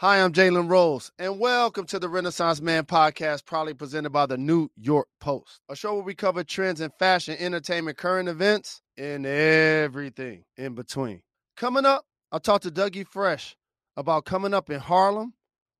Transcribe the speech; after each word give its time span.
Hi, 0.00 0.22
I'm 0.22 0.32
Jalen 0.32 0.70
Rose, 0.70 1.10
and 1.18 1.40
welcome 1.40 1.84
to 1.86 1.98
the 1.98 2.08
Renaissance 2.08 2.60
Man 2.60 2.84
podcast, 2.84 3.44
proudly 3.44 3.74
presented 3.74 4.10
by 4.10 4.26
the 4.26 4.38
New 4.38 4.68
York 4.76 5.08
Post, 5.18 5.58
a 5.68 5.74
show 5.74 5.94
where 5.94 6.04
we 6.04 6.14
cover 6.14 6.44
trends 6.44 6.80
in 6.80 6.92
fashion, 7.00 7.34
entertainment, 7.36 7.98
current 7.98 8.28
events, 8.28 8.80
and 8.96 9.26
everything 9.26 10.44
in 10.56 10.76
between. 10.76 11.22
Coming 11.56 11.84
up, 11.84 12.04
I'll 12.30 12.38
talk 12.38 12.60
to 12.60 12.70
Dougie 12.70 13.04
Fresh 13.04 13.56
about 13.96 14.24
coming 14.24 14.54
up 14.54 14.70
in 14.70 14.78
Harlem, 14.78 15.34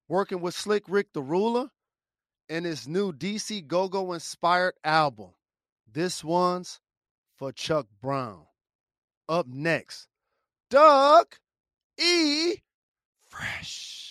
working 0.09 0.41
with 0.41 0.57
Slick 0.57 0.83
Rick 0.89 1.13
the 1.13 1.23
Ruler, 1.23 1.69
and 2.49 2.67
his 2.67 2.89
new 2.89 3.13
DC 3.13 3.69
Go 3.69 3.87
Go 3.87 4.15
inspired 4.15 4.75
album. 4.83 5.31
This 5.89 6.25
one's 6.25 6.81
for 7.37 7.53
Chuck 7.53 7.87
Brown. 8.03 8.47
Up 9.29 9.47
next, 9.47 10.09
Doug 10.71 11.37
E. 12.01 12.57
Fresh. 13.29 14.08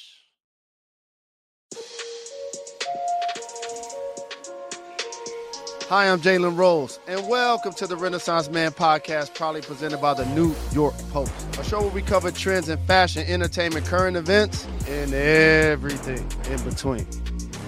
Hi, 5.89 6.09
I'm 6.09 6.19
Jalen 6.19 6.57
Rose, 6.57 6.99
and 7.07 7.29
welcome 7.29 7.71
to 7.75 7.87
the 7.87 7.95
Renaissance 7.95 8.49
Man 8.49 8.71
podcast, 8.71 9.33
proudly 9.33 9.61
presented 9.61 10.01
by 10.01 10.13
the 10.13 10.25
New 10.35 10.53
York 10.73 10.93
Post, 11.11 11.31
a 11.57 11.63
show 11.63 11.79
where 11.79 11.89
we 11.91 12.01
cover 12.01 12.29
trends 12.29 12.67
in 12.67 12.77
fashion, 12.79 13.23
entertainment, 13.25 13.85
current 13.85 14.17
events, 14.17 14.67
and 14.89 15.13
everything 15.13 16.29
in 16.51 16.61
between. 16.69 17.07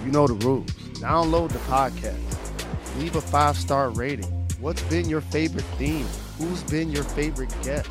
You 0.04 0.12
know 0.12 0.26
the 0.26 0.34
rules. 0.44 0.70
Download 1.00 1.50
the 1.50 1.60
podcast, 1.60 2.98
leave 2.98 3.16
a 3.16 3.22
five 3.22 3.56
star 3.56 3.88
rating. 3.88 4.26
What's 4.60 4.82
been 4.82 5.08
your 5.08 5.22
favorite 5.22 5.64
theme? 5.78 6.06
Who's 6.36 6.62
been 6.64 6.90
your 6.90 7.04
favorite 7.04 7.54
guest? 7.62 7.90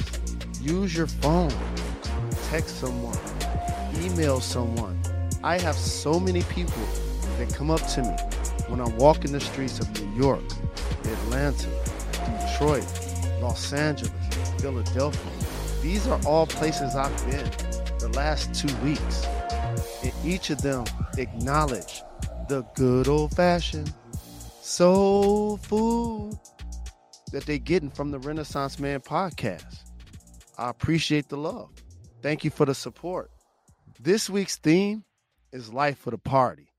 Use 0.62 0.96
your 0.96 1.08
phone, 1.08 1.52
text 2.52 2.80
someone, 2.80 3.18
email 4.04 4.40
someone. 4.42 4.99
I 5.44 5.58
have 5.60 5.76
so 5.76 6.20
many 6.20 6.42
people 6.44 6.84
that 7.38 7.54
come 7.54 7.72
up 7.72 7.86
to 7.94 8.02
me 8.02 8.16
when 8.68 8.82
I'm 8.82 8.96
walking 8.98 9.32
the 9.32 9.40
streets 9.40 9.80
of 9.80 10.02
New 10.02 10.22
York, 10.22 10.44
Atlanta, 11.06 11.70
Detroit, 12.42 12.86
Los 13.42 13.72
Angeles, 13.72 14.12
Philadelphia. 14.60 15.32
These 15.82 16.08
are 16.08 16.20
all 16.26 16.46
places 16.46 16.94
I've 16.96 17.16
been 17.26 17.50
the 18.00 18.10
last 18.10 18.54
two 18.54 18.74
weeks. 18.84 19.26
And 20.04 20.12
each 20.26 20.50
of 20.50 20.62
them 20.62 20.84
acknowledge 21.18 22.02
the 22.50 22.64
good 22.76 23.08
old 23.08 23.34
fashioned 23.34 23.94
soul 24.62 25.56
food 25.56 26.38
that 27.32 27.46
they're 27.46 27.58
getting 27.58 27.90
from 27.90 28.12
the 28.12 28.20
Renaissance 28.20 28.78
Man 28.78 29.00
podcast. 29.00 29.84
I 30.58 30.70
appreciate 30.70 31.30
the 31.30 31.38
love. 31.38 31.70
Thank 32.22 32.44
you 32.44 32.50
for 32.50 32.66
the 32.66 32.76
support. 32.76 33.32
This 34.02 34.30
week's 34.30 34.58
theme 34.58 35.06
is 35.52 35.74
life 35.74 35.98
for 35.98 36.12
the 36.12 36.18
party. 36.18 36.74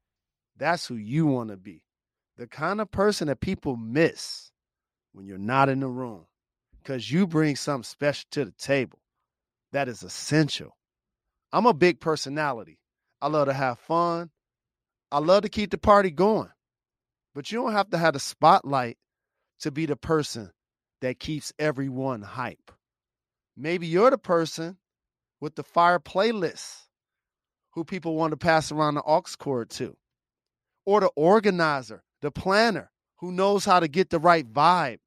That's 0.57 0.87
who 0.87 0.97
you 0.97 1.27
want 1.27 1.51
to 1.51 1.57
be. 1.57 1.83
The 2.37 2.47
kind 2.47 2.81
of 2.81 2.91
person 2.91 3.29
that 3.29 3.41
people 3.41 3.77
miss 3.77 4.51
when 5.13 5.27
you're 5.27 5.39
not 5.39 5.69
in 5.69 5.81
the 5.81 5.89
room 5.89 6.27
because 6.83 7.11
you 7.11 7.27
bring 7.27 7.57
something 7.57 7.85
special 7.85 8.27
to 8.33 8.45
the 8.45 8.53
table 8.53 9.01
that 9.73 9.89
is 9.89 10.03
essential. 10.03 10.77
I'm 11.53 11.67
a 11.67 11.75
big 11.75 12.01
personality. 12.01 12.79
I 13.21 13.29
love 13.29 13.49
to 13.49 13.53
have 13.53 13.79
fun. 13.79 14.31
I 15.13 15.19
love 15.19 15.43
to 15.43 15.49
keep 15.49 15.71
the 15.71 15.79
party 15.79 16.11
going. 16.11 16.51
But 17.35 17.51
you 17.51 17.61
don't 17.61 17.73
have 17.73 17.91
to 17.91 17.99
have 17.99 18.15
the 18.15 18.21
spotlight 18.21 18.99
to 19.61 19.71
be 19.71 19.87
the 19.87 19.97
person 19.97 20.51
that 21.01 21.21
keeps 21.21 21.53
everyone 21.59 22.23
hype. 22.23 22.71
Maybe 23.57 23.87
you're 23.87 24.11
the 24.11 24.19
person 24.19 24.79
with 25.41 25.55
the 25.55 25.63
fire 25.63 25.99
playlist 25.99 26.87
who 27.73 27.85
people 27.85 28.17
want 28.17 28.33
to 28.33 28.37
pass 28.37 28.73
around 28.73 28.95
the 28.95 29.03
aux 29.03 29.23
cord 29.39 29.71
to 29.71 29.97
or 30.85 31.01
the 31.01 31.11
organizer, 31.17 32.03
the 32.21 32.31
planner 32.31 32.91
who 33.19 33.33
knows 33.33 33.65
how 33.65 33.81
to 33.81 33.89
get 33.89 34.11
the 34.11 34.19
right 34.19 34.51
vibe 34.51 34.99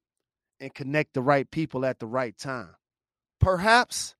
and 0.60 0.72
connect 0.74 1.14
the 1.14 1.22
right 1.22 1.50
people 1.50 1.84
at 1.84 1.98
the 1.98 2.06
right 2.06 2.36
time. 2.38 2.74
Perhaps 3.40 4.14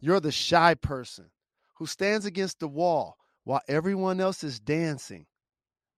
you're 0.00 0.20
the 0.20 0.32
shy 0.32 0.74
person 0.74 1.30
who 1.76 1.86
stands 1.86 2.26
against 2.26 2.58
the 2.60 2.68
wall 2.68 3.16
while 3.44 3.60
everyone 3.68 4.20
else 4.20 4.42
is 4.42 4.58
dancing, 4.58 5.26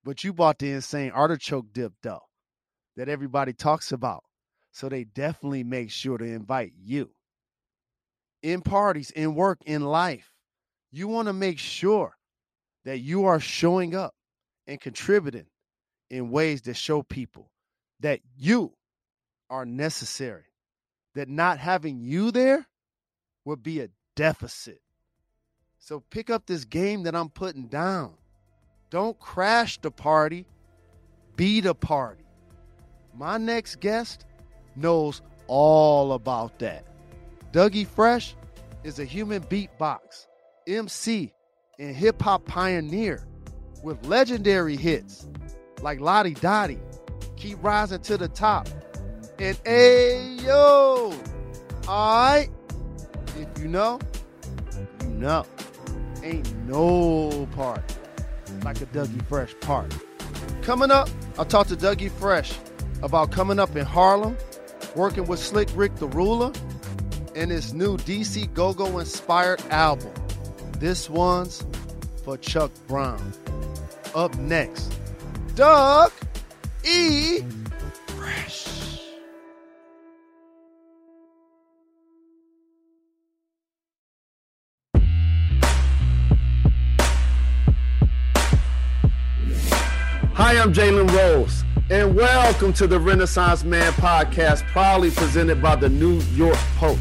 but 0.04 0.24
you 0.24 0.32
bought 0.32 0.58
the 0.58 0.70
insane 0.70 1.12
artichoke 1.12 1.72
dip 1.72 1.92
dough 2.02 2.22
that 2.96 3.08
everybody 3.08 3.52
talks 3.52 3.92
about. 3.92 4.24
So 4.72 4.88
they 4.88 5.04
definitely 5.04 5.64
make 5.64 5.90
sure 5.90 6.18
to 6.18 6.24
invite 6.24 6.72
you. 6.76 7.10
In 8.42 8.60
parties, 8.60 9.10
in 9.10 9.34
work, 9.34 9.60
in 9.64 9.82
life, 9.82 10.35
you 10.91 11.08
want 11.08 11.28
to 11.28 11.32
make 11.32 11.58
sure 11.58 12.16
that 12.84 12.98
you 12.98 13.26
are 13.26 13.41
showing 13.41 13.94
up 13.94 14.14
and 14.66 14.80
contributing 14.80 15.47
in 16.10 16.30
ways 16.30 16.62
that 16.62 16.74
show 16.74 17.02
people 17.02 17.50
that 18.00 18.20
you 18.36 18.72
are 19.50 19.64
necessary, 19.64 20.44
that 21.14 21.28
not 21.28 21.58
having 21.58 22.00
you 22.00 22.30
there 22.30 22.66
would 23.44 23.62
be 23.62 23.80
a 23.80 23.88
deficit. 24.14 24.80
So 25.78 26.00
pick 26.10 26.30
up 26.30 26.46
this 26.46 26.64
game 26.64 27.04
that 27.04 27.14
I'm 27.14 27.28
putting 27.28 27.66
down. 27.66 28.14
Don't 28.91 29.19
crash 29.19 29.80
the 29.80 29.91
party, 29.91 30.46
be 31.36 31.60
the 31.60 31.75
party. 31.75 32.25
My 33.14 33.38
next 33.38 33.80
guest 33.80 34.25
knows 34.75 35.22
all 35.46 36.12
about 36.12 36.58
that. 36.58 36.84
Dougie 37.52 37.86
Fresh 37.86 38.34
is 38.84 38.98
a 38.98 39.04
human 39.04 39.42
beatbox, 39.44 40.26
MC, 40.66 41.32
and 41.78 41.94
hip 41.94 42.21
hop 42.21 42.44
pioneer 42.44 43.27
with 43.82 44.04
legendary 44.06 44.77
hits 44.77 45.27
like 45.82 46.00
La 46.00 46.22
Di 46.22 46.34
Da 46.34 46.66
Di, 46.66 46.78
Keep 47.37 47.62
Rising 47.62 48.00
to 48.00 48.16
the 48.16 48.28
Top, 48.28 48.69
and 49.38 49.56
Ayo. 49.65 51.15
Alright? 51.87 52.50
If 53.38 53.62
you 53.62 53.69
know, 53.69 54.00
you 55.03 55.09
know. 55.09 55.47
Ain't 56.22 56.53
no 56.66 57.47
party 57.55 57.94
like 58.65 58.81
a 58.81 58.87
Dougie 58.87 59.25
Fresh 59.28 59.55
party. 59.60 59.97
Coming 60.62 60.91
up, 60.91 61.09
I'll 61.38 61.44
talk 61.44 61.69
to 61.69 61.76
Dougie 61.76 62.10
Fresh 62.10 62.55
about 63.03 63.31
coming 63.31 63.60
up 63.60 63.76
in 63.76 63.84
Harlem, 63.84 64.37
working 64.97 65.26
with 65.26 65.38
Slick 65.38 65.69
Rick 65.76 65.94
the 65.97 66.09
Ruler, 66.09 66.50
and 67.37 67.53
his 67.53 67.75
new 67.75 67.97
DC 67.99 68.53
Go 68.55 68.72
Go 68.72 68.99
inspired 68.99 69.60
album. 69.71 70.12
This 70.78 71.09
one's 71.09 71.64
for 72.22 72.37
Chuck 72.37 72.70
Brown. 72.87 73.32
Up 74.14 74.37
next, 74.37 74.92
Doug 75.54 76.12
E. 76.84 77.41
Fresh. 78.09 79.00
Hi, 90.34 90.58
I'm 90.61 90.75
Jalen 90.75 91.11
Rose, 91.17 91.64
and 91.88 92.14
welcome 92.14 92.75
to 92.75 92.87
the 92.87 93.00
Renaissance 93.00 93.64
Man 93.64 93.94
podcast, 93.94 94.67
proudly 94.67 95.11
presented 95.11 95.62
by 95.62 95.76
the 95.76 95.88
New 95.88 96.20
York 96.34 96.58
Post, 96.76 97.00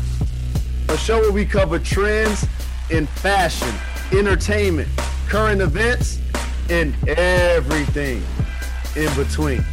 a 0.87 0.97
show 0.97 1.19
where 1.19 1.33
we 1.33 1.43
cover 1.43 1.77
trends 1.77 2.47
in 2.89 3.07
fashion, 3.07 3.73
entertainment, 4.11 4.89
current 5.27 5.61
events, 5.61 6.19
and 6.69 6.95
everything 7.07 8.23
in 8.95 9.13
between. 9.15 9.63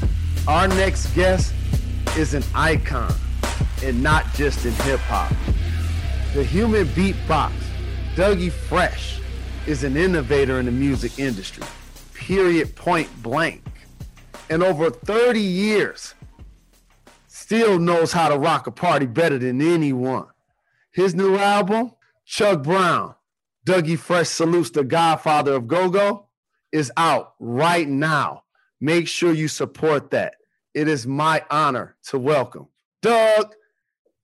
Our 0.49 0.69
next 0.69 1.15
guest 1.15 1.55
is 2.17 2.35
an 2.35 2.43
icon 2.55 3.15
and 3.83 4.03
not 4.03 4.33
just 4.35 4.65
in 4.65 4.73
hip 4.73 5.01
hop. 5.01 5.33
The 6.35 6.45
human 6.45 6.87
beatbox, 6.89 7.53
Dougie 8.15 8.51
Fresh, 8.51 9.21
is 9.67 9.85
an 9.85 9.97
innovator 9.97 10.59
in 10.59 10.67
the 10.67 10.73
music 10.73 11.19
industry, 11.19 11.65
period, 12.15 12.75
point 12.75 13.09
blank. 13.23 13.63
And 14.51 14.63
over 14.63 14.91
30 14.91 15.41
years, 15.41 16.15
still 17.29 17.79
knows 17.79 18.13
how 18.13 18.29
to 18.29 18.39
rock 18.39 18.67
a 18.67 18.71
party 18.71 19.07
better 19.07 19.39
than 19.39 19.61
anyone. 19.61 20.27
His 20.91 21.15
new 21.15 21.37
album, 21.37 21.93
Chuck 22.25 22.63
Brown, 22.63 23.15
Dougie 23.67 23.99
Fresh 23.99 24.29
salutes 24.29 24.71
the 24.71 24.85
Godfather 24.85 25.55
of 25.55 25.67
Go-Go 25.67 26.29
is 26.73 26.91
out 26.97 27.35
right 27.39 27.89
now. 27.89 28.45
Make 28.81 29.07
sure 29.09 29.33
you 29.33 29.49
support 29.49 30.11
that. 30.11 30.37
It 30.75 30.89
is 30.89 31.07
my 31.07 31.45
honor 31.51 31.97
to 32.05 32.19
welcome 32.19 32.69
Doug 33.03 33.55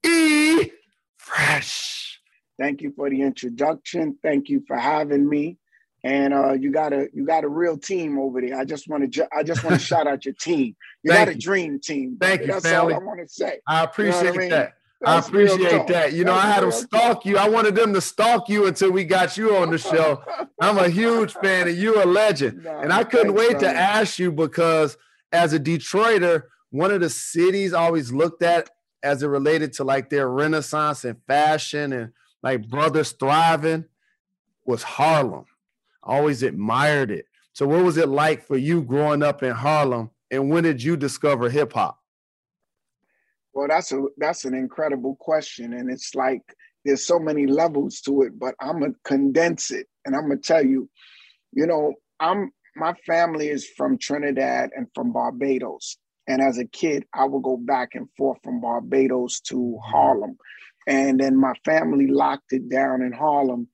E. 0.05 0.71
Fresh. 1.19 2.21
Thank 2.59 2.81
you 2.81 2.93
for 2.97 3.11
the 3.11 3.21
introduction. 3.21 4.17
Thank 4.23 4.49
you 4.49 4.63
for 4.67 4.77
having 4.77 5.29
me. 5.29 5.59
And 6.05 6.33
uh, 6.33 6.53
you 6.53 6.73
got 6.73 6.93
a 6.93 7.09
you 7.13 7.27
got 7.27 7.45
a 7.45 7.49
real 7.49 7.77
team 7.77 8.19
over 8.19 8.41
there. 8.41 8.59
I 8.59 8.65
just 8.65 8.89
want 8.89 9.03
to 9.03 9.09
ju- 9.09 9.27
I 9.37 9.43
just 9.43 9.63
want 9.63 9.79
to 9.79 9.85
shout 9.85 10.07
out 10.07 10.25
your 10.25 10.35
team. 10.35 10.75
You 11.03 11.13
Thank 11.13 11.29
got 11.29 11.35
a 11.37 11.39
dream 11.39 11.81
team. 11.81 12.17
Thank 12.21 12.43
you, 12.43 12.47
That's 12.47 12.65
all 12.73 12.93
I 12.95 12.99
want 12.99 13.21
to 13.21 13.29
say. 13.29 13.59
I 13.67 13.85
appreciate 13.85 14.35
I 14.35 14.39
mean? 14.39 14.51
that. 14.51 14.69
I 14.69 14.71
That's 14.71 14.78
real 15.01 15.19
appreciate 15.19 15.87
that. 15.89 16.13
You 16.13 16.25
know, 16.25 16.35
That's 16.35 16.45
I 16.45 16.51
had 16.53 16.63
them 16.65 16.73
stalk 16.73 17.25
you. 17.25 17.39
I 17.39 17.49
wanted 17.49 17.75
them 17.75 17.93
to 17.95 18.01
stalk 18.01 18.49
you 18.49 18.67
until 18.67 18.91
we 18.91 19.05
got 19.05 19.37
you 19.37 19.57
on 19.57 19.71
the 19.71 19.79
show. 19.79 20.23
I'm 20.61 20.79
a 20.79 20.89
huge 20.89 21.35
fan, 21.35 21.69
and 21.69 21.77
you're 21.77 22.03
a 22.03 22.07
legend. 22.07 22.65
Nah, 22.65 22.81
And 22.81 22.93
I 22.93 23.05
couldn't 23.05 23.37
thanks, 23.37 23.55
wait 23.55 23.61
to 23.61 23.69
ask 23.69 24.19
you 24.19 24.33
because 24.33 24.97
as 25.33 25.53
a 25.53 25.61
Detroiter, 25.61 26.45
one 26.71 26.91
of 26.91 27.01
the 27.01 27.11
cities 27.11 27.73
always 27.73 28.13
looked 28.13 28.43
at 28.43 28.71
as 29.03 29.23
it 29.23 29.29
related 29.29 29.73
to 29.75 29.85
like 29.85 30.11
their 30.11 30.29
renaissance 30.29 31.05
and 31.05 31.17
fashion 31.27 31.93
and 31.93 32.13
like 32.43 32.69
brothers 32.69 33.13
thriving 33.13 33.85
was 34.67 34.83
Harlem. 34.83 35.45
I 36.05 36.17
always 36.17 36.43
admired 36.43 37.11
it. 37.11 37.27
So 37.53 37.67
what 37.67 37.85
was 37.85 37.97
it 37.97 38.09
like 38.09 38.43
for 38.43 38.57
you 38.57 38.83
growing 38.83 39.23
up 39.23 39.43
in 39.43 39.53
Harlem? 39.53 40.11
And 40.31 40.51
when 40.51 40.65
did 40.65 40.83
you 40.83 40.97
discover 40.97 41.49
hip 41.49 41.73
hop? 41.73 41.98
Well, 43.59 43.67
that's 43.67 43.91
a 43.91 44.05
that's 44.19 44.45
an 44.45 44.55
incredible 44.55 45.17
question, 45.19 45.73
and 45.73 45.91
it's 45.91 46.15
like 46.15 46.43
there's 46.85 47.05
so 47.05 47.19
many 47.19 47.49
levels 47.49 48.01
to 48.03 48.23
it. 48.23 48.39
But 48.39 48.55
I'm 48.61 48.79
gonna 48.79 48.93
condense 49.03 49.73
it, 49.73 49.89
and 50.05 50.15
I'm 50.15 50.29
gonna 50.29 50.37
tell 50.37 50.65
you, 50.65 50.89
you 51.51 51.67
know, 51.67 51.95
I'm 52.21 52.53
my 52.77 52.95
family 53.05 53.49
is 53.49 53.67
from 53.77 53.99
Trinidad 53.99 54.71
and 54.77 54.87
from 54.95 55.13
Barbados, 55.13 55.99
and 56.29 56.41
as 56.41 56.59
a 56.59 56.67
kid, 56.67 57.05
I 57.13 57.25
would 57.25 57.43
go 57.43 57.57
back 57.57 57.97
and 57.97 58.07
forth 58.17 58.39
from 58.45 58.61
Barbados 58.61 59.41
to 59.49 59.77
Harlem, 59.85 60.39
and 60.87 61.19
then 61.19 61.37
my 61.37 61.55
family 61.65 62.07
locked 62.07 62.53
it 62.53 62.69
down 62.69 63.03
in 63.03 63.11
Harlem, 63.11 63.67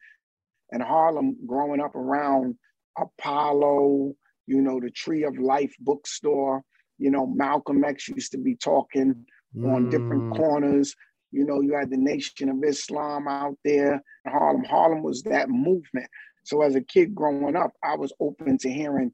and 0.72 0.82
Harlem, 0.82 1.36
growing 1.46 1.82
up 1.82 1.94
around 1.94 2.54
Apollo, 2.98 4.14
you 4.46 4.62
know, 4.62 4.80
the 4.80 4.90
Tree 4.90 5.24
of 5.24 5.36
Life 5.36 5.74
bookstore. 5.78 6.62
You 6.96 7.10
know, 7.10 7.26
Malcolm 7.26 7.84
X 7.84 8.08
used 8.08 8.32
to 8.32 8.38
be 8.38 8.56
talking 8.56 9.26
on 9.62 9.88
different 9.88 10.24
Mm. 10.26 10.36
corners. 10.36 10.94
You 11.30 11.44
know, 11.44 11.60
you 11.60 11.74
had 11.74 11.90
the 11.90 11.96
Nation 11.96 12.48
of 12.48 12.62
Islam 12.64 13.26
out 13.28 13.58
there 13.64 13.94
in 14.24 14.30
Harlem. 14.32 14.64
Harlem 14.64 15.02
was 15.02 15.22
that 15.24 15.48
movement. 15.48 16.08
So 16.44 16.62
as 16.62 16.74
a 16.74 16.80
kid 16.80 17.14
growing 17.14 17.56
up, 17.56 17.72
I 17.82 17.96
was 17.96 18.12
open 18.20 18.58
to 18.58 18.70
hearing 18.70 19.12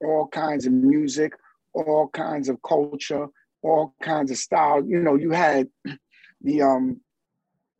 all 0.00 0.26
kinds 0.28 0.66
of 0.66 0.72
music, 0.72 1.34
all 1.74 2.08
kinds 2.08 2.48
of 2.48 2.60
culture, 2.62 3.26
all 3.62 3.94
kinds 4.02 4.30
of 4.30 4.38
style. 4.38 4.84
You 4.84 5.00
know, 5.00 5.14
you 5.14 5.30
had 5.30 5.68
the 6.40 6.62
um 6.62 7.00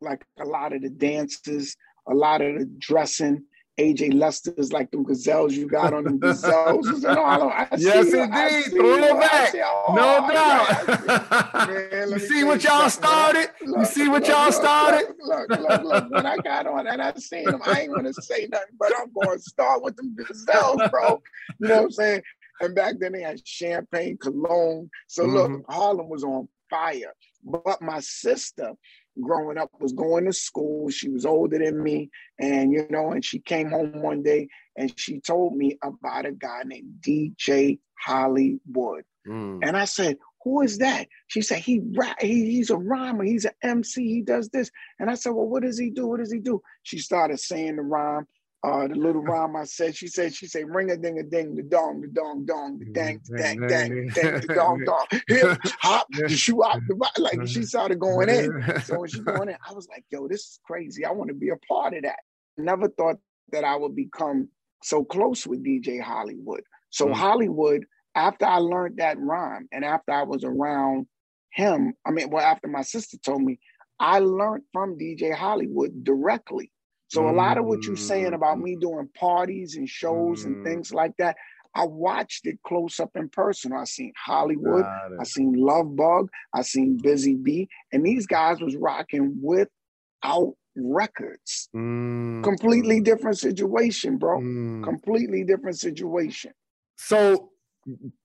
like 0.01 0.25
a 0.39 0.45
lot 0.45 0.73
of 0.73 0.81
the 0.81 0.89
dances, 0.89 1.75
a 2.07 2.13
lot 2.13 2.41
of 2.41 2.59
the 2.59 2.65
dressing. 2.77 3.43
AJ 3.79 4.13
Lester's 4.13 4.71
like 4.71 4.91
them 4.91 5.03
gazelles 5.03 5.53
you 5.55 5.67
got 5.67 5.93
on 5.93 6.03
them 6.03 6.19
gazelles. 6.19 6.87
was 6.87 7.03
in 7.03 7.09
Harlem. 7.15 7.49
I 7.51 7.67
Yes, 7.77 8.11
see. 8.11 8.19
I 8.19 8.47
indeed. 8.49 8.71
Throw 8.71 8.95
it 8.97 9.19
back. 9.19 9.49
see- 9.51 9.61
oh, 9.63 9.93
No 9.95 10.07
I 10.23 10.33
doubt. 10.33 11.67
Man, 11.91 12.09
you 12.11 12.19
see 12.19 12.43
what 12.43 12.63
y'all 12.63 12.73
I- 12.83 12.87
started? 12.89 13.49
You 13.61 13.85
see 13.85 14.07
what 14.07 14.21
look, 14.21 14.29
y'all 14.29 14.45
look, 14.45 14.53
started? 14.53 15.07
Look, 15.19 15.49
look, 15.49 15.59
look, 15.59 15.83
look. 15.83 16.11
When 16.11 16.25
I 16.25 16.37
got 16.37 16.67
on 16.67 16.85
and 16.87 17.01
I 17.01 17.13
seen 17.15 17.45
them, 17.45 17.61
I 17.65 17.81
ain't 17.81 17.93
gonna 17.95 18.13
say 18.13 18.47
nothing, 18.51 18.75
but 18.79 18.91
I'm 18.99 19.11
gonna 19.11 19.39
start 19.39 19.81
with 19.81 19.95
them 19.95 20.15
gazelles, 20.15 20.81
bro. 20.91 21.21
You 21.59 21.67
know 21.67 21.75
what 21.77 21.83
I'm 21.85 21.91
saying? 21.91 22.21
And 22.61 22.75
back 22.75 22.95
then 22.99 23.13
they 23.13 23.21
had 23.21 23.45
champagne, 23.47 24.17
cologne. 24.17 24.89
So 25.07 25.25
Mhm. 25.25 25.33
look, 25.33 25.65
Harlem 25.67 26.09
was 26.09 26.23
on 26.23 26.47
fire. 26.69 27.13
But 27.43 27.81
my 27.81 27.99
sister, 28.01 28.73
growing 29.21 29.57
up, 29.57 29.69
was 29.79 29.93
going 29.93 30.25
to 30.25 30.33
school. 30.33 30.89
She 30.89 31.09
was 31.09 31.25
older 31.25 31.59
than 31.59 31.81
me, 31.81 32.09
and 32.39 32.71
you 32.71 32.87
know, 32.89 33.11
and 33.11 33.23
she 33.23 33.39
came 33.39 33.69
home 33.69 34.01
one 34.01 34.23
day 34.23 34.47
and 34.75 34.93
she 34.97 35.19
told 35.19 35.55
me 35.55 35.77
about 35.83 36.25
a 36.25 36.31
guy 36.31 36.63
named 36.65 36.95
DJ 37.01 37.79
Hollywood. 37.99 39.03
Mm. 39.27 39.59
And 39.61 39.77
I 39.77 39.85
said, 39.85 40.17
who 40.43 40.61
is 40.61 40.79
that? 40.79 41.07
She 41.27 41.41
said, 41.41 41.59
he, 41.59 41.81
he 42.19 42.51
he's 42.51 42.69
a 42.69 42.77
rhymer, 42.77 43.23
he's 43.23 43.45
an 43.45 43.53
MC, 43.61 44.05
he 44.07 44.21
does 44.21 44.49
this. 44.49 44.69
And 44.99 45.09
I 45.09 45.15
said, 45.15 45.31
well, 45.31 45.47
what 45.47 45.63
does 45.63 45.79
he 45.79 45.89
do? 45.89 46.07
What 46.07 46.19
does 46.19 46.31
he 46.31 46.39
do? 46.39 46.61
She 46.83 46.97
started 46.97 47.39
saying 47.39 47.77
the 47.77 47.81
rhyme, 47.81 48.27
uh, 48.63 48.87
the 48.87 48.95
little 48.95 49.21
rhyme 49.21 49.55
I 49.55 49.65
said. 49.65 49.95
She 49.95 50.07
said, 50.07 50.33
she 50.33 50.47
said, 50.47 50.63
ring 50.69 50.89
a 50.91 50.97
ding 50.97 51.19
a 51.19 51.23
ding, 51.23 51.55
the 51.55 51.63
dong, 51.63 52.01
the 52.01 52.07
dong, 52.07 52.45
dong, 52.45 52.79
the 52.79 52.85
dang, 52.85 53.21
the 53.27 53.37
dang, 53.37 53.59
dang, 53.67 54.07
dang, 54.09 54.39
the 54.41 54.53
dong, 54.53 54.83
dong, 54.85 55.05
hip 55.27 55.59
hop, 55.81 56.07
the 56.11 56.29
shoe 56.29 56.63
out 56.63 56.79
the 56.87 56.95
bo-" 56.95 57.05
like 57.21 57.45
she 57.47 57.63
started 57.63 57.99
going 57.99 58.29
in. 58.29 58.63
So 58.85 58.99
when 58.99 59.09
she 59.09 59.19
going 59.19 59.49
in, 59.49 59.57
I 59.67 59.73
was 59.73 59.87
like, 59.89 60.05
yo, 60.11 60.27
this 60.27 60.41
is 60.41 60.59
crazy. 60.65 61.05
I 61.05 61.11
want 61.11 61.29
to 61.29 61.33
be 61.35 61.49
a 61.49 61.57
part 61.67 61.93
of 61.93 62.03
that. 62.03 62.19
Never 62.57 62.87
thought 62.87 63.17
that 63.51 63.63
I 63.63 63.75
would 63.75 63.95
become 63.95 64.49
so 64.81 65.03
close 65.03 65.45
with 65.45 65.63
DJ 65.63 66.01
Hollywood. 66.01 66.61
So 66.89 67.07
Mm. 67.07 67.13
Hollywood, 67.13 67.85
after 68.15 68.45
I 68.45 68.57
learned 68.57 68.97
that 68.97 69.19
rhyme 69.19 69.67
and 69.71 69.83
after 69.83 70.11
I 70.11 70.23
was 70.23 70.43
around 70.43 71.07
him, 71.51 71.93
I 72.05 72.11
mean, 72.11 72.29
well, 72.29 72.45
after 72.45 72.67
my 72.67 72.81
sister 72.83 73.17
told 73.17 73.41
me, 73.41 73.59
I 73.99 74.19
learned 74.19 74.63
from 74.73 74.97
DJ 74.97 75.33
Hollywood 75.33 76.03
directly. 76.03 76.71
So 77.13 77.29
a 77.29 77.31
lot 77.31 77.57
of 77.57 77.65
what 77.65 77.83
you're 77.85 77.95
saying 77.95 78.33
about 78.33 78.59
me 78.59 78.75
doing 78.75 79.07
parties 79.13 79.75
and 79.75 79.87
shows 79.87 80.45
and 80.45 80.65
things 80.65 80.91
like 80.91 81.15
that, 81.17 81.37
I 81.75 81.85
watched 81.85 82.47
it 82.47 82.59
close 82.65 82.99
up 82.99 83.11
in 83.15 83.29
person. 83.29 83.71
I 83.71 83.83
seen 83.83 84.13
Hollywood, 84.17 84.83
I 84.83 85.23
seen 85.23 85.53
Love 85.53 85.95
Bug, 85.95 86.29
I 86.53 86.63
seen 86.63 86.97
Busy 86.97 87.35
Bee, 87.35 87.69
and 87.91 88.03
these 88.03 88.25
guys 88.25 88.59
was 88.59 88.75
rocking 88.75 89.37
without 89.41 90.55
records. 90.75 91.69
Mm. 91.75 92.43
Completely 92.43 92.99
different 92.99 93.37
situation, 93.37 94.17
bro. 94.17 94.39
Mm. 94.39 94.83
Completely 94.83 95.43
different 95.43 95.79
situation. 95.79 96.51
So 96.97 97.51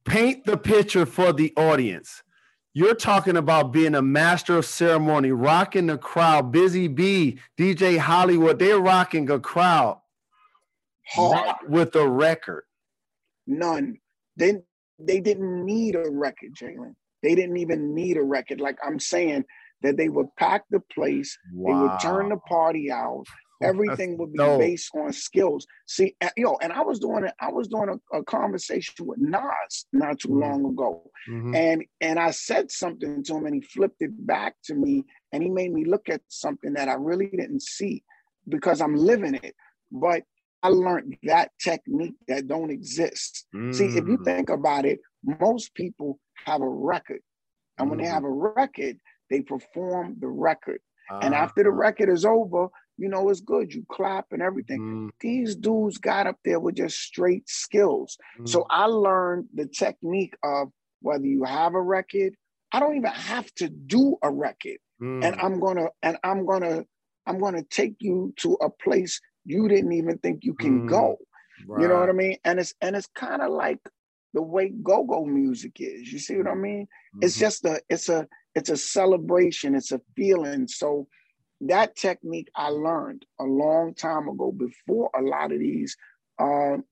paint 0.06 0.44
the 0.46 0.56
picture 0.56 1.04
for 1.04 1.32
the 1.32 1.52
audience. 1.56 2.22
You're 2.74 2.94
talking 2.94 3.36
about 3.36 3.72
being 3.72 3.94
a 3.94 4.02
master 4.02 4.58
of 4.58 4.64
ceremony, 4.64 5.32
rocking 5.32 5.86
the 5.86 5.98
crowd. 5.98 6.52
Busy 6.52 6.86
Bee, 6.86 7.38
DJ 7.58 7.98
Hollywood, 7.98 8.58
they're 8.58 8.78
rocking 8.78 9.30
a 9.30 9.40
crowd 9.40 10.00
Hard. 11.08 11.46
not 11.46 11.68
with 11.68 11.96
a 11.96 12.08
record. 12.08 12.64
None. 13.46 13.98
They 14.36 14.58
they 14.98 15.20
didn't 15.20 15.64
need 15.64 15.94
a 15.94 16.10
record, 16.10 16.54
Jalen. 16.54 16.94
They 17.22 17.34
didn't 17.34 17.56
even 17.56 17.94
need 17.94 18.16
a 18.16 18.22
record. 18.22 18.60
Like 18.60 18.76
I'm 18.84 19.00
saying, 19.00 19.44
that 19.82 19.96
they 19.96 20.08
would 20.08 20.34
pack 20.36 20.64
the 20.70 20.80
place, 20.92 21.36
they 21.52 21.72
would 21.72 22.00
turn 22.00 22.28
the 22.30 22.36
party 22.36 22.90
out. 22.90 23.24
Everything 23.60 24.18
would 24.18 24.32
be 24.32 24.38
dope. 24.38 24.60
based 24.60 24.90
on 24.94 25.12
skills. 25.12 25.66
See, 25.86 26.14
uh, 26.20 26.30
yo, 26.36 26.56
and 26.62 26.72
I 26.72 26.82
was 26.82 26.98
doing 26.98 27.24
it. 27.24 27.34
I 27.40 27.50
was 27.50 27.68
doing 27.68 27.88
a, 27.88 28.18
a 28.18 28.24
conversation 28.24 29.06
with 29.06 29.18
Nas 29.18 29.86
not 29.92 30.20
too 30.20 30.28
Mhm. 30.28 30.40
long 30.40 30.64
ago, 30.66 31.10
Mhm. 31.28 31.54
and 31.54 31.84
and 32.00 32.18
I 32.18 32.30
said 32.30 32.70
something 32.70 33.22
to 33.22 33.36
him, 33.36 33.46
and 33.46 33.54
he 33.54 33.60
flipped 33.60 34.00
it 34.02 34.26
back 34.26 34.56
to 34.64 34.74
me, 34.74 35.04
and 35.32 35.42
he 35.42 35.48
made 35.50 35.72
me 35.72 35.84
look 35.84 36.08
at 36.08 36.22
something 36.28 36.74
that 36.74 36.88
I 36.88 36.94
really 36.94 37.26
didn't 37.28 37.62
see 37.62 38.04
because 38.48 38.80
I'm 38.80 38.94
living 38.96 39.34
it. 39.34 39.54
But 39.90 40.22
I 40.62 40.68
learned 40.68 41.16
that 41.24 41.50
technique 41.62 42.16
that 42.28 42.46
don't 42.48 42.70
exist. 42.70 43.46
See, 43.70 43.86
if 43.86 44.06
you 44.06 44.18
Mm. 44.18 44.24
think 44.24 44.50
about 44.50 44.84
it, 44.86 45.00
most 45.22 45.74
people 45.74 46.18
have 46.46 46.60
a 46.62 46.68
record, 46.68 47.22
and 47.78 47.88
when 47.90 47.98
they 47.98 48.04
Mhm. 48.04 48.10
have 48.10 48.24
a 48.24 48.30
record, 48.30 48.98
they 49.30 49.42
perform 49.42 50.16
the 50.20 50.28
record. 50.28 50.80
And 51.22 51.34
Uh, 51.34 51.36
after 51.36 51.62
the 51.62 51.70
record 51.70 52.08
is 52.08 52.24
over, 52.24 52.68
you 52.98 53.08
know 53.08 53.30
it's 53.30 53.40
good. 53.40 53.72
You 53.74 53.86
clap 53.90 54.32
and 54.32 54.42
everything. 54.42 54.82
mm, 54.82 55.10
These 55.20 55.56
dudes 55.56 55.98
got 55.98 56.26
up 56.26 56.38
there 56.44 56.60
with 56.60 56.76
just 56.76 56.98
straight 57.00 57.48
skills. 57.48 58.18
So 58.44 58.64
mm, 58.64 58.70
I 58.70 58.86
learned 58.86 59.48
the 59.54 59.66
technique 59.66 60.36
of 60.44 60.68
whether 61.02 61.26
you 61.26 61.44
have 61.44 61.74
a 61.74 61.82
record, 61.82 62.34
I 62.72 62.80
don't 62.80 62.96
even 62.96 63.10
have 63.12 63.52
to 63.56 63.68
do 63.68 64.16
a 64.22 64.30
record. 64.30 64.78
mm, 65.00 65.22
And 65.22 65.36
I'm 65.40 65.60
gonna 65.60 65.88
and 66.02 66.18
I'm 66.24 66.46
gonna 66.46 66.84
I'm 67.26 67.38
gonna 67.40 67.62
take 67.64 67.96
you 68.00 68.34
to 68.38 68.54
a 68.60 68.70
place 68.70 69.20
you 69.44 69.68
didn't 69.68 69.92
even 69.92 70.18
think 70.18 70.44
you 70.44 70.54
can 70.54 70.80
Mm, 70.80 70.84
go. 70.84 71.18
You 71.74 71.88
know 71.88 71.98
what 71.98 72.10
I 72.10 72.12
mean? 72.12 72.36
And 72.44 72.58
it's 72.60 72.74
and 72.80 72.96
it's 72.96 73.08
kind 73.14 73.42
of 73.42 73.50
like 73.52 73.80
the 74.34 74.42
way 74.42 74.70
go-go 74.70 75.24
music 75.24 75.76
is. 75.80 76.12
You 76.12 76.18
see 76.18 76.36
what 76.36 76.48
I 76.48 76.54
mean? 76.54 76.88
It's 77.20 77.36
Mhm. 77.36 77.38
just 77.38 77.64
a 77.64 77.80
it's 77.88 78.08
a 78.08 78.26
it's 78.54 78.70
a 78.70 78.76
celebration, 78.76 79.74
it's 79.74 79.92
a 79.92 80.00
feeling. 80.16 80.66
So 80.68 81.06
that 81.62 81.96
technique 81.96 82.48
I 82.54 82.68
learned 82.68 83.26
a 83.40 83.44
long 83.44 83.94
time 83.94 84.28
ago 84.28 84.52
before 84.52 85.10
a 85.16 85.22
lot 85.22 85.52
of 85.52 85.58
these 85.58 85.96
um 86.38 86.84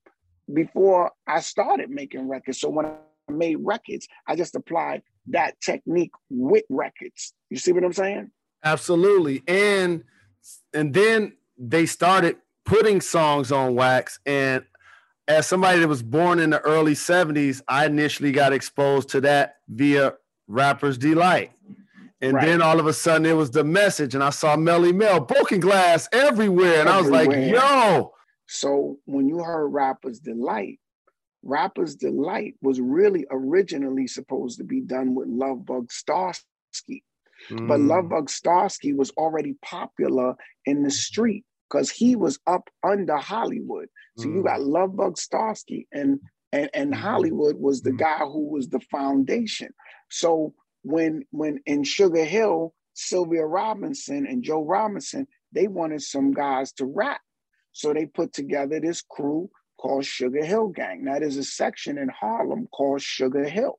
before 0.52 1.12
I 1.26 1.40
started 1.40 1.90
making 1.90 2.28
records. 2.28 2.61
So 2.61 2.68
when 2.70 2.87
I 2.87 2.96
made 3.28 3.56
records, 3.61 4.06
I 4.26 4.37
just 4.37 4.54
applied 4.54 5.02
that 5.28 5.61
technique 5.61 6.12
with 6.30 6.64
records. 6.68 7.32
You 7.50 7.58
see 7.58 7.73
what 7.73 7.85
I'm 7.85 7.92
saying? 7.92 8.30
Absolutely. 8.64 9.42
And 9.49 10.04
and 10.73 10.94
then 10.94 11.37
they 11.58 11.87
started 11.87 12.37
putting 12.64 13.00
songs 13.00 13.50
on 13.50 13.75
wax. 13.75 14.18
And 14.26 14.64
as 15.28 15.46
somebody 15.46 15.80
that 15.80 15.88
was 15.88 16.02
born 16.02 16.38
in 16.38 16.50
the 16.50 16.61
early 16.61 16.94
70s, 16.94 17.62
I 17.66 17.87
initially 17.87 18.32
got 18.32 18.52
exposed 18.52 19.08
to 19.11 19.20
that 19.23 19.56
via 19.68 20.14
Rapper's 20.46 20.99
Delight. 20.99 21.52
And 22.20 22.35
right. 22.35 22.46
then 22.46 22.62
all 22.62 22.80
of 22.80 22.87
a 22.87 22.92
sudden 22.92 23.26
it 23.26 23.35
was 23.35 23.50
the 23.50 23.64
message, 23.64 24.14
and 24.14 24.25
I 24.25 24.30
saw 24.30 24.56
Melle 24.56 24.94
Mel, 24.94 25.20
broken 25.20 25.61
glass 25.61 26.08
everywhere. 26.12 26.80
And 26.80 26.88
everywhere. 26.88 26.94
I 26.94 27.00
was 27.00 27.11
like, 27.11 27.30
yo. 27.54 28.12
So 28.46 28.99
when 29.04 29.28
you 29.28 29.38
heard 29.38 29.68
Rapper's 29.68 30.20
Delight, 30.20 30.80
Rapper's 31.42 31.94
Delight 31.94 32.54
was 32.62 32.80
really 32.80 33.26
originally 33.30 34.06
supposed 34.06 34.58
to 34.58 34.64
be 34.64 34.80
done 34.80 35.14
with 35.14 35.28
Lovebug 35.28 35.88
Starski. 35.88 37.02
Mm. 37.50 37.68
But 37.68 37.80
Lovebug 37.80 38.28
Starski 38.28 38.96
was 38.96 39.11
already 39.12 39.54
popular 39.62 40.35
in 40.64 40.82
the 40.82 40.90
street 40.90 41.44
because 41.68 41.90
he 41.90 42.16
was 42.16 42.38
up 42.46 42.68
under 42.82 43.16
Hollywood. 43.16 43.88
So 44.16 44.26
mm. 44.26 44.37
you 44.37 44.42
got 44.42 44.61
Lovebug 44.61 45.16
Starski 45.16 45.87
and 45.92 46.20
and, 46.52 46.70
and 46.73 46.92
mm-hmm. 46.92 47.02
Hollywood 47.02 47.56
was 47.56 47.82
the 47.82 47.90
mm. 47.90 47.99
guy 47.99 48.18
who 48.18 48.49
was 48.49 48.68
the 48.68 48.80
foundation. 48.80 49.75
So 50.11 50.54
when 50.87 51.25
when 51.33 51.59
in 51.66 51.83
Sugar 51.83 52.25
Hill, 52.25 52.73
Sylvia 52.95 53.45
Robinson 53.45 54.25
and 54.26 54.45
Joe 54.45 54.64
Robinson, 54.64 55.26
they 55.52 55.66
wanted 55.66 56.00
some 56.02 56.33
guys 56.33 56.73
to 56.75 56.87
rap. 56.87 57.21
So 57.73 57.93
they 57.93 58.07
put 58.07 58.33
together 58.33 58.81
this 58.81 59.02
crew 59.02 59.50
called 59.78 60.07
Sugar 60.07 60.45
Hill 60.45 60.69
Gang. 60.69 61.05
Now 61.05 61.19
there's 61.19 61.37
a 61.37 61.45
section 61.45 61.99
in 61.99 62.09
Harlem 62.09 62.69
called 62.69 63.02
Sugar 63.02 63.49
Hill. 63.49 63.78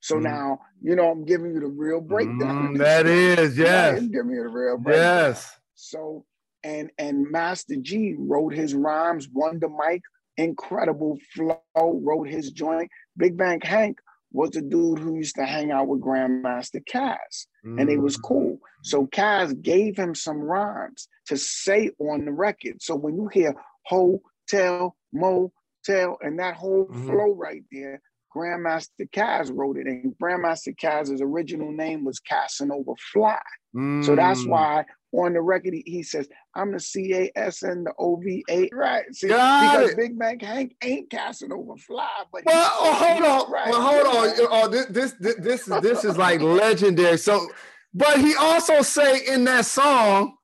So 0.00 0.16
mm. 0.16 0.22
now, 0.22 0.60
you 0.80 0.96
know, 0.96 1.10
I'm 1.10 1.26
giving 1.26 1.52
you 1.52 1.60
the 1.60 1.66
real 1.66 2.00
breakdown. 2.00 2.74
Mm, 2.74 2.78
that 2.78 3.06
is, 3.06 3.58
yes. 3.58 3.98
I'm 3.98 4.10
giving 4.10 4.32
you 4.32 4.42
the 4.42 4.48
real 4.48 4.78
breakdown. 4.78 5.04
Yes. 5.04 5.58
So 5.74 6.24
and 6.64 6.90
and 6.98 7.30
Master 7.30 7.76
Gee 7.76 8.16
wrote 8.18 8.54
his 8.54 8.74
rhymes. 8.74 9.28
Wonder 9.30 9.68
Mike, 9.68 10.02
incredible 10.38 11.18
flow, 11.34 11.60
wrote 11.76 12.28
his 12.28 12.50
joint. 12.50 12.90
Big 13.18 13.36
Bank 13.36 13.62
Hank 13.62 13.98
was 14.32 14.50
the 14.50 14.62
dude 14.62 14.98
who 14.98 15.16
used 15.16 15.36
to 15.36 15.44
hang 15.44 15.70
out 15.72 15.88
with 15.88 16.00
Grandmaster 16.00 16.82
Caz, 16.84 17.46
mm. 17.64 17.80
and 17.80 17.90
it 17.90 17.98
was 17.98 18.16
cool. 18.16 18.58
So 18.82 19.06
Caz 19.06 19.60
gave 19.60 19.96
him 19.96 20.14
some 20.14 20.38
rhymes 20.38 21.08
to 21.26 21.36
say 21.36 21.90
on 21.98 22.24
the 22.24 22.32
record. 22.32 22.80
So 22.80 22.94
when 22.94 23.16
you 23.16 23.28
hear 23.28 23.54
hotel, 23.86 24.96
motel, 25.12 26.18
and 26.20 26.38
that 26.38 26.54
whole 26.56 26.86
mm-hmm. 26.86 27.06
flow 27.06 27.34
right 27.34 27.62
there, 27.72 28.00
Grandmaster 28.34 29.10
Caz 29.10 29.50
wrote 29.52 29.76
it, 29.76 29.86
and 29.86 30.14
Grandmaster 30.22 30.74
Caz's 30.76 31.20
original 31.20 31.72
name 31.72 32.04
was 32.04 32.20
Casanova 32.20 32.92
Fly. 33.12 33.40
Mm. 33.74 34.04
So 34.04 34.14
that's 34.14 34.44
mm. 34.44 34.50
why 34.50 34.84
on 35.12 35.32
the 35.32 35.40
record 35.40 35.74
he, 35.74 35.82
he 35.86 36.02
says, 36.02 36.28
"I'm 36.54 36.72
the 36.72 36.80
C 36.80 37.14
A 37.14 37.32
S 37.36 37.62
N 37.62 37.84
the 37.84 37.92
OVA. 37.98 38.68
Right? 38.72 39.04
See, 39.14 39.28
Got 39.28 39.72
because 39.72 39.90
it. 39.90 39.96
Big 39.96 40.18
Bank 40.18 40.42
Hank 40.42 40.76
ain't 40.82 41.10
Casanova 41.10 41.76
Fly, 41.76 42.08
but 42.32 42.42
well, 42.44 42.70
oh, 42.78 42.92
hold 42.92 43.22
on, 43.22 43.52
right. 43.52 43.70
well, 43.70 43.82
hold 43.82 44.06
on. 44.06 44.48
Oh, 44.50 44.68
this 44.68 44.86
this 44.86 45.12
this, 45.20 45.36
this 45.36 45.68
is 45.68 45.80
this 45.82 46.04
is 46.04 46.16
like 46.16 46.40
legendary. 46.40 47.18
So, 47.18 47.48
but 47.94 48.18
he 48.18 48.34
also 48.36 48.82
say 48.82 49.26
in 49.26 49.44
that 49.44 49.66
song, 49.66 50.36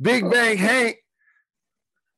Big 0.00 0.24
uh-huh. 0.24 0.32
Bank 0.32 0.60
Hank 0.60 0.96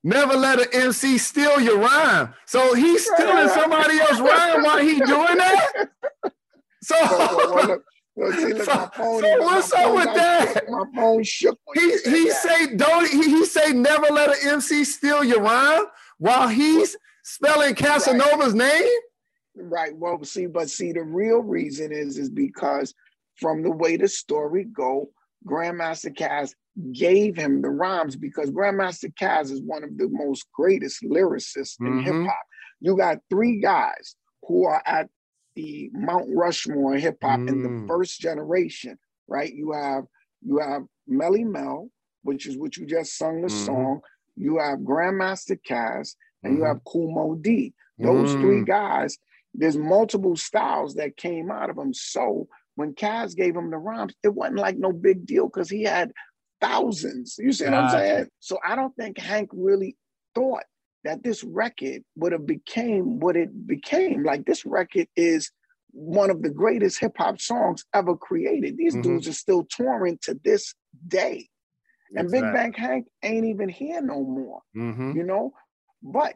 Never 0.03 0.35
let 0.35 0.61
an 0.61 0.67
MC 0.73 1.19
steal 1.19 1.61
your 1.61 1.79
rhyme. 1.79 2.33
So 2.47 2.75
he's 2.75 3.05
stealing 3.05 3.49
somebody 3.49 4.01
else's 4.01 4.21
rhyme 4.21 4.63
while 4.63 4.79
he 4.79 4.99
doing 5.01 5.37
that. 5.37 5.89
So, 6.83 6.97
well, 6.99 7.55
well, 7.55 7.67
look, 7.67 7.85
see, 8.33 8.53
look, 8.53 8.65
so, 8.65 8.91
phone, 8.95 9.21
so 9.21 9.43
what's 9.43 9.73
up 9.73 9.95
with 9.95 10.15
that? 10.15 10.65
My 10.69 10.85
phone 10.95 11.23
shook. 11.23 11.59
He 11.75 11.91
he 12.05 12.31
say 12.31 12.75
don't 12.77 13.09
he, 13.09 13.23
he 13.23 13.45
say 13.45 13.73
never 13.73 14.07
let 14.11 14.31
an 14.31 14.55
MC 14.55 14.85
steal 14.85 15.25
your 15.25 15.41
rhyme 15.41 15.85
while 16.19 16.49
he's 16.49 16.97
spelling 17.23 17.75
Casanova's 17.75 18.53
right. 18.53 18.83
name. 18.83 18.93
Right. 19.57 19.97
Well, 19.97 20.23
see, 20.25 20.47
but 20.47 20.71
see, 20.71 20.93
the 20.93 21.03
real 21.03 21.41
reason 21.41 21.93
is 21.93 22.19
is 22.19 22.31
because 22.31 22.95
from 23.37 23.63
the 23.63 23.71
way 23.71 23.97
the 23.97 24.09
story 24.09 24.65
go, 24.65 25.11
Grandmaster 25.47 26.15
Caz 26.15 26.55
gave 26.93 27.37
him 27.37 27.63
the 27.63 27.71
rhymes 27.71 28.17
because 28.17 28.51
Grandmaster 28.51 29.13
Caz 29.15 29.51
is 29.51 29.63
one 29.63 29.85
of 29.85 29.97
the 29.97 30.09
most 30.11 30.47
greatest 30.53 31.03
lyricists 31.03 31.77
mm-hmm. 31.81 31.99
in 31.99 32.05
hip 32.05 32.27
hop. 32.27 32.47
You 32.81 32.97
got 32.97 33.19
three 33.29 33.61
guys 33.61 34.17
who 34.47 34.65
are 34.65 34.83
at 34.87 35.09
the 35.61 35.91
Mount 35.93 36.29
Rushmore 36.35 36.95
hip 36.95 37.19
hop 37.23 37.41
mm. 37.41 37.49
in 37.49 37.63
the 37.63 37.69
mm. 37.69 37.89
first 37.89 38.21
generation, 38.21 38.99
right? 39.29 39.53
You 39.53 39.73
have 39.73 40.05
you 40.43 40.59
have 40.59 40.83
Melle 41.09 41.45
Mel, 41.45 41.91
which 42.23 42.47
is 42.47 42.57
what 42.57 42.77
you 42.77 42.87
just 42.87 43.17
sung 43.17 43.43
the 43.43 43.49
mm. 43.49 43.67
song. 43.67 44.01
You 44.37 44.59
have 44.59 44.79
Grandmaster 44.79 45.59
Caz, 45.69 46.15
and 46.43 46.55
mm. 46.55 46.57
you 46.57 46.65
mm-hmm. 46.65 46.67
have 46.67 47.15
Moe 47.15 47.35
Dee. 47.35 47.75
Those 47.99 48.33
three 48.33 48.63
mm. 48.63 48.67
guys. 48.67 49.19
There's 49.53 49.77
multiple 49.77 50.37
styles 50.37 50.95
that 50.95 51.19
came 51.19 51.51
out 51.51 51.69
of 51.69 51.77
them. 51.77 51.93
So 51.93 52.49
when 52.77 52.95
Caz 52.95 53.37
gave 53.37 53.55
him 53.55 53.71
the 53.71 53.77
rhymes, 53.77 54.15
it 54.23 54.35
wasn't 54.35 54.59
like 54.59 54.79
no 54.79 54.93
big 54.93 55.27
deal 55.27 55.49
because 55.49 55.69
he 55.69 55.83
had 55.83 56.13
thousands. 56.63 57.37
You 57.39 57.53
see 57.53 57.65
what 57.65 57.75
I'm 57.75 57.91
saying? 57.91 58.29
So 58.39 58.59
I 58.65 58.77
don't 58.77 58.97
think 58.97 59.19
Hank 59.19 59.51
really 59.53 59.97
thought 60.35 60.65
that 61.05 61.23
this 61.23 61.43
record 61.45 62.03
would 62.17 62.33
have 62.33 62.47
became 62.47 63.21
what 63.21 63.37
it 63.37 63.67
became. 63.67 64.23
Like 64.23 64.45
this 64.45 64.65
record 64.67 65.09
is 65.17 65.51
one 65.93 66.31
of 66.31 66.43
the 66.43 66.51
greatest 66.51 67.01
hip 67.01 67.17
hop 67.17 67.41
songs 67.41 67.85
ever 67.95 68.17
created. 68.17 68.77
These 68.77 68.95
mm-hmm. 68.95 69.03
dudes 69.03 69.29
are 69.29 69.33
still 69.33 69.67
touring 69.71 70.19
to 70.23 70.39
this 70.45 70.75
day. 71.09 71.49
And 72.15 72.27
exactly. 72.27 72.41
Big 72.41 72.55
Bank 72.55 72.77
Hank 72.77 73.07
ain't 73.23 73.47
even 73.47 73.69
here 73.69 74.03
no 74.03 74.23
more. 74.23 74.61
Mm-hmm. 74.77 75.17
You 75.17 75.25
know? 75.25 75.53
But 76.03 76.35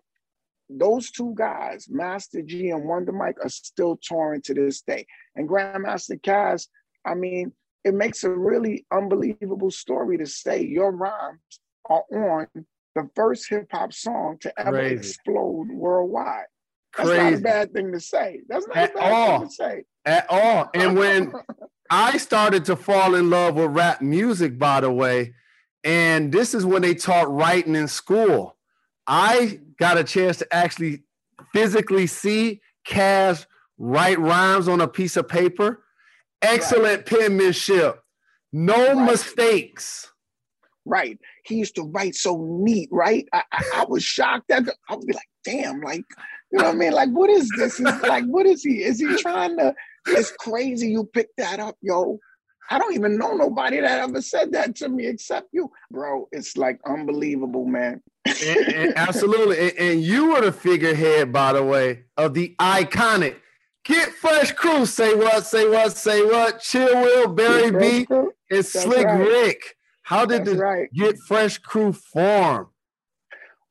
those 0.70 1.10
two 1.10 1.34
guys, 1.36 1.86
Master 1.90 2.42
Gee 2.42 2.70
and 2.70 2.84
Wonder 2.84 3.12
Mike, 3.12 3.36
are 3.42 3.48
still 3.48 3.98
touring 4.02 4.42
to 4.42 4.54
this 4.54 4.82
day. 4.82 5.06
And 5.36 5.48
Grandmaster 5.48 6.20
Caz, 6.20 6.68
I 7.04 7.14
mean, 7.14 7.52
it 7.84 7.94
makes 7.94 8.24
a 8.24 8.30
really 8.30 8.86
unbelievable 8.90 9.70
story 9.70 10.16
to 10.18 10.26
say 10.26 10.64
your 10.64 10.90
rhymes 10.90 11.60
are 11.88 12.04
on 12.12 12.46
the 12.94 13.08
first 13.14 13.48
hip 13.48 13.68
hop 13.72 13.92
song 13.92 14.38
to 14.40 14.52
ever 14.60 14.72
Crazy. 14.72 14.94
explode 14.96 15.68
worldwide. 15.70 16.44
That's 16.96 17.08
Crazy. 17.08 17.22
not 17.24 17.32
a 17.34 17.38
bad 17.42 17.72
thing 17.72 17.92
to 17.92 18.00
say. 18.00 18.40
That's 18.48 18.66
not 18.68 18.76
At 18.76 18.90
a 18.90 18.94
bad 18.94 19.12
all. 19.12 19.38
thing 19.40 19.48
to 19.48 19.54
say. 19.54 19.84
At 20.06 20.26
all. 20.30 20.70
And 20.74 20.96
when 20.96 21.32
I 21.90 22.18
started 22.18 22.64
to 22.66 22.76
fall 22.76 23.14
in 23.14 23.30
love 23.30 23.56
with 23.56 23.70
rap 23.72 24.00
music, 24.00 24.58
by 24.58 24.80
the 24.80 24.92
way, 24.92 25.34
and 25.82 26.32
this 26.32 26.54
is 26.54 26.64
when 26.64 26.82
they 26.82 26.94
taught 26.94 27.30
writing 27.32 27.74
in 27.76 27.88
school. 27.88 28.56
I 29.06 29.60
got 29.78 29.98
a 29.98 30.04
chance 30.04 30.38
to 30.38 30.54
actually 30.54 31.02
physically 31.52 32.06
see 32.06 32.60
Caz 32.88 33.46
write 33.76 34.18
rhymes 34.18 34.66
on 34.68 34.80
a 34.80 34.88
piece 34.88 35.16
of 35.16 35.28
paper 35.28 35.80
Excellent 36.42 37.10
right. 37.10 37.20
penmanship. 37.20 38.00
No 38.52 38.94
right. 38.94 39.10
mistakes. 39.10 40.10
Right. 40.84 41.18
He 41.44 41.56
used 41.56 41.74
to 41.76 41.82
write 41.82 42.14
so 42.14 42.38
neat, 42.60 42.88
right? 42.90 43.26
I, 43.32 43.42
I, 43.52 43.64
I 43.76 43.84
was 43.88 44.02
shocked 44.02 44.48
that 44.48 44.64
I 44.88 44.94
would 44.94 45.06
be 45.06 45.12
like, 45.12 45.28
damn, 45.44 45.80
like, 45.80 46.04
you 46.50 46.58
know 46.58 46.64
what 46.64 46.74
I 46.74 46.78
mean? 46.78 46.92
Like, 46.92 47.10
what 47.10 47.30
is 47.30 47.50
this? 47.56 47.80
Is 47.80 48.02
like, 48.02 48.24
what 48.24 48.46
is 48.46 48.62
he? 48.62 48.82
Is 48.82 48.98
he 48.98 49.16
trying 49.16 49.56
to? 49.58 49.74
It's 50.06 50.32
crazy 50.32 50.88
you 50.88 51.04
picked 51.12 51.36
that 51.38 51.60
up, 51.60 51.76
yo. 51.82 52.18
I 52.70 52.78
don't 52.78 52.94
even 52.94 53.18
know 53.18 53.34
nobody 53.34 53.80
that 53.80 54.00
ever 54.00 54.22
said 54.22 54.52
that 54.52 54.74
to 54.76 54.88
me 54.88 55.06
except 55.06 55.48
you, 55.52 55.70
bro. 55.90 56.28
It's 56.32 56.56
like 56.56 56.80
unbelievable, 56.86 57.66
man. 57.66 58.00
and, 58.24 58.74
and 58.74 58.92
absolutely. 58.96 59.60
And, 59.60 59.78
and 59.78 60.02
you 60.02 60.32
were 60.32 60.40
the 60.40 60.52
figurehead, 60.52 61.30
by 61.30 61.52
the 61.52 61.62
way, 61.62 62.04
of 62.16 62.32
the 62.32 62.54
iconic 62.58 63.36
Get 63.84 64.12
Fresh 64.12 64.52
Crew. 64.52 64.86
Say 64.86 65.14
what? 65.14 65.44
Say 65.44 65.68
what? 65.68 65.92
Say 65.92 66.24
what? 66.24 66.60
Chill 66.60 67.02
Will, 67.02 67.28
Barry 67.28 67.70
Bee, 67.70 68.06
and 68.10 68.32
That's 68.50 68.70
Slick 68.70 69.06
right. 69.06 69.18
Rick. 69.18 69.76
How 70.04 70.26
did 70.26 70.40
That's 70.40 70.52
the 70.52 70.58
right. 70.58 70.88
Get 70.92 71.18
Fresh 71.26 71.58
Crew 71.58 71.92
form? 71.92 72.68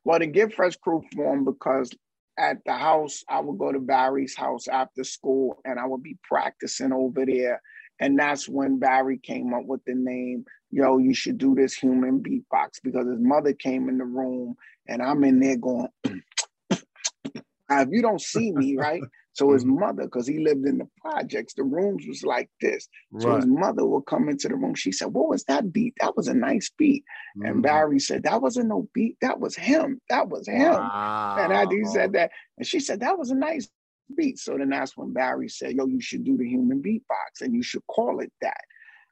Well, 0.04 0.18
the 0.18 0.26
Get 0.26 0.52
Fresh 0.52 0.76
Crew 0.76 1.02
formed 1.14 1.46
because 1.46 1.90
at 2.36 2.58
the 2.66 2.72
house, 2.72 3.24
I 3.28 3.40
would 3.40 3.56
go 3.56 3.70
to 3.70 3.78
Barry's 3.78 4.36
house 4.36 4.66
after 4.66 5.04
school 5.04 5.60
and 5.64 5.78
I 5.78 5.86
would 5.86 6.02
be 6.02 6.18
practicing 6.24 6.92
over 6.92 7.24
there. 7.24 7.62
And 8.00 8.18
that's 8.18 8.48
when 8.48 8.80
Barry 8.80 9.18
came 9.18 9.54
up 9.54 9.64
with 9.64 9.84
the 9.86 9.94
name, 9.94 10.44
yo, 10.72 10.98
you 10.98 11.14
should 11.14 11.38
do 11.38 11.54
this 11.54 11.74
human 11.74 12.20
beatbox 12.20 12.80
because 12.82 13.06
his 13.06 13.20
mother 13.20 13.52
came 13.52 13.88
in 13.88 13.98
the 13.98 14.04
room 14.04 14.56
and 14.88 15.00
I'm 15.00 15.22
in 15.22 15.38
there 15.38 15.56
going, 15.56 15.88
if 16.04 17.88
you 17.90 18.02
don't 18.02 18.20
see 18.20 18.50
me, 18.50 18.76
right? 18.76 19.02
So 19.34 19.52
his 19.52 19.64
mm-hmm. 19.64 19.80
mother, 19.80 20.04
because 20.04 20.28
he 20.28 20.38
lived 20.38 20.64
in 20.64 20.78
the 20.78 20.88
projects, 21.00 21.54
the 21.54 21.64
rooms 21.64 22.06
was 22.06 22.22
like 22.22 22.48
this. 22.60 22.88
So 23.18 23.30
right. 23.30 23.36
his 23.36 23.46
mother 23.46 23.84
would 23.84 24.06
come 24.06 24.28
into 24.28 24.48
the 24.48 24.54
room. 24.54 24.76
She 24.76 24.92
said, 24.92 25.08
What 25.08 25.28
was 25.28 25.42
that 25.44 25.72
beat? 25.72 25.94
That 26.00 26.16
was 26.16 26.28
a 26.28 26.34
nice 26.34 26.70
beat. 26.78 27.04
Mm-hmm. 27.36 27.46
And 27.46 27.62
Barry 27.62 27.98
said, 27.98 28.22
That 28.22 28.40
wasn't 28.40 28.68
no 28.68 28.88
beat. 28.94 29.16
That 29.20 29.40
was 29.40 29.56
him. 29.56 30.00
That 30.08 30.28
was 30.28 30.46
him. 30.46 30.72
Wow. 30.72 31.36
And 31.40 31.52
I, 31.52 31.66
he 31.68 31.84
said 31.84 32.12
that. 32.12 32.30
And 32.58 32.66
she 32.66 32.78
said, 32.78 33.00
That 33.00 33.18
was 33.18 33.30
a 33.30 33.34
nice 33.34 33.68
beat. 34.16 34.38
So 34.38 34.56
then 34.56 34.68
that's 34.68 34.96
when 34.96 35.12
Barry 35.12 35.48
said, 35.48 35.72
Yo, 35.72 35.86
you 35.86 36.00
should 36.00 36.22
do 36.22 36.36
the 36.36 36.48
human 36.48 36.80
beatbox 36.80 37.40
and 37.40 37.54
you 37.54 37.62
should 37.64 37.86
call 37.88 38.20
it 38.20 38.32
that. 38.40 38.60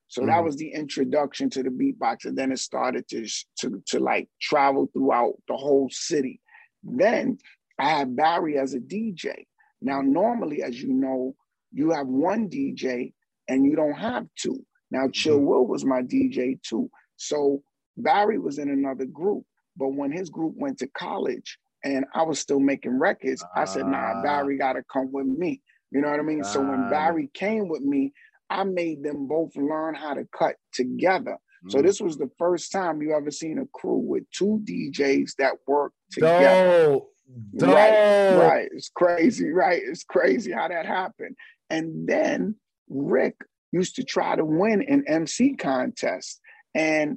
So 0.07 0.21
mm-hmm. 0.21 0.31
that 0.31 0.45
was 0.45 0.57
the 0.57 0.69
introduction 0.69 1.50
to 1.50 1.64
the 1.64 1.71
beatbox, 1.71 2.26
and 2.26 2.38
then 2.38 2.52
it 2.52 2.59
started 2.59 3.09
to, 3.09 3.26
to 3.61 3.83
to 3.87 3.99
like 3.99 4.29
travel 4.41 4.88
throughout 4.93 5.35
the 5.49 5.57
whole 5.57 5.88
city. 5.91 6.41
Then 6.85 7.38
I 7.79 7.88
had 7.88 8.14
Barry 8.14 8.59
as 8.59 8.75
a 8.75 8.79
DJ. 8.79 9.47
Now, 9.83 10.01
normally, 10.01 10.62
as 10.62 10.81
you 10.81 10.93
know, 10.93 11.35
you 11.73 11.91
have 11.91 12.07
one 12.07 12.49
DJ 12.49 13.12
and 13.49 13.65
you 13.65 13.77
don't 13.77 13.95
have 13.95 14.27
two. 14.37 14.65
Now, 14.91 15.09
Chill 15.12 15.39
mm-hmm. 15.39 15.47
Will 15.47 15.67
was 15.67 15.85
my 15.85 16.03
DJ 16.03 16.61
too. 16.62 16.91
So 17.17 17.62
Barry 17.97 18.39
was 18.39 18.59
in 18.59 18.71
another 18.71 19.07
group, 19.07 19.45
but 19.77 19.89
when 19.89 20.12
his 20.12 20.31
group 20.31 20.55
went 20.57 20.79
to 20.79 20.87
college 20.89 21.59
and 21.85 22.05
I 22.15 22.23
was 22.23 22.39
still 22.39 22.61
making 22.61 22.99
records, 22.99 23.43
uh, 23.43 23.47
I 23.57 23.65
said, 23.65 23.87
nah, 23.87 24.15
ah. 24.17 24.23
Barry 24.23 24.59
got 24.59 24.75
to 24.75 24.83
come 24.93 25.11
with 25.12 25.27
me. 25.27 25.61
You 25.91 26.01
know 26.01 26.11
what 26.11 26.21
I 26.21 26.23
mean? 26.23 26.43
Uh, 26.43 26.47
so 26.47 26.61
when 26.61 26.89
Barry 26.91 27.31
came 27.35 27.69
with 27.69 27.83
me, 27.83 28.12
I 28.51 28.65
made 28.65 29.03
them 29.03 29.27
both 29.27 29.57
learn 29.57 29.95
how 29.95 30.15
to 30.15 30.27
cut 30.37 30.57
together. 30.73 31.39
Mm. 31.67 31.73
So 31.73 31.83
this 31.83 32.01
was 32.01 32.19
the 32.19 32.31
first 32.39 32.71
time 32.71 33.01
you 33.01 33.15
ever 33.15 33.31
seen 33.31 33.59
a 33.59 33.67
crew 33.73 33.99
with 33.99 34.25
two 34.31 34.62
DJs 34.65 35.37
that 35.39 35.55
work 35.67 35.93
together. 36.11 36.85
Dope. 36.85 37.12
Right, 37.55 38.37
right. 38.37 38.69
It's 38.73 38.91
crazy, 38.95 39.51
right? 39.51 39.81
It's 39.85 40.05
crazy 40.05 40.53
how 40.53 40.69
that 40.69 40.87
happened. 40.87 41.37
And 41.71 42.09
then 42.09 42.57
Rick 42.89 43.37
used 43.73 43.97
to 43.97 44.05
try 44.05 44.37
to 44.37 44.45
win 44.45 44.83
an 44.83 45.05
MC 45.07 45.55
contest, 45.55 46.41
and 46.75 47.17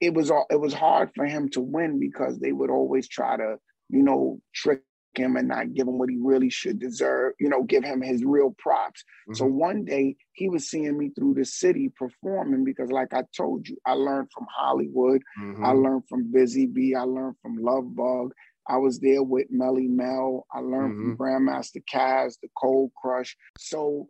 it 0.00 0.12
was 0.12 0.30
all 0.30 0.46
it 0.50 0.60
was 0.60 0.74
hard 0.74 1.10
for 1.14 1.24
him 1.24 1.48
to 1.50 1.60
win 1.60 2.00
because 2.00 2.38
they 2.38 2.52
would 2.52 2.70
always 2.70 3.08
try 3.08 3.36
to, 3.36 3.56
you 3.88 4.02
know, 4.02 4.40
trick 4.54 4.82
him 5.18 5.36
and 5.36 5.48
not 5.48 5.72
give 5.74 5.86
him 5.86 5.98
what 5.98 6.10
he 6.10 6.16
really 6.20 6.50
should 6.50 6.78
deserve, 6.78 7.34
you 7.38 7.48
know, 7.48 7.62
give 7.62 7.84
him 7.84 8.00
his 8.00 8.24
real 8.24 8.54
props. 8.58 9.02
Mm-hmm. 9.28 9.34
So 9.34 9.46
one 9.46 9.84
day 9.84 10.16
he 10.32 10.48
was 10.48 10.68
seeing 10.68 10.98
me 10.98 11.10
through 11.10 11.34
the 11.34 11.44
city 11.44 11.92
performing 11.96 12.64
because, 12.64 12.90
like 12.90 13.12
I 13.14 13.22
told 13.36 13.68
you, 13.68 13.76
I 13.86 13.92
learned 13.92 14.28
from 14.32 14.46
Hollywood, 14.54 15.22
mm-hmm. 15.40 15.64
I 15.64 15.70
learned 15.70 16.04
from 16.08 16.32
Busy 16.32 16.66
Bee, 16.66 16.94
I 16.94 17.02
learned 17.02 17.36
from 17.42 17.56
Love 17.56 17.94
Bug. 17.94 18.32
I 18.68 18.78
was 18.78 18.98
there 18.98 19.22
with 19.22 19.52
Melle 19.52 19.88
Mel. 19.88 20.46
I 20.52 20.60
learned 20.60 20.94
mm-hmm. 20.94 21.16
from 21.16 21.18
Grandmaster 21.18 21.82
Caz, 21.92 22.38
the 22.42 22.48
Cold 22.56 22.90
Crush. 23.00 23.36
So 23.58 24.08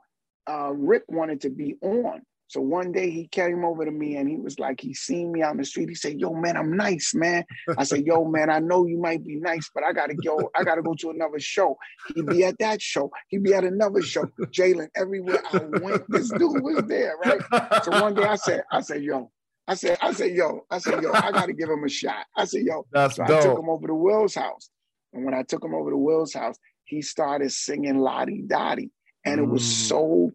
uh, 0.49 0.73
Rick 0.73 1.05
wanted 1.09 1.41
to 1.43 1.51
be 1.51 1.77
on. 1.83 2.23
So 2.55 2.61
one 2.61 2.93
day 2.93 3.11
he 3.11 3.27
came 3.27 3.65
over 3.65 3.85
to 3.85 3.91
me 3.91 4.17
and 4.17 4.29
he 4.29 4.37
was 4.37 4.59
like, 4.59 4.81
he 4.81 4.95
seen 4.95 5.33
me 5.33 5.43
on 5.43 5.57
the 5.57 5.65
street. 5.65 5.89
He 5.89 5.97
said, 5.97 6.21
"Yo, 6.21 6.35
man, 6.35 6.57
I'm 6.57 6.77
nice, 6.77 7.13
man." 7.13 7.43
I 7.77 7.83
said, 7.85 8.07
"Yo, 8.07 8.25
man, 8.31 8.49
I 8.49 8.61
know 8.61 8.87
you 8.87 8.99
might 8.99 9.25
be 9.25 9.37
nice, 9.37 9.69
but 9.75 9.83
I 9.83 9.93
gotta 9.93 10.15
go. 10.15 10.51
I 10.55 10.63
gotta 10.63 10.83
go 10.83 10.95
to 11.01 11.11
another 11.11 11.41
show." 11.41 11.77
He'd 12.15 12.27
be 12.27 12.45
at 12.45 12.59
that 12.61 12.81
show. 12.81 13.11
He'd 13.29 13.43
be 13.43 13.55
at 13.55 13.65
another 13.65 14.03
show. 14.03 14.27
Jalen, 14.53 14.89
everywhere 14.95 15.43
I 15.53 15.59
went, 15.81 16.05
this 16.09 16.29
dude 16.31 16.63
was 16.63 16.85
there, 16.87 17.17
right? 17.25 17.41
So 17.83 17.91
one 18.01 18.15
day 18.15 18.25
I 18.25 18.37
said, 18.37 18.63
I 18.71 18.83
said, 18.83 19.03
"Yo." 19.03 19.33
I 19.67 19.75
said, 19.75 19.99
I 20.03 20.13
said, 20.13 20.33
yo, 20.33 20.67
I 20.71 20.79
said, 20.79 21.03
yo, 21.03 21.13
I 21.13 21.33
gotta 21.33 21.55
give 21.55 21.71
him 21.71 21.85
a 21.85 21.89
shot. 21.89 22.27
I 22.37 22.45
said, 22.45 22.63
yo. 22.63 22.87
That's 22.93 23.17
so 23.17 23.25
dope. 23.25 23.39
I 23.39 23.43
took 23.43 23.59
him 23.59 23.71
over 23.71 23.87
to 23.87 23.95
Will's 23.95 24.35
house. 24.35 24.69
And 25.13 25.25
when 25.25 25.35
I 25.35 25.43
took 25.43 25.65
him 25.65 25.75
over 25.75 25.91
to 25.91 25.97
Will's 25.97 26.35
house, 26.35 26.59
he 26.85 27.01
started 27.01 27.51
singing 27.51 27.99
La 27.99 28.25
Di 28.27 28.43
Da 28.43 28.75
Di. 28.75 28.91
And 29.25 29.41
mm. 29.41 29.45
it 29.45 29.47
was 29.47 29.63
mm. 29.63 29.89
so 29.89 30.33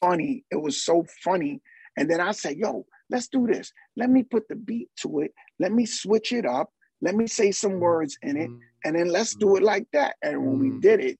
funny. 0.00 0.44
It 0.50 0.60
was 0.60 0.82
so 0.82 1.04
funny. 1.22 1.60
And 1.98 2.10
then 2.10 2.20
I 2.20 2.32
said, 2.32 2.56
yo, 2.56 2.86
let's 3.10 3.28
do 3.28 3.46
this. 3.46 3.72
Let 3.96 4.08
me 4.08 4.22
put 4.22 4.48
the 4.48 4.56
beat 4.56 4.88
to 5.02 5.20
it. 5.20 5.34
Let 5.58 5.72
me 5.72 5.84
switch 5.84 6.32
it 6.32 6.46
up. 6.46 6.70
Let 7.02 7.14
me 7.14 7.26
say 7.26 7.50
some 7.50 7.78
words 7.78 8.16
in 8.22 8.38
it. 8.38 8.50
And 8.84 8.96
then 8.96 9.08
let's 9.08 9.34
do 9.34 9.56
it 9.56 9.62
like 9.62 9.86
that. 9.92 10.16
And 10.22 10.46
when 10.46 10.58
we 10.58 10.70
mm. 10.70 10.80
did 10.80 11.00
it, 11.00 11.18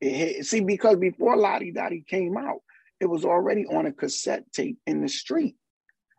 it 0.00 0.12
hit. 0.12 0.46
See, 0.46 0.60
because 0.60 0.96
before 0.96 1.36
La 1.36 1.60
Di 1.60 1.70
Da 1.70 1.90
Di 1.90 2.02
came 2.02 2.36
out, 2.36 2.60
it 2.98 3.06
was 3.06 3.24
already 3.24 3.66
on 3.66 3.86
a 3.86 3.92
cassette 3.92 4.50
tape 4.52 4.78
in 4.84 5.00
the 5.00 5.08
street 5.08 5.54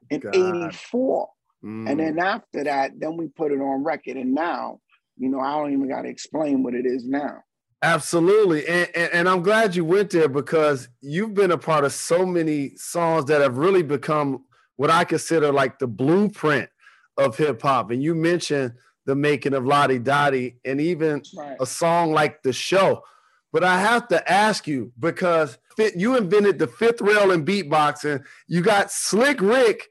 in 0.09 0.19
God. 0.19 0.35
84. 0.35 1.29
Mm. 1.63 1.89
And 1.89 1.99
then 1.99 2.15
mm. 2.15 2.23
after 2.23 2.63
that, 2.63 2.99
then 2.99 3.17
we 3.17 3.27
put 3.27 3.51
it 3.51 3.59
on 3.59 3.83
record. 3.83 4.17
And 4.17 4.33
now, 4.33 4.79
you 5.17 5.29
know, 5.29 5.39
I 5.39 5.53
don't 5.53 5.73
even 5.73 5.89
got 5.89 6.03
to 6.03 6.09
explain 6.09 6.63
what 6.63 6.73
it 6.73 6.85
is 6.85 7.05
now. 7.05 7.43
Absolutely. 7.81 8.67
And, 8.67 8.89
and, 8.93 9.13
and, 9.13 9.29
I'm 9.29 9.41
glad 9.41 9.73
you 9.73 9.85
went 9.85 10.09
there 10.09 10.27
because 10.27 10.89
you've 10.99 11.33
been 11.33 11.51
a 11.51 11.57
part 11.57 11.85
of 11.85 11.93
so 11.93 12.25
many 12.25 12.75
songs 12.75 13.25
that 13.25 13.39
have 13.39 13.57
really 13.57 13.83
become 13.83 14.43
what 14.75 14.89
I 14.89 15.05
consider 15.05 15.53
like 15.53 15.79
the 15.79 15.87
blueprint 15.87 16.69
of 17.17 17.37
hip 17.37 17.61
hop. 17.61 17.91
And 17.91 18.03
you 18.03 18.15
mentioned 18.15 18.73
the 19.05 19.15
making 19.15 19.53
of 19.53 19.65
La 19.65 19.87
Di 19.87 19.97
Da 19.97 20.29
Di 20.29 20.55
and 20.65 20.81
even 20.81 21.21
right. 21.37 21.55
a 21.59 21.65
song 21.65 22.11
like 22.11 22.43
The 22.43 22.51
Show. 22.51 23.03
But 23.53 23.63
I 23.63 23.79
have 23.79 24.09
to 24.09 24.31
ask 24.31 24.67
you 24.67 24.91
because 24.99 25.57
you 25.95 26.17
invented 26.17 26.59
the 26.59 26.67
fifth 26.67 27.01
rail 27.01 27.31
in 27.31 27.45
beatboxing. 27.45 28.23
You 28.47 28.61
got 28.61 28.91
Slick 28.91 29.41
Rick. 29.41 29.89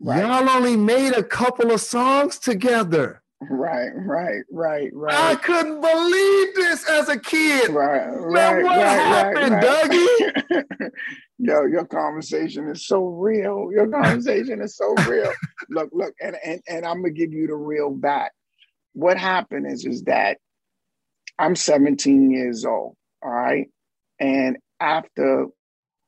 Right. 0.00 0.20
Y'all 0.20 0.48
only 0.48 0.76
made 0.76 1.12
a 1.12 1.22
couple 1.22 1.70
of 1.70 1.80
songs 1.80 2.38
together. 2.38 3.22
Right, 3.50 3.90
right, 3.94 4.42
right, 4.50 4.90
right. 4.92 5.14
I 5.14 5.34
couldn't 5.36 5.80
believe 5.80 6.54
this 6.54 6.88
as 6.88 7.08
a 7.08 7.18
kid. 7.18 7.70
Right, 7.70 8.06
right. 8.06 8.62
what 8.62 8.76
right, 8.76 9.34
happened, 9.36 9.54
right, 9.54 9.90
Dougie? 9.90 10.90
Yo, 11.38 11.66
your 11.66 11.84
conversation 11.84 12.68
is 12.68 12.86
so 12.86 13.04
real. 13.04 13.70
Your 13.72 13.88
conversation 13.88 14.62
is 14.62 14.76
so 14.76 14.94
real. 15.08 15.32
look, 15.68 15.90
look, 15.92 16.14
and, 16.22 16.36
and 16.44 16.62
and 16.68 16.86
I'm 16.86 17.02
gonna 17.02 17.10
give 17.10 17.32
you 17.32 17.46
the 17.46 17.54
real 17.54 17.90
back. 17.90 18.32
What 18.92 19.18
happened 19.18 19.66
is 19.66 19.84
is 19.84 20.04
that 20.04 20.38
I'm 21.38 21.56
17 21.56 22.30
years 22.30 22.64
old, 22.64 22.96
all 23.22 23.30
right? 23.30 23.68
And 24.20 24.58
after 24.80 25.48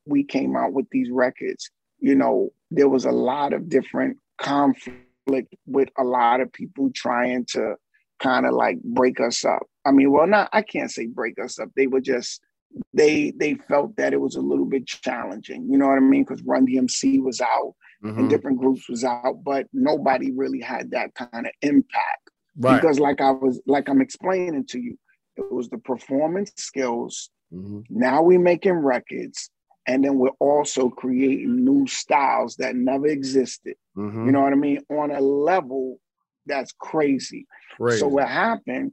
we 0.05 0.23
came 0.23 0.55
out 0.55 0.73
with 0.73 0.87
these 0.91 1.11
records, 1.11 1.69
you 1.99 2.15
know, 2.15 2.51
there 2.71 2.89
was 2.89 3.05
a 3.05 3.11
lot 3.11 3.53
of 3.53 3.69
different 3.69 4.17
conflict 4.37 5.55
with 5.65 5.89
a 5.97 6.03
lot 6.03 6.41
of 6.41 6.51
people 6.51 6.89
trying 6.93 7.45
to 7.45 7.75
kind 8.19 8.45
of 8.45 8.53
like 8.53 8.81
break 8.83 9.19
us 9.19 9.45
up. 9.45 9.63
I 9.85 9.91
mean, 9.91 10.11
well, 10.11 10.27
not 10.27 10.49
I 10.53 10.61
can't 10.61 10.91
say 10.91 11.07
break 11.07 11.39
us 11.39 11.59
up. 11.59 11.69
They 11.75 11.87
were 11.87 12.01
just 12.01 12.41
they 12.93 13.31
they 13.37 13.55
felt 13.67 13.95
that 13.97 14.13
it 14.13 14.21
was 14.21 14.35
a 14.35 14.41
little 14.41 14.65
bit 14.65 14.85
challenging. 14.85 15.67
You 15.69 15.77
know 15.77 15.87
what 15.87 15.97
I 15.97 16.01
mean? 16.01 16.23
Because 16.23 16.43
Run 16.43 16.67
DMC 16.67 17.21
was 17.21 17.41
out 17.41 17.75
mm-hmm. 18.03 18.19
and 18.19 18.29
different 18.29 18.59
groups 18.59 18.89
was 18.89 19.03
out, 19.03 19.43
but 19.43 19.67
nobody 19.73 20.31
really 20.31 20.61
had 20.61 20.91
that 20.91 21.13
kind 21.15 21.45
of 21.45 21.51
impact. 21.61 22.29
Right. 22.57 22.81
Because 22.81 22.99
like 22.99 23.21
I 23.21 23.31
was 23.31 23.61
like 23.65 23.89
I'm 23.89 24.01
explaining 24.01 24.65
to 24.67 24.79
you, 24.79 24.97
it 25.37 25.51
was 25.51 25.69
the 25.69 25.77
performance 25.77 26.51
skills. 26.57 27.29
Mm-hmm. 27.53 27.81
Now 27.89 28.21
we 28.21 28.37
making 28.37 28.73
records. 28.73 29.49
And 29.87 30.03
then 30.03 30.17
we're 30.17 30.29
also 30.39 30.89
creating 30.89 31.63
new 31.63 31.87
styles 31.87 32.57
that 32.57 32.75
never 32.75 33.07
existed. 33.07 33.75
Mm-hmm. 33.95 34.25
You 34.25 34.31
know 34.33 34.41
what 34.41 34.51
I 34.51 34.57
mean? 34.57 34.81
On 34.89 35.11
a 35.11 35.21
level 35.21 35.99
that's 36.45 36.73
crazy. 36.79 37.47
crazy. 37.75 37.99
So 37.99 38.07
what 38.07 38.27
happened 38.27 38.91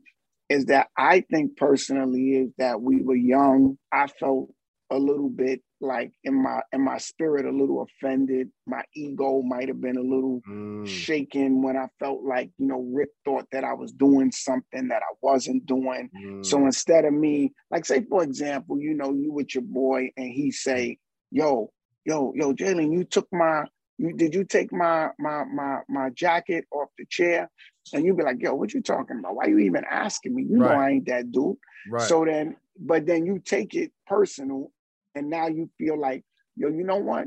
is 0.48 0.66
that 0.66 0.88
I 0.96 1.20
think 1.20 1.56
personally 1.56 2.34
is 2.34 2.52
that 2.58 2.80
we 2.80 3.02
were 3.02 3.16
young. 3.16 3.78
I 3.92 4.06
felt 4.06 4.50
a 4.90 4.98
little 4.98 5.30
bit 5.30 5.62
like 5.84 6.12
in 6.24 6.34
my 6.42 6.60
in 6.72 6.80
my 6.80 6.98
spirit 6.98 7.44
a 7.46 7.50
little 7.50 7.82
offended 7.82 8.50
my 8.66 8.82
ego 8.94 9.42
might 9.42 9.68
have 9.68 9.80
been 9.80 9.96
a 9.96 10.02
little 10.02 10.40
mm. 10.48 10.86
shaken 10.86 11.62
when 11.62 11.76
i 11.76 11.86
felt 11.98 12.22
like 12.22 12.50
you 12.58 12.66
know 12.66 12.80
rick 12.92 13.10
thought 13.24 13.46
that 13.52 13.64
i 13.64 13.72
was 13.72 13.92
doing 13.92 14.32
something 14.32 14.88
that 14.88 15.02
i 15.02 15.14
wasn't 15.20 15.64
doing 15.66 16.10
mm. 16.16 16.44
so 16.44 16.64
instead 16.64 17.04
of 17.04 17.12
me 17.12 17.52
like 17.70 17.84
say 17.84 18.02
for 18.04 18.22
example 18.22 18.78
you 18.78 18.94
know 18.94 19.12
you 19.12 19.32
with 19.32 19.54
your 19.54 19.62
boy 19.62 20.10
and 20.16 20.30
he 20.30 20.50
say 20.50 20.98
yo 21.30 21.70
yo 22.04 22.32
yo 22.34 22.52
jalen 22.52 22.92
you 22.92 23.04
took 23.04 23.28
my 23.32 23.64
you 23.98 24.12
did 24.12 24.34
you 24.34 24.44
take 24.44 24.72
my 24.72 25.10
my 25.18 25.44
my 25.44 25.80
my 25.88 26.10
jacket 26.10 26.64
off 26.72 26.88
the 26.98 27.04
chair 27.06 27.50
and 27.92 28.04
you'd 28.04 28.16
be 28.16 28.22
like 28.22 28.40
yo 28.40 28.54
what 28.54 28.72
you 28.72 28.80
talking 28.80 29.18
about 29.18 29.36
why 29.36 29.46
you 29.46 29.58
even 29.58 29.84
asking 29.88 30.34
me 30.34 30.44
you 30.48 30.58
right. 30.58 30.70
know 30.70 30.80
i 30.80 30.90
ain't 30.90 31.06
that 31.06 31.30
dude 31.30 31.56
right. 31.90 32.08
so 32.08 32.24
then 32.24 32.56
but 32.78 33.06
then 33.06 33.24
you 33.24 33.38
take 33.38 33.74
it 33.74 33.92
personal 34.06 34.70
and 35.14 35.30
now 35.30 35.48
you 35.48 35.70
feel 35.78 35.98
like, 35.98 36.24
yo, 36.56 36.68
you 36.68 36.84
know 36.84 36.96
what? 36.96 37.26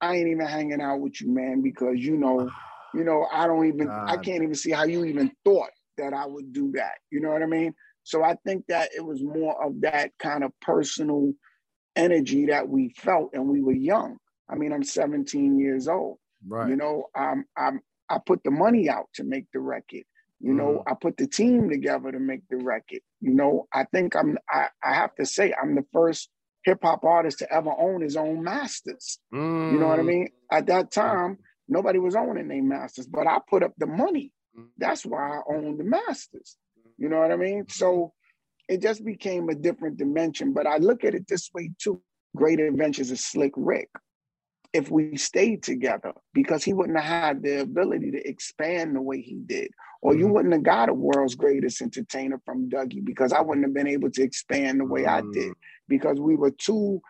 I 0.00 0.16
ain't 0.16 0.28
even 0.28 0.46
hanging 0.46 0.80
out 0.80 1.00
with 1.00 1.20
you, 1.20 1.32
man, 1.32 1.62
because 1.62 1.98
you 1.98 2.16
know, 2.16 2.50
you 2.94 3.04
know, 3.04 3.26
I 3.32 3.46
don't 3.46 3.66
even, 3.66 3.86
God. 3.86 4.10
I 4.10 4.16
can't 4.16 4.42
even 4.42 4.54
see 4.54 4.70
how 4.70 4.84
you 4.84 5.04
even 5.04 5.32
thought 5.44 5.70
that 5.98 6.12
I 6.12 6.26
would 6.26 6.52
do 6.52 6.72
that. 6.74 6.94
You 7.10 7.20
know 7.20 7.30
what 7.30 7.42
I 7.42 7.46
mean? 7.46 7.74
So 8.04 8.22
I 8.22 8.36
think 8.46 8.64
that 8.68 8.90
it 8.96 9.04
was 9.04 9.22
more 9.22 9.62
of 9.62 9.82
that 9.82 10.12
kind 10.18 10.42
of 10.42 10.52
personal 10.60 11.32
energy 11.94 12.46
that 12.46 12.68
we 12.68 12.94
felt, 12.96 13.30
and 13.34 13.46
we 13.48 13.60
were 13.60 13.74
young. 13.74 14.16
I 14.48 14.54
mean, 14.54 14.72
I'm 14.72 14.84
17 14.84 15.58
years 15.58 15.88
old. 15.88 16.18
Right. 16.46 16.70
You 16.70 16.76
know, 16.76 17.04
um, 17.14 17.44
I'm 17.56 17.80
I 18.08 18.18
put 18.24 18.42
the 18.44 18.50
money 18.50 18.88
out 18.88 19.06
to 19.14 19.24
make 19.24 19.46
the 19.52 19.60
record. 19.60 20.04
You 20.40 20.54
know, 20.54 20.82
mm. 20.86 20.90
I 20.90 20.94
put 20.94 21.16
the 21.16 21.26
team 21.26 21.68
together 21.68 22.12
to 22.12 22.18
make 22.18 22.42
the 22.48 22.56
record. 22.56 23.00
You 23.20 23.34
know, 23.34 23.66
I 23.72 23.84
think 23.84 24.14
I'm 24.16 24.38
I, 24.48 24.68
I 24.82 24.94
have 24.94 25.14
to 25.16 25.26
say 25.26 25.52
I'm 25.60 25.74
the 25.74 25.84
first 25.92 26.30
hip 26.64 26.78
hop 26.82 27.04
artist 27.04 27.38
to 27.40 27.52
ever 27.52 27.70
own 27.78 28.00
his 28.02 28.16
own 28.16 28.42
masters. 28.42 29.18
Mm. 29.32 29.72
You 29.72 29.78
know 29.78 29.88
what 29.88 29.98
I 29.98 30.02
mm. 30.02 30.06
mean? 30.06 30.28
At 30.50 30.66
that 30.66 30.90
time, 30.90 31.38
nobody 31.68 31.98
was 31.98 32.16
owning 32.16 32.48
their 32.48 32.62
masters, 32.62 33.06
but 33.06 33.26
I 33.26 33.38
put 33.48 33.62
up 33.62 33.72
the 33.78 33.86
money. 33.86 34.32
That's 34.76 35.06
why 35.06 35.38
I 35.38 35.40
owned 35.54 35.78
the 35.78 35.84
masters. 35.84 36.56
You 36.96 37.08
know 37.08 37.20
what 37.20 37.30
I 37.30 37.36
mean? 37.36 37.66
So 37.68 38.12
it 38.68 38.82
just 38.82 39.04
became 39.04 39.48
a 39.48 39.54
different 39.54 39.98
dimension. 39.98 40.52
But 40.52 40.66
I 40.66 40.78
look 40.78 41.04
at 41.04 41.14
it 41.14 41.28
this 41.28 41.48
way 41.54 41.70
too. 41.78 42.02
Great 42.36 42.60
Adventures 42.60 43.10
of 43.10 43.18
Slick 43.18 43.52
Rick. 43.56 43.88
if 44.72 44.90
we 44.90 45.16
stayed 45.16 45.62
together 45.62 46.12
because 46.34 46.62
he 46.62 46.72
wouldn't 46.72 46.98
have 46.98 47.36
had 47.36 47.42
the 47.42 47.60
ability 47.60 48.10
to 48.12 48.28
expand 48.28 48.94
the 48.94 49.00
way 49.00 49.20
he 49.20 49.36
did. 49.46 49.70
Or 50.00 50.14
you 50.14 50.24
mm-hmm. 50.24 50.34
wouldn't 50.34 50.54
have 50.54 50.62
got 50.62 50.88
a 50.88 50.94
world's 50.94 51.34
greatest 51.34 51.82
entertainer 51.82 52.40
from 52.44 52.68
Dougie 52.68 53.04
because 53.04 53.32
I 53.32 53.40
wouldn't 53.40 53.66
have 53.66 53.74
been 53.74 53.88
able 53.88 54.10
to 54.12 54.22
expand 54.22 54.80
the 54.80 54.84
way. 54.84 55.06
I 55.06 55.20
did 55.20 55.50
mm. 55.50 55.54
because 55.88 56.20
we 56.20 56.36
were 56.36 56.52
two 56.52 57.00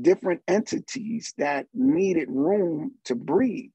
different 0.00 0.42
entities 0.48 1.34
that 1.38 1.66
needed 1.74 2.28
room 2.28 2.92
to 3.04 3.14
breathe. 3.14 3.70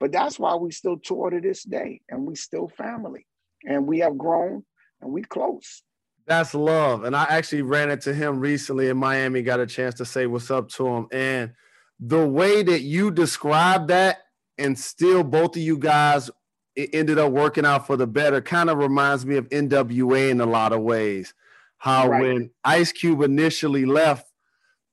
But 0.00 0.12
that's 0.12 0.38
why 0.38 0.54
we 0.56 0.70
still 0.70 0.98
tour 0.98 1.30
to 1.30 1.40
this 1.40 1.64
day 1.64 2.02
and 2.08 2.26
we 2.26 2.34
still 2.34 2.68
family 2.68 3.26
and 3.64 3.86
we 3.86 4.00
have 4.00 4.18
grown 4.18 4.64
and 5.00 5.12
we 5.12 5.22
close. 5.22 5.82
That's 6.26 6.54
love. 6.54 7.04
And 7.04 7.14
I 7.14 7.24
actually 7.24 7.62
ran 7.62 7.90
into 7.90 8.14
him 8.14 8.40
recently 8.40 8.88
in 8.88 8.96
Miami, 8.96 9.42
got 9.42 9.60
a 9.60 9.66
chance 9.66 9.94
to 9.96 10.04
say 10.04 10.26
what's 10.26 10.50
up 10.50 10.68
to 10.70 10.86
him. 10.86 11.06
And 11.12 11.52
the 12.00 12.26
way 12.26 12.62
that 12.62 12.80
you 12.80 13.10
describe 13.10 13.88
that 13.88 14.18
and 14.58 14.78
still 14.78 15.22
both 15.22 15.56
of 15.56 15.62
you 15.62 15.78
guys 15.78 16.30
ended 16.76 17.18
up 17.18 17.32
working 17.32 17.64
out 17.64 17.86
for 17.86 17.96
the 17.96 18.06
better 18.06 18.40
kind 18.40 18.70
of 18.70 18.78
reminds 18.78 19.24
me 19.24 19.36
of 19.36 19.48
NWA 19.48 20.30
in 20.30 20.40
a 20.40 20.46
lot 20.46 20.72
of 20.72 20.80
ways. 20.80 21.34
How 21.78 22.08
right. 22.08 22.22
when 22.22 22.50
Ice 22.64 22.92
Cube 22.92 23.22
initially 23.22 23.84
left, 23.84 24.26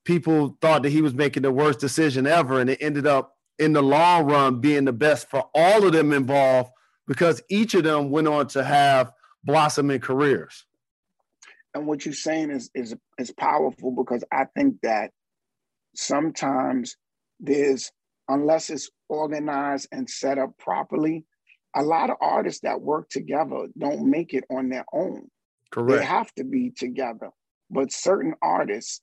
people 0.03 0.57
thought 0.61 0.83
that 0.83 0.89
he 0.89 1.01
was 1.01 1.13
making 1.13 1.43
the 1.43 1.51
worst 1.51 1.79
decision 1.79 2.27
ever, 2.27 2.59
and 2.59 2.69
it 2.69 2.79
ended 2.81 3.07
up 3.07 3.37
in 3.57 3.73
the 3.73 3.81
long 3.81 4.25
run 4.25 4.59
being 4.59 4.85
the 4.85 4.93
best 4.93 5.29
for 5.29 5.49
all 5.53 5.85
of 5.85 5.93
them 5.93 6.11
involved 6.11 6.71
because 7.07 7.41
each 7.49 7.73
of 7.73 7.83
them 7.83 8.09
went 8.09 8.27
on 8.27 8.47
to 8.47 8.63
have 8.63 9.11
blossoming 9.43 9.99
careers. 9.99 10.65
And 11.73 11.87
what 11.87 12.05
you're 12.05 12.13
saying 12.13 12.51
is 12.51 12.69
is 12.75 12.95
is 13.17 13.31
powerful 13.31 13.91
because 13.91 14.23
I 14.31 14.45
think 14.55 14.77
that 14.83 15.11
sometimes 15.95 16.97
there's 17.39 17.91
unless 18.27 18.69
it's 18.69 18.89
organized 19.09 19.87
and 19.91 20.09
set 20.09 20.37
up 20.37 20.57
properly, 20.57 21.25
a 21.75 21.84
lot 21.84 22.10
of 22.10 22.17
artists 22.21 22.62
that 22.62 22.81
work 22.81 23.10
together 23.10 23.67
don't 23.77 24.10
make 24.10 24.34
it 24.34 24.43
on 24.49 24.69
their 24.69 24.86
own. 24.93 25.29
Correct. 25.71 25.99
They 25.99 26.05
have 26.05 26.34
to 26.36 26.43
be 26.43 26.71
together. 26.71 27.29
But 27.69 27.91
certain 27.91 28.34
artists 28.41 29.01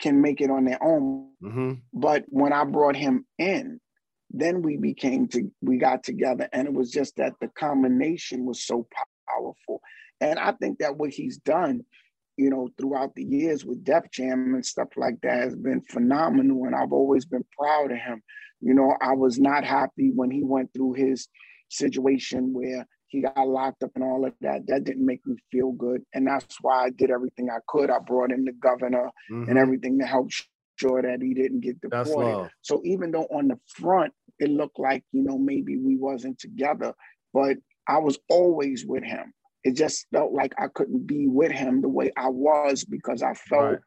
can 0.00 0.20
make 0.20 0.40
it 0.40 0.50
on 0.50 0.64
their 0.64 0.82
own. 0.82 1.30
Mm-hmm. 1.42 1.72
But 1.92 2.24
when 2.28 2.52
I 2.52 2.64
brought 2.64 2.96
him 2.96 3.26
in, 3.38 3.80
then 4.30 4.62
we 4.62 4.76
became 4.76 5.28
to 5.28 5.50
we 5.62 5.78
got 5.78 6.02
together 6.02 6.48
and 6.52 6.66
it 6.66 6.74
was 6.74 6.90
just 6.90 7.16
that 7.16 7.34
the 7.40 7.48
combination 7.48 8.44
was 8.44 8.64
so 8.64 8.86
powerful. 9.28 9.80
And 10.20 10.38
I 10.38 10.52
think 10.52 10.78
that 10.78 10.96
what 10.96 11.10
he's 11.10 11.38
done, 11.38 11.84
you 12.36 12.50
know, 12.50 12.68
throughout 12.76 13.14
the 13.14 13.22
years 13.22 13.64
with 13.64 13.84
Def 13.84 14.10
Jam 14.10 14.54
and 14.54 14.66
stuff 14.66 14.88
like 14.96 15.20
that 15.22 15.38
has 15.38 15.54
been 15.54 15.82
phenomenal. 15.82 16.64
And 16.64 16.74
I've 16.74 16.92
always 16.92 17.24
been 17.24 17.44
proud 17.56 17.92
of 17.92 17.98
him. 17.98 18.22
You 18.60 18.74
know, 18.74 18.96
I 19.00 19.12
was 19.12 19.38
not 19.38 19.64
happy 19.64 20.10
when 20.12 20.30
he 20.30 20.42
went 20.42 20.72
through 20.72 20.94
his 20.94 21.28
situation 21.74 22.52
where 22.52 22.86
he 23.08 23.22
got 23.22 23.46
locked 23.46 23.82
up 23.82 23.90
and 23.94 24.04
all 24.04 24.24
of 24.26 24.32
that. 24.40 24.66
That 24.66 24.84
didn't 24.84 25.06
make 25.06 25.24
me 25.26 25.36
feel 25.52 25.72
good. 25.72 26.02
And 26.14 26.26
that's 26.26 26.56
why 26.60 26.84
I 26.86 26.90
did 26.90 27.10
everything 27.10 27.48
I 27.50 27.58
could. 27.68 27.90
I 27.90 27.98
brought 27.98 28.32
in 28.32 28.44
the 28.44 28.52
governor 28.52 29.10
mm-hmm. 29.30 29.48
and 29.48 29.58
everything 29.58 29.98
to 30.00 30.06
help 30.06 30.30
sure 30.76 31.02
that 31.02 31.22
he 31.22 31.34
didn't 31.34 31.60
get 31.60 31.80
deported. 31.80 32.50
So 32.62 32.80
even 32.84 33.12
though 33.12 33.28
on 33.30 33.48
the 33.48 33.58
front 33.66 34.12
it 34.38 34.50
looked 34.50 34.78
like, 34.78 35.04
you 35.12 35.22
know, 35.22 35.38
maybe 35.38 35.76
we 35.76 35.96
wasn't 35.96 36.38
together, 36.38 36.92
but 37.32 37.56
I 37.86 37.98
was 37.98 38.18
always 38.28 38.84
with 38.84 39.04
him. 39.04 39.32
It 39.62 39.76
just 39.76 40.06
felt 40.12 40.32
like 40.32 40.52
I 40.58 40.66
couldn't 40.68 41.06
be 41.06 41.26
with 41.26 41.52
him 41.52 41.80
the 41.80 41.88
way 41.88 42.10
I 42.16 42.28
was 42.28 42.84
because 42.84 43.22
I 43.22 43.34
felt 43.34 43.62
right. 43.62 43.78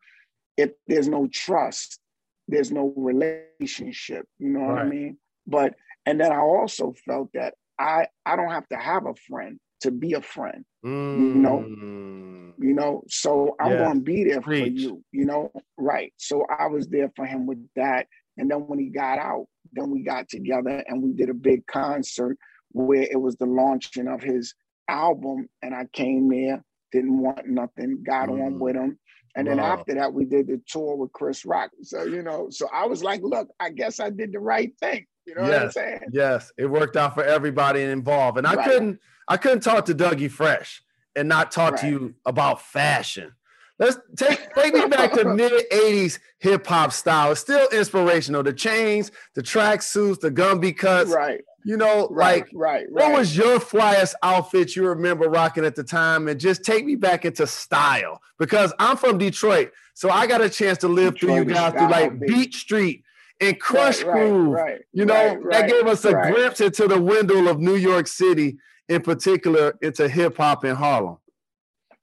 if 0.55 0.71
there's 0.87 1.07
no 1.07 1.27
trust, 1.31 1.99
there's 2.47 2.71
no 2.71 2.93
relationship. 2.95 4.25
You 4.39 4.49
know 4.49 4.61
right. 4.61 4.69
what 4.69 4.79
I 4.79 4.89
mean? 4.89 5.17
But 5.45 5.75
and 6.05 6.19
then 6.19 6.31
I 6.31 6.39
also 6.39 6.93
felt 7.05 7.29
that 7.33 7.55
I 7.79 8.07
I 8.25 8.35
don't 8.35 8.51
have 8.51 8.67
to 8.69 8.77
have 8.77 9.05
a 9.05 9.15
friend 9.27 9.59
to 9.81 9.91
be 9.91 10.13
a 10.13 10.21
friend. 10.21 10.65
Mm. 10.85 11.19
You 11.19 11.35
know, 11.35 11.65
mm. 11.67 12.53
you 12.57 12.73
know. 12.73 13.03
So 13.07 13.55
I'm 13.59 13.71
yeah. 13.71 13.77
gonna 13.79 14.01
be 14.01 14.23
there 14.23 14.41
Preach. 14.41 14.63
for 14.63 14.69
you. 14.69 15.03
You 15.11 15.25
know, 15.25 15.51
right? 15.77 16.13
So 16.17 16.45
I 16.49 16.67
was 16.67 16.87
there 16.87 17.11
for 17.15 17.25
him 17.25 17.45
with 17.45 17.65
that. 17.75 18.07
And 18.37 18.51
then 18.51 18.67
when 18.67 18.77
he 18.77 18.89
got 18.89 19.17
out, 19.17 19.47
then 19.73 19.89
we 19.89 20.03
got 20.03 20.29
together 20.29 20.83
and 20.87 21.01
we 21.01 21.11
did 21.11 21.29
a 21.29 21.33
big 21.33 21.65
concert 21.65 22.37
where 22.71 23.01
it 23.01 23.19
was 23.19 23.35
the 23.37 23.47
launching 23.47 24.07
of 24.07 24.21
his 24.21 24.53
album, 24.87 25.47
and 25.61 25.73
I 25.73 25.85
came 25.91 26.29
there, 26.29 26.63
didn't 26.91 27.19
want 27.19 27.47
nothing, 27.47 28.03
got 28.05 28.29
mm. 28.29 28.45
on 28.45 28.59
with 28.59 28.75
him. 28.75 28.99
And 29.35 29.47
then 29.47 29.57
wow. 29.57 29.73
after 29.73 29.95
that, 29.95 30.13
we 30.13 30.25
did 30.25 30.47
the 30.47 30.61
tour 30.67 30.95
with 30.95 31.11
Chris 31.11 31.45
Rock. 31.45 31.69
So, 31.83 32.03
you 32.03 32.23
know, 32.23 32.47
so 32.49 32.67
I 32.73 32.87
was 32.87 33.03
like, 33.03 33.21
look, 33.21 33.49
I 33.59 33.69
guess 33.69 33.99
I 33.99 34.09
did 34.09 34.31
the 34.31 34.39
right 34.39 34.71
thing. 34.79 35.05
You 35.27 35.35
know 35.35 35.41
yes, 35.45 35.51
what 35.51 35.61
I'm 35.61 35.71
saying? 35.71 35.99
Yes, 36.13 36.51
it 36.57 36.65
worked 36.67 36.95
out 36.95 37.13
for 37.13 37.23
everybody 37.23 37.81
involved. 37.81 38.37
And 38.37 38.47
I 38.47 38.55
right. 38.55 38.65
couldn't 38.65 38.99
I 39.27 39.35
couldn't 39.35 39.59
talk 39.59 39.85
to 39.85 39.93
Dougie 39.93 40.31
Fresh 40.31 40.81
and 41.15 41.27
not 41.27 41.51
talk 41.51 41.73
right. 41.73 41.81
to 41.81 41.87
you 41.87 42.15
about 42.25 42.61
fashion. 42.61 43.33
Let's 43.77 43.97
take 44.15 44.53
take 44.55 44.73
me 44.73 44.87
back 44.87 45.11
to 45.13 45.25
mid 45.35 45.69
80s 45.69 46.19
hip 46.39 46.65
hop 46.65 46.93
style. 46.93 47.33
It's 47.33 47.41
still 47.41 47.67
inspirational. 47.69 48.41
The 48.41 48.53
chains, 48.53 49.11
the 49.35 49.43
track 49.43 49.81
suits, 49.81 50.19
the 50.19 50.31
Gumby 50.31 50.75
cuts. 50.75 51.11
Right. 51.11 51.41
You 51.65 51.75
know, 51.75 52.07
right, 52.09 52.43
like 52.43 52.49
right, 52.53 52.85
right. 52.89 53.09
what 53.09 53.19
was 53.19 53.35
your 53.35 53.59
flyest 53.59 54.13
outfit 54.23 54.77
you 54.77 54.87
remember 54.87 55.29
rocking 55.29 55.65
at 55.65 55.75
the 55.75 55.83
time? 55.83 56.29
And 56.29 56.39
just 56.39 56.63
take 56.63 56.85
me 56.85 56.95
back 56.95 57.25
into 57.25 57.45
style 57.45 58.21
because 58.39 58.73
I'm 58.79 58.95
from 58.95 59.17
Detroit. 59.17 59.73
So 59.93 60.09
I 60.09 60.27
got 60.27 60.39
a 60.39 60.49
chance 60.49 60.77
to 60.79 60.87
live 60.87 61.15
Detroit 61.15 61.19
through 61.19 61.35
you 61.35 61.53
guys 61.53 61.73
through 61.73 61.89
like 61.89 62.19
Beat 62.21 62.53
Street 62.53 63.03
and 63.39 63.59
Krush 63.61 64.03
right, 64.03 64.13
Groove. 64.13 64.53
Right, 64.53 64.63
right, 64.63 64.81
you 64.93 65.05
know, 65.05 65.41
that 65.49 65.69
gave 65.69 65.85
us 65.87 66.05
a 66.05 66.13
glimpse 66.13 66.61
into 66.61 66.87
the 66.87 67.01
window 67.01 67.47
of 67.47 67.59
New 67.59 67.75
York 67.75 68.07
City, 68.07 68.57
in 68.89 69.01
particular, 69.01 69.73
into 69.81 70.07
hip 70.07 70.37
hop 70.37 70.65
in 70.65 70.75
Harlem. 70.75 71.17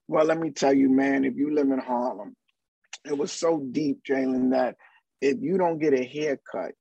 Well, 0.07 0.25
let 0.25 0.39
me 0.39 0.51
tell 0.51 0.73
you, 0.73 0.89
man, 0.89 1.25
if 1.25 1.35
you 1.35 1.53
live 1.53 1.71
in 1.71 1.79
Harlem, 1.79 2.35
it 3.05 3.17
was 3.17 3.31
so 3.31 3.65
deep, 3.71 4.01
Jalen, 4.07 4.51
that 4.51 4.75
if 5.21 5.37
you 5.41 5.57
don't 5.57 5.79
get 5.79 5.93
a 5.93 6.03
haircut, 6.03 6.71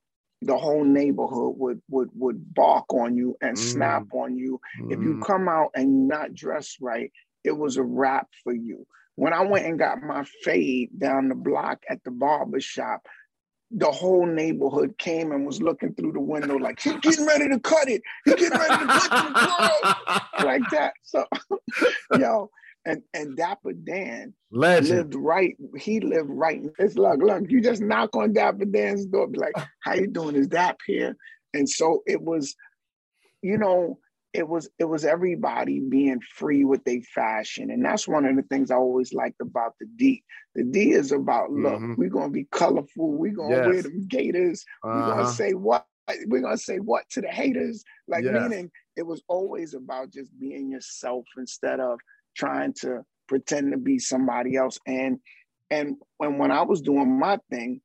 the 0.43 0.57
whole 0.57 0.85
neighborhood 0.85 1.55
would 1.57 1.81
would 1.89 2.11
would 2.15 2.55
bark 2.55 2.93
on 2.93 3.17
you 3.17 3.37
and 3.41 3.57
mm. 3.57 3.61
snap 3.61 4.05
on 4.13 4.37
you. 4.37 4.61
Mm. 4.83 4.93
If 4.93 5.01
you 5.01 5.15
mm. 5.15 5.27
come 5.27 5.49
out 5.49 5.71
and 5.75 6.07
not 6.07 6.35
dressed 6.35 6.79
right, 6.81 7.11
it 7.45 7.57
was 7.57 7.77
a 7.77 7.83
wrap 7.83 8.29
for 8.43 8.53
you. 8.53 8.87
When 9.17 9.33
I 9.33 9.43
went 9.43 9.65
and 9.65 9.79
got 9.79 10.03
my 10.03 10.25
fade 10.43 10.91
down 10.99 11.29
the 11.29 11.35
block 11.35 11.83
at 11.89 12.03
the 12.05 12.11
barber 12.11 12.61
shop, 12.61 13.07
the 13.77 13.91
whole 13.91 14.25
neighborhood 14.25 14.97
came 14.99 15.33
and 15.33 15.45
was 15.45 15.61
looking 15.61 15.95
through 15.95 16.13
the 16.13 16.21
window 16.21 16.57
like 16.57 16.81
he's 16.81 16.95
getting 17.01 17.27
ready 17.27 17.49
to 17.49 17.59
cut 17.59 17.89
it. 17.89 18.03
He's 18.25 18.35
getting 18.37 18.59
ready 18.59 18.79
to 18.79 18.87
cut 18.87 19.11
the 20.39 20.45
like 20.45 20.63
that. 20.71 20.93
So, 21.03 21.25
yo, 22.19 22.51
and 22.87 23.03
and 23.15 23.37
Dapper 23.37 23.73
Dan 23.73 24.33
Legend. 24.53 24.89
lived 24.97 25.15
right. 25.17 25.57
He 25.77 25.99
lived 26.01 26.31
right. 26.31 26.63
It's 26.79 26.97
like, 26.97 27.19
look, 27.19 27.51
you 27.51 27.61
just 27.61 27.83
knock 27.83 28.15
on 28.15 28.33
Dapper 28.33 28.65
Dan's 28.65 29.07
door, 29.07 29.27
be 29.27 29.39
like, 29.39 29.55
"How 29.81 29.95
you 29.95 30.07
doing? 30.07 30.37
Is 30.37 30.47
Dap 30.47 30.79
here?" 30.87 31.17
And 31.53 31.69
so 31.69 32.03
it 32.07 32.23
was, 32.23 32.55
you 33.43 33.59
know, 33.59 33.99
it 34.35 34.49
was 34.49 34.69
it 34.79 34.85
was 34.85 35.05
everybody 35.05 35.81
being 35.81 36.21
free 36.21 36.65
with 36.65 36.83
their 36.85 37.01
fashion 37.15 37.71
and 37.71 37.85
that's 37.85 38.09
one 38.09 38.27
of 38.27 38.35
the 38.35 38.43
things 38.43 38.71
i 38.71 38.75
always 38.75 39.15
liked 39.15 39.41
about 39.41 39.75
the 39.79 39.87
d 39.97 40.23
the 40.57 40.65
d 40.65 40.91
is 40.91 41.13
about 41.13 41.51
look 41.51 41.75
mm-hmm. 41.75 41.95
we're 41.97 42.11
gonna 42.11 42.29
be 42.29 42.47
colorful 42.51 43.13
we're 43.13 43.33
gonna 43.33 43.55
yes. 43.55 43.67
wear 43.67 43.83
them 43.83 44.07
gators 44.09 44.65
uh-huh. 44.83 44.95
we're 44.95 45.15
gonna 45.15 45.33
say 45.33 45.53
what 45.53 45.87
we're 46.27 46.43
gonna 46.43 46.59
say 46.59 46.79
what 46.79 47.09
to 47.09 47.21
the 47.21 47.29
haters 47.29 47.85
like 48.09 48.25
yes. 48.25 48.35
meaning 48.35 48.71
it 48.97 49.07
was 49.07 49.23
always 49.29 49.73
about 49.73 50.13
just 50.13 50.31
being 50.39 50.71
yourself 50.71 51.25
instead 51.39 51.81
of 51.81 51.99
trying 52.37 52.73
to 52.73 53.03
pretend 53.29 53.73
to 53.73 53.79
be 53.79 53.99
somebody 53.99 54.57
else 54.57 54.79
and 54.87 55.19
and 55.71 55.97
when 56.19 56.37
when 56.39 56.51
i 56.51 56.61
was 56.61 56.83
doing 56.83 57.19
my 57.19 57.39
thing 57.51 57.81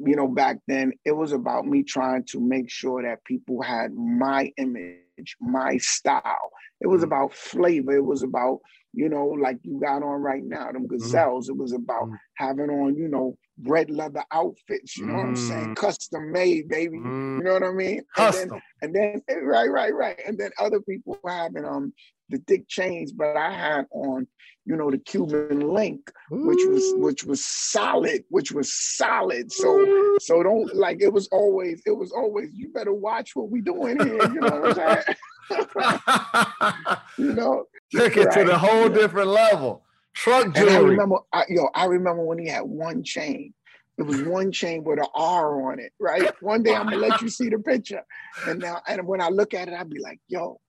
you 0.00 0.16
know 0.16 0.28
back 0.28 0.58
then 0.66 0.92
it 1.04 1.12
was 1.12 1.32
about 1.32 1.64
me 1.64 1.82
trying 1.82 2.24
to 2.24 2.40
make 2.40 2.68
sure 2.68 3.02
that 3.02 3.24
people 3.24 3.62
had 3.62 3.94
my 3.94 4.52
image 4.58 4.98
my 5.40 5.76
style. 5.78 6.50
It 6.80 6.86
was 6.86 7.02
mm 7.02 7.04
about 7.04 7.34
flavor. 7.34 7.96
It 7.96 8.04
was 8.04 8.22
about, 8.22 8.60
you 8.92 9.08
know, 9.08 9.26
like 9.26 9.58
you 9.62 9.80
got 9.80 10.02
on 10.02 10.22
right 10.22 10.44
now, 10.44 10.72
them 10.72 10.86
mm-hmm. 10.86 10.96
gazelles. 10.96 11.48
mm 11.48 11.50
It 11.50 11.56
was 11.56 11.72
about 11.72 12.08
mm 12.08 12.18
having 12.36 12.68
on, 12.68 12.96
you 12.96 13.08
know, 13.08 13.36
red 13.62 13.90
leather 13.90 14.24
outfits, 14.30 14.98
you 14.98 15.06
know 15.06 15.14
what 15.14 15.26
I'm 15.26 15.36
saying? 15.36 15.74
Mm. 15.74 15.76
Custom 15.76 16.30
made, 16.30 16.68
baby. 16.68 16.98
You 16.98 17.40
know 17.42 17.54
what 17.54 17.62
I 17.62 17.72
mean? 17.72 18.02
Custom. 18.14 18.60
And 18.82 18.94
then, 18.94 19.12
and 19.14 19.24
then 19.28 19.44
right, 19.44 19.70
right, 19.70 19.94
right. 19.94 20.20
And 20.26 20.36
then 20.38 20.50
other 20.60 20.80
people 20.80 21.18
having 21.26 21.64
um 21.64 21.94
the 22.28 22.38
thick 22.46 22.68
chains, 22.68 23.12
but 23.12 23.36
I 23.36 23.52
had 23.52 23.86
on, 23.90 24.26
you 24.64 24.76
know, 24.76 24.90
the 24.90 24.98
Cuban 24.98 25.60
link, 25.60 26.10
which 26.30 26.64
was 26.66 26.94
which 26.96 27.24
was 27.24 27.44
solid, 27.44 28.24
which 28.30 28.52
was 28.52 28.72
solid. 28.72 29.52
So 29.52 30.16
so 30.20 30.42
don't 30.42 30.74
like 30.74 31.00
it 31.00 31.12
was 31.12 31.28
always 31.28 31.82
it 31.86 31.96
was 31.96 32.12
always 32.12 32.50
you 32.52 32.68
better 32.68 32.92
watch 32.92 33.36
what 33.36 33.50
we 33.50 33.60
doing 33.60 33.98
here. 34.00 34.32
You 34.32 34.40
know 34.40 34.60
what 34.60 34.78
I'm 34.78 35.02
saying? 35.04 35.16
you 37.18 37.32
know, 37.34 37.64
took 37.92 38.16
it 38.16 38.26
right. 38.26 38.38
to 38.38 38.44
the 38.44 38.58
whole 38.58 38.88
different 38.88 39.28
level. 39.28 39.84
Truck 40.14 40.54
jewelry. 40.54 40.74
And 40.74 40.86
I 40.86 40.88
remember, 40.88 41.16
I, 41.32 41.44
yo, 41.48 41.68
I 41.74 41.84
remember 41.84 42.24
when 42.24 42.38
he 42.38 42.48
had 42.48 42.62
one 42.62 43.04
chain, 43.04 43.52
It 43.98 44.02
was 44.02 44.22
one 44.22 44.50
chain 44.50 44.82
with 44.82 44.98
an 44.98 45.06
R 45.14 45.70
on 45.70 45.78
it, 45.78 45.92
right? 46.00 46.30
One 46.42 46.62
day 46.62 46.74
I'm 46.74 46.84
gonna 46.84 46.96
let 46.96 47.22
you 47.22 47.28
see 47.28 47.48
the 47.48 47.58
picture. 47.58 48.02
And 48.46 48.60
now, 48.60 48.82
and 48.86 49.06
when 49.06 49.20
I 49.20 49.28
look 49.28 49.54
at 49.54 49.68
it, 49.68 49.74
I'd 49.74 49.90
be 49.90 50.00
like, 50.00 50.18
yo, 50.28 50.60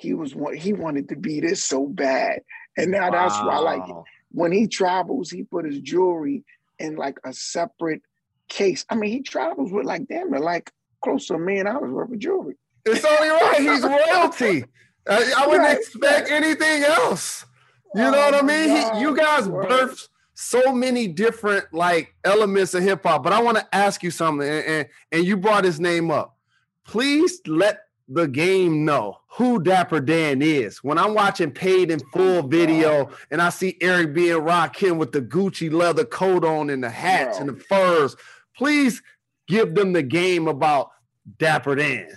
he 0.00 0.14
was 0.14 0.34
one, 0.34 0.56
he 0.56 0.72
wanted 0.72 1.10
to 1.10 1.16
be 1.16 1.40
this 1.40 1.62
so 1.62 1.86
bad. 1.86 2.40
And 2.78 2.90
now 2.90 3.10
that's 3.10 3.38
why, 3.40 3.58
like, 3.58 3.82
when 4.30 4.50
he 4.50 4.66
travels, 4.66 5.30
he 5.30 5.42
put 5.42 5.66
his 5.66 5.78
jewelry 5.80 6.42
in 6.78 6.96
like 6.96 7.18
a 7.24 7.34
separate 7.34 8.00
case. 8.48 8.86
I 8.88 8.94
mean, 8.94 9.10
he 9.10 9.20
travels 9.20 9.70
with 9.70 9.84
like 9.84 10.08
damn 10.08 10.32
it, 10.32 10.40
like 10.40 10.72
close 11.04 11.26
to 11.26 11.34
a 11.34 11.38
million 11.38 11.66
dollars 11.66 11.92
worth 11.92 12.10
of 12.10 12.18
jewelry. 12.18 12.56
It's 12.86 13.04
only 13.04 13.28
right. 13.28 13.60
He's 13.60 13.82
royalty. 13.84 14.64
I, 15.06 15.34
I 15.36 15.46
wouldn't 15.46 15.64
right, 15.64 15.76
expect 15.76 16.30
anything 16.30 16.84
else. 16.84 17.44
You 17.94 18.04
oh 18.04 18.10
know 18.10 18.18
what 18.18 18.34
I 18.34 18.40
oh, 18.40 18.42
mean? 18.42 18.68
He, 18.70 19.00
you 19.00 19.14
guys 19.14 19.48
birthed 19.48 20.08
so 20.32 20.72
many 20.72 21.08
different 21.08 21.66
like 21.74 22.14
elements 22.24 22.72
of 22.72 22.82
hip 22.82 23.02
hop. 23.02 23.22
But 23.22 23.34
I 23.34 23.42
want 23.42 23.58
to 23.58 23.74
ask 23.74 24.02
you 24.02 24.10
something, 24.10 24.48
and, 24.48 24.64
and, 24.64 24.88
and 25.12 25.24
you 25.26 25.36
brought 25.36 25.64
his 25.64 25.78
name 25.78 26.10
up. 26.10 26.38
Please 26.86 27.42
let 27.46 27.80
the 28.10 28.26
game 28.26 28.84
know 28.84 29.18
who 29.28 29.62
Dapper 29.62 30.00
Dan 30.00 30.42
is. 30.42 30.82
When 30.82 30.98
I'm 30.98 31.14
watching 31.14 31.52
Paid 31.52 31.92
in 31.92 32.00
Full 32.12 32.42
video 32.42 33.08
and 33.30 33.40
I 33.40 33.50
see 33.50 33.78
Eric 33.80 34.12
B 34.14 34.30
and 34.30 34.42
Rakim 34.42 34.98
with 34.98 35.12
the 35.12 35.22
Gucci 35.22 35.72
leather 35.72 36.04
coat 36.04 36.44
on 36.44 36.70
and 36.70 36.82
the 36.82 36.90
hats 36.90 37.38
and 37.38 37.48
the 37.48 37.56
furs, 37.56 38.16
please 38.56 39.00
give 39.46 39.76
them 39.76 39.92
the 39.92 40.02
game 40.02 40.48
about 40.48 40.90
Dapper 41.38 41.76
Dan. 41.76 42.08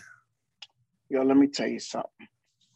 Yo, 1.10 1.22
let 1.22 1.38
me 1.38 1.48
tell 1.48 1.68
you 1.68 1.80
something. 1.80 2.28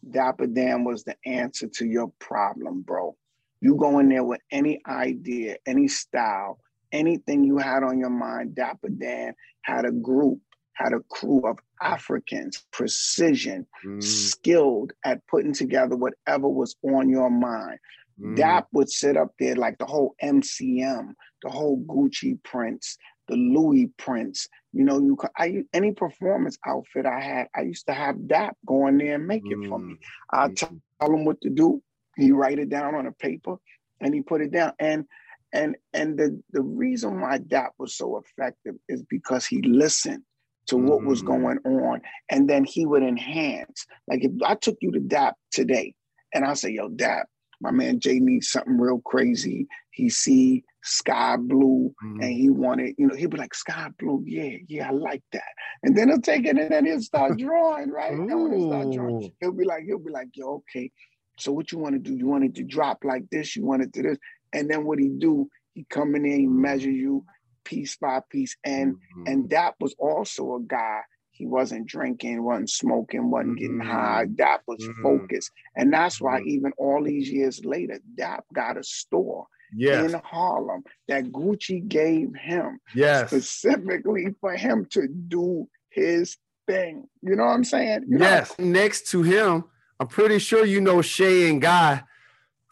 Dapper 0.08 0.46
Dan 0.46 0.84
was 0.84 1.02
the 1.02 1.16
answer 1.26 1.66
to 1.66 1.86
your 1.86 2.12
problem, 2.20 2.82
bro. 2.82 3.16
You 3.60 3.74
go 3.74 3.98
in 3.98 4.08
there 4.10 4.22
with 4.22 4.40
any 4.52 4.80
idea, 4.86 5.56
any 5.66 5.88
style, 5.88 6.60
anything 6.92 7.42
you 7.42 7.58
had 7.58 7.82
on 7.82 7.98
your 7.98 8.10
mind, 8.10 8.54
Dapper 8.54 8.90
Dan 8.90 9.34
had 9.62 9.84
a 9.84 9.90
group 9.90 10.38
had 10.78 10.92
a 10.92 11.00
crew 11.10 11.42
of 11.44 11.58
Africans, 11.82 12.64
precision, 12.70 13.66
mm. 13.84 14.02
skilled 14.02 14.92
at 15.04 15.26
putting 15.26 15.52
together 15.52 15.96
whatever 15.96 16.48
was 16.48 16.76
on 16.82 17.08
your 17.08 17.30
mind. 17.30 17.78
Mm. 18.20 18.36
Dap 18.36 18.68
would 18.72 18.88
sit 18.88 19.16
up 19.16 19.32
there 19.38 19.56
like 19.56 19.78
the 19.78 19.86
whole 19.86 20.14
MCM, 20.22 21.14
the 21.42 21.50
whole 21.50 21.82
Gucci 21.84 22.42
prints, 22.44 22.96
the 23.26 23.34
Louis 23.34 23.90
prints. 23.98 24.48
You 24.72 24.84
know, 24.84 25.00
you 25.00 25.18
I 25.36 25.64
any 25.72 25.92
performance 25.92 26.56
outfit 26.64 27.06
I 27.06 27.20
had, 27.20 27.48
I 27.56 27.62
used 27.62 27.86
to 27.86 27.92
have 27.92 28.28
Dap 28.28 28.56
go 28.64 28.86
in 28.86 28.98
there 28.98 29.16
and 29.16 29.26
make 29.26 29.44
mm. 29.44 29.64
it 29.64 29.68
for 29.68 29.78
me. 29.78 29.96
I 30.32 30.48
tell 30.50 30.70
him 31.00 31.24
what 31.24 31.40
to 31.40 31.50
do. 31.50 31.82
He 32.16 32.32
write 32.32 32.58
it 32.58 32.68
down 32.68 32.94
on 32.94 33.06
a 33.06 33.12
paper, 33.12 33.56
and 34.00 34.14
he 34.14 34.22
put 34.22 34.42
it 34.42 34.52
down. 34.52 34.72
And 34.78 35.06
and 35.52 35.76
and 35.92 36.16
the 36.16 36.40
the 36.52 36.62
reason 36.62 37.20
why 37.20 37.38
Dap 37.38 37.72
was 37.78 37.96
so 37.96 38.18
effective 38.18 38.76
is 38.88 39.02
because 39.02 39.44
he 39.44 39.60
listened 39.62 40.22
to 40.68 40.76
what 40.76 41.04
was 41.04 41.22
mm-hmm. 41.22 41.42
going 41.42 41.58
on. 41.64 42.00
And 42.30 42.48
then 42.48 42.64
he 42.64 42.86
would 42.86 43.02
enhance. 43.02 43.86
Like 44.06 44.24
if 44.24 44.32
I 44.44 44.54
took 44.54 44.76
you 44.80 44.92
to 44.92 45.00
DAP 45.00 45.34
today 45.50 45.94
and 46.32 46.44
I 46.44 46.54
say, 46.54 46.70
yo, 46.70 46.88
DAP, 46.88 47.26
my 47.60 47.70
man 47.70 47.98
Jay 48.00 48.20
needs 48.20 48.50
something 48.50 48.78
real 48.78 49.00
crazy. 49.00 49.66
He 49.90 50.08
see 50.08 50.64
sky 50.82 51.36
blue 51.36 51.94
mm-hmm. 52.02 52.20
and 52.20 52.32
he 52.32 52.50
wanted, 52.50 52.94
you 52.98 53.06
know, 53.06 53.14
he'd 53.14 53.30
be 53.30 53.36
like, 53.36 53.54
sky 53.54 53.88
blue, 53.98 54.22
yeah, 54.26 54.56
yeah, 54.68 54.88
I 54.88 54.92
like 54.92 55.22
that. 55.32 55.42
And 55.82 55.96
then 55.96 56.08
he'll 56.08 56.20
take 56.20 56.46
it 56.46 56.56
and 56.56 56.70
then 56.70 56.86
he'll 56.86 57.02
start 57.02 57.38
drawing, 57.38 57.90
right? 57.90 58.12
And 58.12 58.28
when 58.28 58.58
he 58.58 58.66
start 58.66 58.92
drawing, 58.92 59.32
he'll 59.40 59.52
be 59.52 59.64
like, 59.64 59.84
he'll 59.84 59.98
be 59.98 60.12
like, 60.12 60.28
yo, 60.34 60.62
okay. 60.70 60.90
So 61.38 61.52
what 61.52 61.72
you 61.72 61.78
want 61.78 61.94
to 61.94 61.98
do? 61.98 62.16
You 62.16 62.26
want 62.26 62.44
it 62.44 62.54
to 62.56 62.64
drop 62.64 63.04
like 63.04 63.28
this, 63.30 63.56
you 63.56 63.64
want 63.64 63.82
it 63.82 63.92
to 63.94 64.02
this. 64.02 64.18
And 64.52 64.70
then 64.70 64.84
what 64.84 64.98
he 64.98 65.08
do, 65.08 65.48
he 65.74 65.84
come 65.90 66.14
in 66.14 66.22
there, 66.22 66.36
he 66.36 66.46
measure 66.46 66.90
you, 66.90 67.24
piece 67.68 67.96
by 67.96 68.20
piece. 68.30 68.56
And 68.64 68.94
mm-hmm. 68.94 69.22
and 69.26 69.50
that 69.50 69.74
was 69.78 69.94
also 69.98 70.56
a 70.56 70.60
guy. 70.60 71.02
He 71.30 71.46
wasn't 71.46 71.86
drinking, 71.86 72.42
wasn't 72.42 72.70
smoking, 72.70 73.30
wasn't 73.30 73.58
mm-hmm. 73.58 73.76
getting 73.76 73.80
high. 73.80 74.26
Dap 74.34 74.62
was 74.66 74.82
mm-hmm. 74.82 75.02
focused. 75.02 75.52
And 75.76 75.92
that's 75.92 76.20
why 76.20 76.40
mm-hmm. 76.40 76.48
even 76.48 76.72
all 76.78 77.04
these 77.04 77.30
years 77.30 77.64
later, 77.64 78.00
Dap 78.16 78.44
got 78.52 78.76
a 78.76 78.82
store 78.82 79.46
yes. 79.72 80.12
in 80.12 80.20
Harlem 80.24 80.82
that 81.06 81.26
Gucci 81.26 81.86
gave 81.86 82.34
him 82.34 82.80
yes. 82.94 83.28
specifically 83.28 84.34
for 84.40 84.56
him 84.56 84.86
to 84.90 85.06
do 85.06 85.68
his 85.90 86.36
thing. 86.66 87.08
You 87.22 87.36
know 87.36 87.44
what 87.44 87.52
I'm 87.52 87.64
saying? 87.64 88.06
You 88.08 88.18
yes. 88.18 88.58
Know? 88.58 88.64
Next 88.64 89.10
to 89.10 89.22
him, 89.22 89.64
I'm 90.00 90.08
pretty 90.08 90.40
sure 90.40 90.64
you 90.64 90.80
know 90.80 91.02
Shay 91.02 91.48
and 91.50 91.62
Guy, 91.62 92.02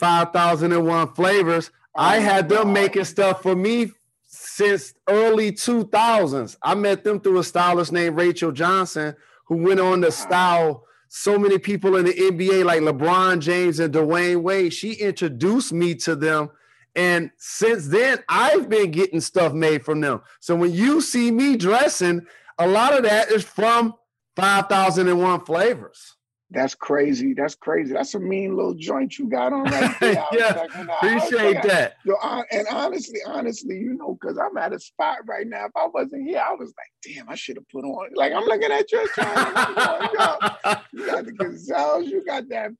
5001 0.01 1.15
flavors. 1.15 1.71
Oh, 1.95 2.03
I 2.03 2.17
had 2.17 2.49
them 2.49 2.73
making 2.73 3.05
stuff 3.05 3.43
for 3.43 3.55
me 3.55 3.93
since 4.27 4.95
early 5.09 5.53
2000s. 5.53 6.57
I 6.62 6.75
met 6.75 7.05
them 7.05 7.21
through 7.21 7.39
a 7.39 7.45
stylist 7.45 7.93
named 7.93 8.17
Rachel 8.17 8.53
Johnson, 8.53 9.15
who 9.47 9.57
went 9.57 9.81
on 9.81 10.03
to 10.03 10.11
style 10.11 10.85
so 11.09 11.39
many 11.39 11.59
people 11.59 11.97
in 11.97 12.05
the 12.05 12.12
NBA 12.12 12.65
like 12.65 12.81
LeBron 12.81 13.39
James 13.39 13.79
and 13.79 13.95
Dwyane 13.95 14.43
Wade. 14.43 14.75
She 14.75 14.95
introduced 14.95 15.73
me 15.73 15.95
to 15.97 16.17
them. 16.17 16.51
And 16.95 17.31
since 17.37 17.89
then, 17.89 18.19
I've 18.29 18.69
been 18.69 18.91
getting 18.91 19.21
stuff 19.21 19.53
made 19.53 19.85
from 19.85 20.01
them. 20.01 20.23
So 20.41 20.57
when 20.57 20.73
you 20.73 21.01
see 21.01 21.31
me 21.31 21.57
dressing, 21.57 22.27
a 22.59 22.67
lot 22.67 22.97
of 22.97 23.05
that 23.05 23.31
is 23.31 23.45
from 23.45 23.95
5001 24.35 25.45
flavors. 25.45 26.15
That's 26.57 26.75
crazy. 26.75 27.35
That's 27.35 27.55
crazy. 27.55 27.92
That's 27.92 28.14
a 28.14 28.21
mean 28.21 28.57
little 28.57 28.75
joint 28.75 29.19
you 29.19 29.29
got 29.29 29.53
on 29.53 29.64
right 29.64 29.95
there. 30.01 30.25
yeah, 30.33 30.64
appreciate 30.97 31.62
that. 31.64 31.97
Yo, 32.05 32.14
and 32.51 32.66
honestly, 32.71 33.21
honestly, 33.27 33.77
you 33.79 33.95
know, 33.95 34.16
because 34.21 34.38
I'm 34.38 34.57
at 34.57 34.73
a 34.73 34.81
spot 34.81 35.19
right 35.27 35.47
now. 35.47 35.66
If 35.66 35.73
I 35.77 35.87
wasn't 35.87 36.27
here, 36.27 36.42
I 36.45 36.55
was 36.55 36.73
like, 36.77 37.14
damn, 37.14 37.29
I 37.29 37.35
should 37.35 37.57
have 37.57 37.69
put 37.69 37.85
on. 37.85 38.09
Like 38.14 38.33
I'm 38.33 38.45
looking 38.45 38.73
at 38.73 38.90
your 38.90 39.07
channel. 39.09 39.37
you 40.92 41.07
got 41.07 41.27
the 41.27 41.33
gazelles. 41.33 42.07
You 42.07 42.25
got 42.25 42.49
that 42.49 42.73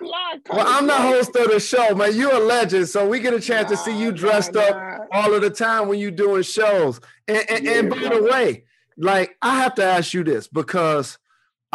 well, 0.00 0.64
I'm 0.66 0.86
the 0.86 0.94
host 0.94 1.34
of 1.36 1.50
the 1.50 1.60
show, 1.60 1.94
man. 1.94 2.14
You're 2.14 2.34
a 2.34 2.38
legend, 2.38 2.88
so 2.88 3.08
we 3.08 3.20
get 3.20 3.34
a 3.34 3.40
chance 3.40 3.70
nah, 3.70 3.76
to 3.76 3.82
see 3.82 3.98
you 3.98 4.12
dressed 4.12 4.54
nah, 4.54 4.60
up 4.60 4.76
nah. 4.76 5.06
all 5.12 5.34
of 5.34 5.42
the 5.42 5.50
time 5.50 5.88
when 5.88 5.98
you're 5.98 6.10
doing 6.10 6.42
shows. 6.42 7.00
And, 7.28 7.44
and, 7.48 7.64
yeah, 7.64 7.78
and 7.78 7.90
by 7.90 7.96
the 7.96 8.22
way, 8.22 8.64
like 8.96 9.36
I 9.42 9.56
have 9.60 9.74
to 9.76 9.84
ask 9.84 10.14
you 10.14 10.24
this 10.24 10.48
because 10.48 11.18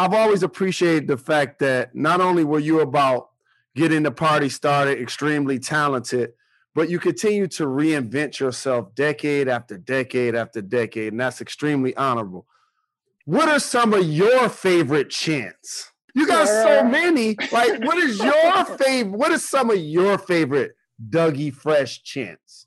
I've 0.01 0.15
always 0.15 0.41
appreciated 0.41 1.07
the 1.07 1.15
fact 1.15 1.59
that 1.59 1.93
not 1.93 2.21
only 2.21 2.43
were 2.43 2.57
you 2.57 2.79
about 2.79 3.29
getting 3.75 4.01
the 4.01 4.11
party 4.11 4.49
started, 4.49 4.99
extremely 4.99 5.59
talented, 5.59 6.33
but 6.73 6.89
you 6.89 6.97
continue 6.97 7.45
to 7.49 7.67
reinvent 7.67 8.39
yourself 8.39 8.95
decade 8.95 9.47
after 9.47 9.77
decade 9.77 10.33
after 10.33 10.59
decade, 10.59 11.13
and 11.13 11.19
that's 11.19 11.39
extremely 11.39 11.95
honorable. 11.97 12.47
What 13.25 13.47
are 13.47 13.59
some 13.59 13.93
of 13.93 14.03
your 14.03 14.49
favorite 14.49 15.11
chants? 15.11 15.91
You 16.15 16.25
got 16.25 16.47
so 16.47 16.83
many. 16.83 17.35
Like, 17.51 17.83
what 17.83 17.99
is 17.99 18.17
your 18.17 18.65
favorite? 18.79 19.15
What 19.15 19.31
is 19.31 19.47
some 19.47 19.69
of 19.69 19.77
your 19.77 20.17
favorite 20.17 20.71
Dougie 21.11 21.53
Fresh 21.53 22.01
chants? 22.01 22.65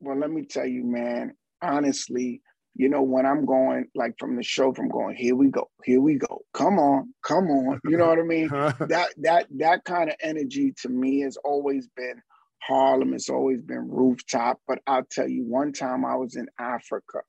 Well, 0.00 0.16
let 0.16 0.30
me 0.30 0.46
tell 0.46 0.66
you, 0.66 0.84
man. 0.84 1.34
Honestly, 1.60 2.40
you 2.74 2.88
know, 2.88 3.02
when 3.02 3.26
I'm 3.26 3.44
going 3.44 3.86
like 3.94 4.14
from 4.18 4.36
the 4.36 4.42
show, 4.42 4.72
from 4.72 4.88
going, 4.88 5.16
here 5.16 5.34
we 5.34 5.48
go, 5.50 5.68
here 5.84 6.00
we 6.00 6.14
go, 6.14 6.42
come 6.54 6.78
on, 6.78 7.12
come 7.22 7.48
on. 7.48 7.80
You 7.84 7.96
know 7.96 8.06
what 8.06 8.18
I 8.18 8.22
mean? 8.22 8.48
that 8.48 9.08
that 9.18 9.46
that 9.58 9.84
kind 9.84 10.08
of 10.08 10.16
energy 10.22 10.72
to 10.82 10.88
me 10.88 11.20
has 11.20 11.36
always 11.44 11.88
been 11.88 12.22
Harlem. 12.62 13.14
It's 13.14 13.28
always 13.28 13.62
been 13.62 13.88
rooftop. 13.90 14.60
But 14.66 14.78
I'll 14.86 15.04
tell 15.10 15.28
you, 15.28 15.44
one 15.44 15.72
time 15.72 16.04
I 16.04 16.16
was 16.16 16.36
in 16.36 16.46
Africa, 16.58 17.20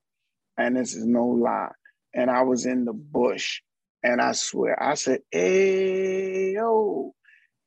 and 0.57 0.77
this 0.77 0.95
is 0.95 1.05
no 1.05 1.25
lie, 1.25 1.71
and 2.13 2.29
I 2.29 2.43
was 2.43 2.65
in 2.65 2.85
the 2.85 2.93
bush, 2.93 3.61
and 4.03 4.21
I 4.21 4.33
swear 4.33 4.81
I 4.81 4.93
said, 4.93 5.21
"Hey 5.31 6.53
yo," 6.53 7.13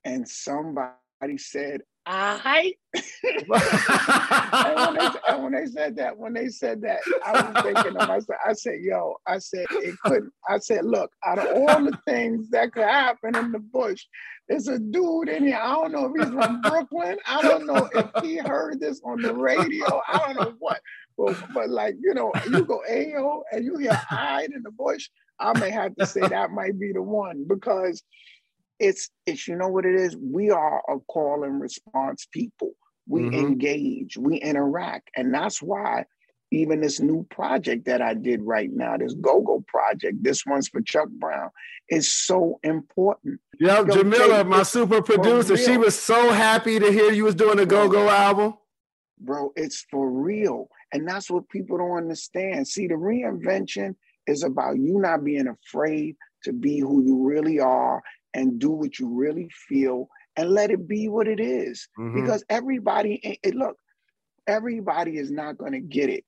and 0.04 0.28
somebody 0.28 0.94
said, 1.36 1.80
I. 2.06 2.74
and, 2.94 3.48
when 3.48 4.94
they, 4.94 5.08
and, 5.28 5.42
when 5.42 5.52
they, 5.52 5.66
said 5.66 5.96
that, 5.96 6.16
when 6.16 6.34
they 6.34 6.48
said 6.48 6.82
that, 6.82 7.00
I 7.24 7.32
was 7.32 7.62
thinking 7.62 7.96
of 7.96 8.08
myself. 8.08 8.38
I 8.46 8.52
said, 8.52 8.80
"Yo," 8.82 9.16
I 9.26 9.38
said, 9.38 9.66
"It 9.70 9.96
couldn't." 10.04 10.32
I 10.48 10.58
said, 10.58 10.84
"Look, 10.84 11.10
out 11.26 11.38
of 11.38 11.46
all 11.46 11.84
the 11.84 11.98
things 12.06 12.50
that 12.50 12.72
could 12.72 12.84
happen 12.84 13.34
in 13.36 13.52
the 13.52 13.58
bush, 13.58 14.04
there's 14.48 14.68
a 14.68 14.78
dude 14.78 15.28
in 15.28 15.46
here. 15.46 15.58
I 15.60 15.74
don't 15.74 15.92
know 15.92 16.12
if 16.14 16.24
he's 16.24 16.34
from 16.34 16.60
Brooklyn. 16.60 17.16
I 17.26 17.42
don't 17.42 17.66
know 17.66 17.88
if 17.94 18.22
he 18.22 18.36
heard 18.36 18.80
this 18.80 19.00
on 19.04 19.22
the 19.22 19.34
radio. 19.34 20.00
I 20.08 20.18
don't 20.18 20.36
know 20.36 20.54
what." 20.58 20.80
But, 21.16 21.36
but 21.54 21.70
like 21.70 21.94
you 22.02 22.12
know, 22.14 22.32
you 22.50 22.64
go 22.64 22.82
Ayo 22.90 23.42
and 23.52 23.64
you 23.64 23.78
hear 23.78 23.94
hide 23.94 24.50
in 24.50 24.62
the 24.62 24.72
bush. 24.72 25.08
I 25.40 25.58
may 25.58 25.70
have 25.70 25.94
to 25.96 26.06
say 26.06 26.20
that 26.20 26.50
might 26.50 26.78
be 26.78 26.92
the 26.92 27.02
one 27.02 27.44
because 27.48 28.02
it's 28.84 29.10
it's 29.26 29.48
you 29.48 29.56
know 29.56 29.68
what 29.68 29.86
it 29.86 29.94
is? 29.94 30.16
We 30.16 30.50
are 30.50 30.82
a 30.88 30.98
call 31.00 31.44
and 31.44 31.60
response 31.60 32.26
people. 32.30 32.72
We 33.06 33.22
mm-hmm. 33.22 33.34
engage 33.34 34.16
we 34.16 34.36
interact. 34.36 35.10
And 35.16 35.32
that's 35.32 35.62
why 35.62 36.04
even 36.50 36.80
this 36.80 37.00
new 37.00 37.26
project 37.30 37.86
that 37.86 38.00
i 38.00 38.14
did 38.14 38.40
right 38.42 38.70
now 38.72 38.96
this 38.96 39.14
go-go 39.14 39.64
project 39.66 40.22
this 40.22 40.46
one's 40.46 40.68
for 40.68 40.80
chuck 40.82 41.08
brown 41.08 41.50
is 41.88 42.12
so 42.12 42.60
important. 42.62 43.40
Yeah 43.58 43.82
jamila 43.82 44.44
my 44.44 44.62
super 44.62 45.02
producer 45.02 45.56
she 45.56 45.76
was 45.76 45.98
so 45.98 46.30
happy 46.30 46.78
to 46.78 46.92
hear 46.92 47.10
you 47.10 47.24
was 47.24 47.34
doing 47.34 47.58
a 47.58 47.66
go-go 47.66 48.08
album. 48.08 48.54
Bro 49.18 49.52
it's 49.56 49.84
for 49.90 50.08
real. 50.08 50.68
And 50.92 51.08
that's 51.08 51.28
what 51.28 51.48
people 51.48 51.78
don't 51.78 51.96
understand. 51.96 52.68
See, 52.68 52.86
the 52.86 52.94
reinvention 52.94 53.96
is 54.28 54.44
about 54.44 54.76
you 54.76 55.00
not 55.00 55.24
being 55.24 55.48
afraid 55.48 56.16
to 56.44 56.52
be 56.52 56.78
who 56.78 57.04
you 57.04 57.26
really 57.26 57.58
are 57.58 58.00
and 58.34 58.58
do 58.58 58.70
what 58.70 58.98
you 58.98 59.08
really 59.08 59.48
feel 59.68 60.08
and 60.36 60.50
let 60.50 60.70
it 60.70 60.86
be 60.86 61.08
what 61.08 61.28
it 61.28 61.40
is. 61.40 61.88
Mm-hmm. 61.98 62.20
Because 62.20 62.44
everybody, 62.48 63.38
it, 63.42 63.54
look, 63.54 63.76
everybody 64.46 65.16
is 65.16 65.30
not 65.30 65.56
going 65.56 65.72
to 65.72 65.80
get 65.80 66.10
it. 66.10 66.24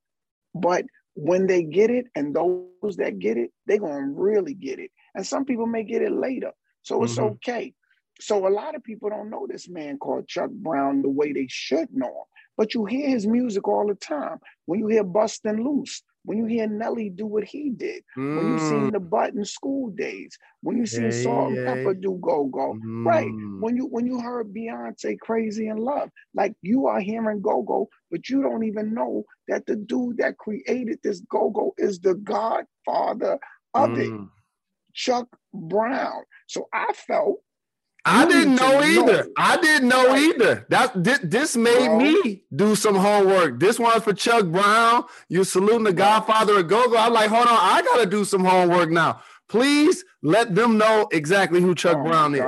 But 0.55 0.85
when 1.14 1.47
they 1.47 1.62
get 1.62 1.90
it, 1.90 2.07
and 2.14 2.35
those 2.35 2.97
that 2.99 3.19
get 3.19 3.37
it, 3.37 3.51
they're 3.66 3.79
going 3.79 4.14
to 4.14 4.21
really 4.21 4.55
get 4.55 4.79
it. 4.79 4.90
And 5.14 5.27
some 5.27 5.45
people 5.45 5.66
may 5.66 5.83
get 5.83 6.03
it 6.03 6.12
later. 6.12 6.53
So 6.83 7.03
it's 7.03 7.14
mm-hmm. 7.14 7.35
okay. 7.35 7.75
So 8.21 8.47
a 8.47 8.51
lot 8.51 8.75
of 8.75 8.85
people 8.85 9.11
don't 9.11 9.31
know 9.31 9.47
this 9.49 9.69
man 9.69 9.99
called 9.99 10.29
Chuck 10.29 10.51
Brown 10.51 11.03
the 11.03 11.11
way 11.11 11.33
they 11.33 11.47
should 11.49 11.88
know 11.92 12.07
him. 12.07 12.25
But 12.57 12.75
you 12.75 12.87
hear 12.87 13.09
his 13.09 13.27
music 13.27 13.69
all 13.69 13.87
the 13.87 13.95
time. 13.95 14.38
When 14.64 14.79
you 14.79 14.87
hear 14.87 15.05
Bustin' 15.05 15.62
Loose, 15.62 16.03
when 16.27 16.39
you 16.39 16.45
hear 16.45 16.67
Nelly 16.67 17.09
do 17.09 17.25
what 17.25 17.45
he 17.45 17.71
did, 17.71 18.03
mm. 18.19 18.37
when 18.37 18.53
you 18.53 18.59
seen 18.59 18.91
the 18.91 19.01
Button 19.01 19.45
School 19.45 19.91
Daze, 19.91 20.37
when 20.61 20.77
you 20.77 20.85
seen 20.85 21.05
yeah, 21.05 21.23
Salt-N-Pepa 21.23 22.03
do 22.03 22.19
Go 22.21 22.47
Go, 22.47 22.75
mm. 22.75 23.07
right? 23.07 23.31
When 23.61 23.77
you 23.77 23.87
when 23.87 24.07
you 24.07 24.21
heard 24.21 24.53
Beyonce 24.53 25.19
Crazy 25.21 25.69
in 25.69 25.77
Love, 25.77 26.11
like 26.35 26.55
you 26.62 26.89
are 26.89 27.01
hearing 27.01 27.41
Go 27.41 27.62
Go, 27.62 27.89
but 28.11 28.29
you 28.29 28.43
don't 28.43 28.65
even 28.65 28.93
know 28.93 29.25
that 29.47 29.67
the 29.67 29.77
dude 29.77 30.19
that 30.19 30.37
created 30.37 30.99
this 31.03 31.21
Go 31.31 31.51
Go 31.51 31.75
is 31.79 32.01
the 32.01 32.15
godfather 32.17 33.39
of 33.75 33.91
mm. 33.91 34.25
it, 34.25 34.29
Chuck 34.95 35.29
Brown. 35.55 36.25
So 36.49 36.69
I 36.75 36.93
felt 36.93 37.39
I 38.07 38.25
didn't 38.27 38.55
know 38.55 38.81
either. 38.83 39.25
Know. 39.25 39.31
I 39.37 39.57
didn't 39.57 39.88
know 39.88 40.14
either. 40.14 40.66
That 40.71 40.92
this, 41.03 41.19
this 41.23 41.57
made 41.57 41.87
Bro. 41.87 41.99
me 41.99 42.45
do 42.55 42.77
some 42.77 42.95
homework. 42.95 43.59
This 43.59 43.81
one's 43.81 44.05
for 44.05 44.12
Chuck 44.12 44.47
Brown. 44.47 45.05
You 45.29 45.42
saluting 45.42 45.85
the 45.85 45.92
Godfather 45.92 46.61
of 46.61 46.69
Go-Go. 46.69 46.97
I'm 46.97 47.12
like, 47.12 47.31
hold 47.31 47.49
on, 47.49 47.59
I 47.59 47.83
gotta 47.83 48.07
do 48.07 48.25
some 48.25 48.45
homework 48.45 48.90
now. 48.90 49.23
Please 49.49 50.05
let 50.23 50.55
them 50.55 50.79
know 50.79 51.09
exactly 51.11 51.61
who 51.61 51.75
Chuck 51.75 51.97
oh 51.99 52.05
Brown 52.05 52.35
is. 52.35 52.42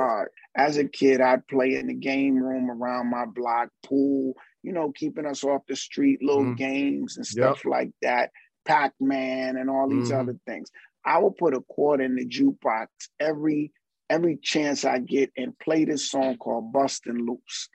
As 0.55 0.77
a 0.77 0.85
kid, 0.85 1.21
I'd 1.21 1.47
play 1.47 1.75
in 1.75 1.87
the 1.87 1.93
game 1.93 2.37
room 2.37 2.71
around 2.71 3.09
my 3.09 3.25
block, 3.25 3.69
pool, 3.85 4.33
you 4.63 4.71
know, 4.71 4.91
keeping 4.93 5.25
us 5.25 5.43
off 5.43 5.61
the 5.67 5.75
street, 5.75 6.19
little 6.21 6.43
mm 6.43 6.57
games 6.57 7.17
and 7.17 7.25
stuff 7.25 7.61
yep. 7.63 7.71
like 7.71 7.91
that, 8.01 8.31
Pac-Man 8.65 9.57
and 9.57 9.69
all 9.69 9.89
these 9.89 10.09
mm 10.09 10.19
other 10.19 10.37
things. 10.47 10.71
I 11.05 11.17
would 11.19 11.37
put 11.37 11.53
a 11.53 11.61
quarter 11.61 12.03
in 12.03 12.15
the 12.15 12.25
jukebox 12.25 12.87
every 13.19 13.71
every 14.09 14.37
chance 14.41 14.85
I 14.85 14.99
get 14.99 15.31
and 15.37 15.57
play 15.59 15.85
this 15.85 16.09
song 16.09 16.37
called 16.37 16.71
Bustin' 16.71 17.25
Loose. 17.25 17.69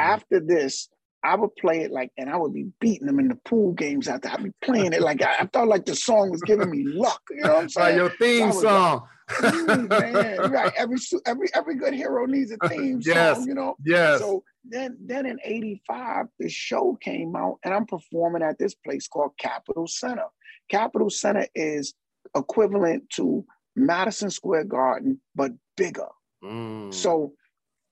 Mm-hmm. 0.00 0.12
After 0.12 0.40
this, 0.40 0.88
I 1.22 1.36
would 1.36 1.54
play 1.56 1.82
it 1.82 1.90
like, 1.90 2.10
and 2.16 2.30
I 2.30 2.36
would 2.36 2.54
be 2.54 2.68
beating 2.80 3.06
them 3.06 3.18
in 3.18 3.28
the 3.28 3.38
pool 3.44 3.72
games 3.72 4.08
after 4.08 4.28
I'd 4.28 4.42
be 4.42 4.52
playing 4.62 4.94
it 4.94 5.02
like 5.02 5.22
I, 5.22 5.36
I 5.40 5.46
felt 5.52 5.68
like 5.68 5.84
the 5.84 5.94
song 5.94 6.30
was 6.30 6.40
giving 6.42 6.70
me 6.70 6.84
luck. 6.84 7.20
You 7.30 7.42
know 7.42 7.54
what 7.54 7.62
I'm 7.62 7.68
saying? 7.68 7.96
your 7.96 8.10
theme 8.10 8.52
so 8.52 8.60
song. 8.60 9.08
Like, 9.42 9.88
man, 9.88 10.50
right. 10.50 10.72
Every 10.76 10.96
every 11.26 11.48
every 11.54 11.74
good 11.76 11.92
hero 11.92 12.24
needs 12.26 12.52
a 12.52 12.68
theme 12.68 13.00
yes. 13.04 13.36
song, 13.36 13.46
you 13.46 13.54
know. 13.54 13.76
Yes. 13.84 14.20
So 14.20 14.42
then 14.64 14.96
then 15.04 15.26
in 15.26 15.38
85, 15.44 16.26
the 16.38 16.48
show 16.48 16.96
came 17.00 17.36
out 17.36 17.58
and 17.64 17.74
I'm 17.74 17.86
performing 17.86 18.42
at 18.42 18.58
this 18.58 18.74
place 18.74 19.06
called 19.06 19.32
Capital 19.38 19.86
Centre. 19.86 20.28
Capital 20.70 21.10
Centre 21.10 21.46
is 21.54 21.94
equivalent 22.34 23.10
to 23.10 23.44
Madison 23.76 24.30
Square 24.30 24.64
Garden, 24.64 25.20
but 25.34 25.52
bigger. 25.80 26.08
Mm. 26.44 26.92
So 26.92 27.32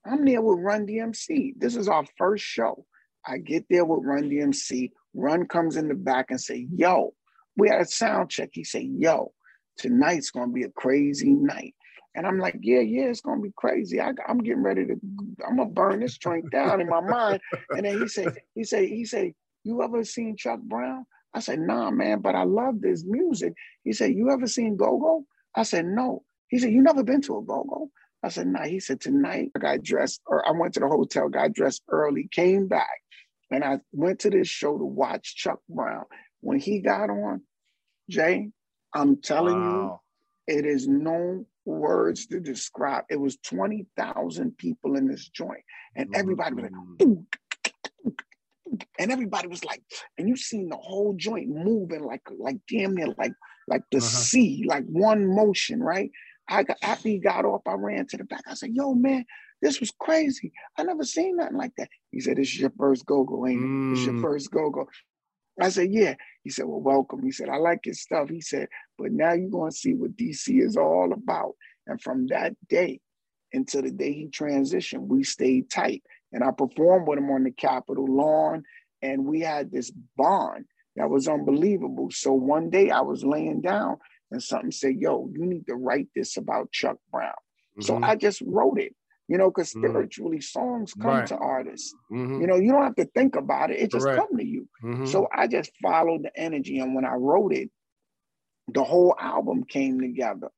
I'm 0.05 0.23
there 0.23 0.41
with 0.41 0.59
Run 0.59 0.87
DMC. 0.87 1.53
This 1.57 1.75
is 1.75 1.87
our 1.87 2.05
first 2.17 2.45
show. 2.45 2.85
I 3.25 3.37
get 3.39 3.65
there 3.69 3.85
with 3.85 4.05
Run 4.05 4.29
DMC. 4.29 4.91
Run 5.13 5.47
comes 5.47 5.75
in 5.75 5.87
the 5.87 5.95
back 5.95 6.27
and 6.29 6.39
say, 6.39 6.67
yo, 6.71 7.13
we 7.57 7.69
had 7.69 7.81
a 7.81 7.85
sound 7.85 8.29
check. 8.29 8.49
He 8.53 8.63
say, 8.63 8.81
yo, 8.81 9.33
tonight's 9.77 10.31
gonna 10.31 10.51
be 10.51 10.63
a 10.63 10.69
crazy 10.69 11.31
night. 11.31 11.75
And 12.15 12.25
I'm 12.25 12.39
like, 12.39 12.57
yeah, 12.61 12.79
yeah, 12.79 13.05
it's 13.05 13.21
gonna 13.21 13.41
be 13.41 13.53
crazy. 13.55 13.99
I, 13.99 14.11
am 14.27 14.39
getting 14.39 14.63
ready 14.63 14.85
to, 14.85 14.93
I'm 15.47 15.57
gonna 15.57 15.69
burn 15.69 15.99
this 15.99 16.17
joint 16.17 16.49
down 16.51 16.81
in 16.81 16.89
my 16.89 17.01
mind. 17.01 17.41
And 17.69 17.85
then 17.85 17.99
he 17.99 18.07
said, 18.07 18.37
he 18.55 18.63
said, 18.63 18.83
he 18.83 19.05
said, 19.05 19.33
you 19.63 19.83
ever 19.83 20.03
seen 20.03 20.37
Chuck 20.37 20.59
Brown? 20.61 21.05
I 21.33 21.39
said, 21.39 21.59
nah, 21.59 21.91
man, 21.91 22.21
but 22.21 22.35
I 22.35 22.43
love 22.43 22.81
this 22.81 23.03
music. 23.05 23.53
He 23.83 23.93
said, 23.93 24.13
you 24.13 24.31
ever 24.31 24.47
seen 24.47 24.77
Go-Go? 24.77 25.25
I 25.55 25.63
said, 25.63 25.85
no. 25.85 26.23
He 26.49 26.59
said, 26.59 26.71
you 26.71 26.81
never 26.81 27.03
been 27.03 27.21
to 27.21 27.37
a 27.37 27.41
go-go? 27.41 27.89
I 28.21 28.29
said, 28.29 28.47
nah. 28.47 28.65
He 28.65 28.79
said, 28.79 28.99
tonight 28.99 29.51
I 29.55 29.59
got 29.59 29.83
dressed, 29.83 30.21
or 30.25 30.45
I 30.47 30.51
went 30.51 30.73
to 30.73 30.81
the 30.81 30.87
hotel, 30.87 31.29
got 31.29 31.53
dressed 31.53 31.83
early, 31.87 32.27
came 32.31 32.67
back, 32.67 33.01
and 33.51 33.63
I 33.63 33.79
went 33.93 34.19
to 34.19 34.29
this 34.29 34.47
show 34.47 34.77
to 34.77 34.83
watch 34.83 35.35
Chuck 35.35 35.59
Brown. 35.69 36.03
When 36.41 36.59
he 36.59 36.79
got 36.79 37.09
on, 37.09 37.41
Jay, 38.09 38.49
I'm 38.93 39.21
telling 39.21 39.55
wow. 39.55 40.01
you, 40.47 40.57
it 40.57 40.65
is 40.65 40.87
no 40.87 41.45
words 41.65 42.25
to 42.27 42.39
describe. 42.39 43.05
It 43.09 43.19
was 43.19 43.37
20,000 43.37 44.57
people 44.57 44.95
in 44.97 45.07
this 45.07 45.29
joint, 45.29 45.63
and 45.95 46.13
everybody 46.15 46.55
was 46.55 46.63
like, 46.63 46.71
mm-hmm. 46.71 47.09
Ooh, 47.09 47.25
and 48.99 49.11
everybody 49.11 49.47
was 49.47 49.63
like, 49.63 49.81
and 50.17 50.27
you 50.27 50.35
seen 50.35 50.69
the 50.69 50.77
whole 50.77 51.13
joint 51.17 51.49
moving 51.49 52.03
like 52.03 52.21
like 52.37 52.57
damn 52.69 52.95
near 52.95 53.07
like 53.17 53.33
like 53.67 53.83
the 53.91 53.97
uh-huh. 53.97 54.07
sea, 54.07 54.65
like 54.67 54.85
one 54.85 55.27
motion, 55.27 55.81
right? 55.81 56.11
I 56.49 56.63
got 56.63 56.77
after 56.81 57.09
he 57.09 57.19
got 57.19 57.45
off, 57.45 57.61
I 57.67 57.73
ran 57.73 58.07
to 58.07 58.17
the 58.17 58.23
back. 58.23 58.41
I 58.47 58.55
said, 58.55 58.71
"Yo, 58.73 58.93
man, 58.93 59.25
this 59.61 59.79
was 59.79 59.91
crazy. 59.91 60.51
I 60.77 60.83
never 60.83 61.03
seen 61.03 61.37
nothing 61.37 61.57
like 61.57 61.75
that." 61.77 61.89
He 62.11 62.19
said, 62.19 62.37
"This 62.37 62.49
is 62.49 62.59
your 62.59 62.73
first 62.77 63.05
go-go, 63.05 63.45
ain't 63.47 63.61
it? 63.61 63.67
Mm. 63.67 63.93
It's 63.93 64.05
your 64.05 64.19
first 64.21 64.51
go-go." 64.51 64.87
I 65.61 65.69
said, 65.69 65.91
"Yeah." 65.91 66.15
He 66.43 66.49
said, 66.49 66.65
"Well, 66.65 66.81
welcome." 66.81 67.23
He 67.23 67.31
said, 67.31 67.49
"I 67.49 67.57
like 67.57 67.81
his 67.83 68.01
stuff." 68.01 68.29
He 68.29 68.41
said, 68.41 68.67
"But 68.97 69.11
now 69.11 69.33
you're 69.33 69.49
gonna 69.49 69.71
see 69.71 69.93
what 69.93 70.15
DC 70.15 70.59
is 70.59 70.75
all 70.75 71.13
about." 71.13 71.55
And 71.87 72.01
from 72.01 72.27
that 72.27 72.55
day 72.67 72.99
until 73.53 73.81
the 73.81 73.91
day 73.91 74.13
he 74.13 74.27
transitioned, 74.27 75.07
we 75.07 75.23
stayed 75.23 75.69
tight. 75.69 76.03
And 76.31 76.43
I 76.43 76.51
performed 76.51 77.07
with 77.07 77.17
him 77.17 77.31
on 77.31 77.43
the 77.43 77.51
Capitol 77.51 78.05
lawn, 78.05 78.63
and 79.01 79.25
we 79.25 79.41
had 79.41 79.71
this 79.71 79.91
bond 80.15 80.65
that 80.95 81.09
was 81.09 81.27
unbelievable. 81.27 82.09
So 82.11 82.33
one 82.33 82.69
day 82.69 82.89
I 82.91 83.01
was 83.01 83.23
laying 83.23 83.61
down 83.61 83.97
and 84.31 84.41
something 84.41 84.71
said, 84.71 84.95
Yo, 84.97 85.29
you 85.31 85.45
need 85.45 85.67
to 85.67 85.75
write 85.75 86.07
this 86.15 86.37
about 86.37 86.71
Chuck 86.71 86.97
Brown. 87.11 87.31
Mm-hmm. 87.79 87.81
So 87.81 87.99
I 88.01 88.15
just 88.15 88.41
wrote 88.45 88.79
it, 88.79 88.95
you 89.27 89.37
know, 89.37 89.49
because 89.49 89.71
mm-hmm. 89.71 89.87
spiritually 89.87 90.41
songs 90.41 90.93
come 90.93 91.11
right. 91.11 91.27
to 91.27 91.37
artists. 91.37 91.93
Mm-hmm. 92.11 92.41
You 92.41 92.47
know, 92.47 92.55
you 92.55 92.71
don't 92.71 92.83
have 92.83 92.95
to 92.95 93.05
think 93.05 93.35
about 93.35 93.71
it, 93.71 93.79
it 93.79 93.91
just 93.91 94.05
come 94.05 94.37
to 94.37 94.45
you. 94.45 94.67
Mm-hmm. 94.83 95.05
So 95.05 95.27
I 95.33 95.47
just 95.47 95.71
followed 95.81 96.23
the 96.23 96.31
energy. 96.39 96.79
And 96.79 96.95
when 96.95 97.05
I 97.05 97.13
wrote 97.13 97.53
it, 97.53 97.69
the 98.73 98.83
whole 98.83 99.15
album 99.19 99.63
came 99.63 99.99
together. 99.99 100.49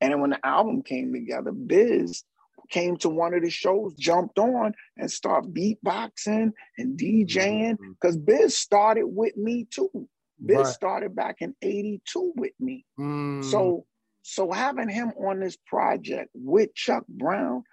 And 0.00 0.12
then 0.12 0.20
when 0.20 0.30
the 0.30 0.46
album 0.46 0.82
came 0.82 1.12
together, 1.12 1.52
Biz 1.52 2.22
came 2.70 2.96
to 2.98 3.08
one 3.08 3.34
of 3.34 3.42
the 3.42 3.50
shows, 3.50 3.94
jumped 3.94 4.38
on 4.38 4.74
and 4.96 5.10
start 5.10 5.52
beatboxing 5.52 6.52
and 6.76 6.98
DJing. 6.98 7.76
Because 8.00 8.16
mm-hmm. 8.16 8.24
Biz 8.24 8.56
started 8.56 9.06
with 9.06 9.36
me 9.36 9.66
too. 9.70 10.08
Biz 10.44 10.56
right. 10.56 10.66
started 10.66 11.16
back 11.16 11.36
in 11.40 11.54
82 11.62 12.32
with 12.36 12.52
me. 12.60 12.84
Mm. 12.98 13.44
So 13.44 13.86
so 14.22 14.52
having 14.52 14.88
him 14.88 15.12
on 15.18 15.40
this 15.40 15.56
project 15.66 16.30
with 16.34 16.74
Chuck 16.74 17.04
Brown, 17.08 17.64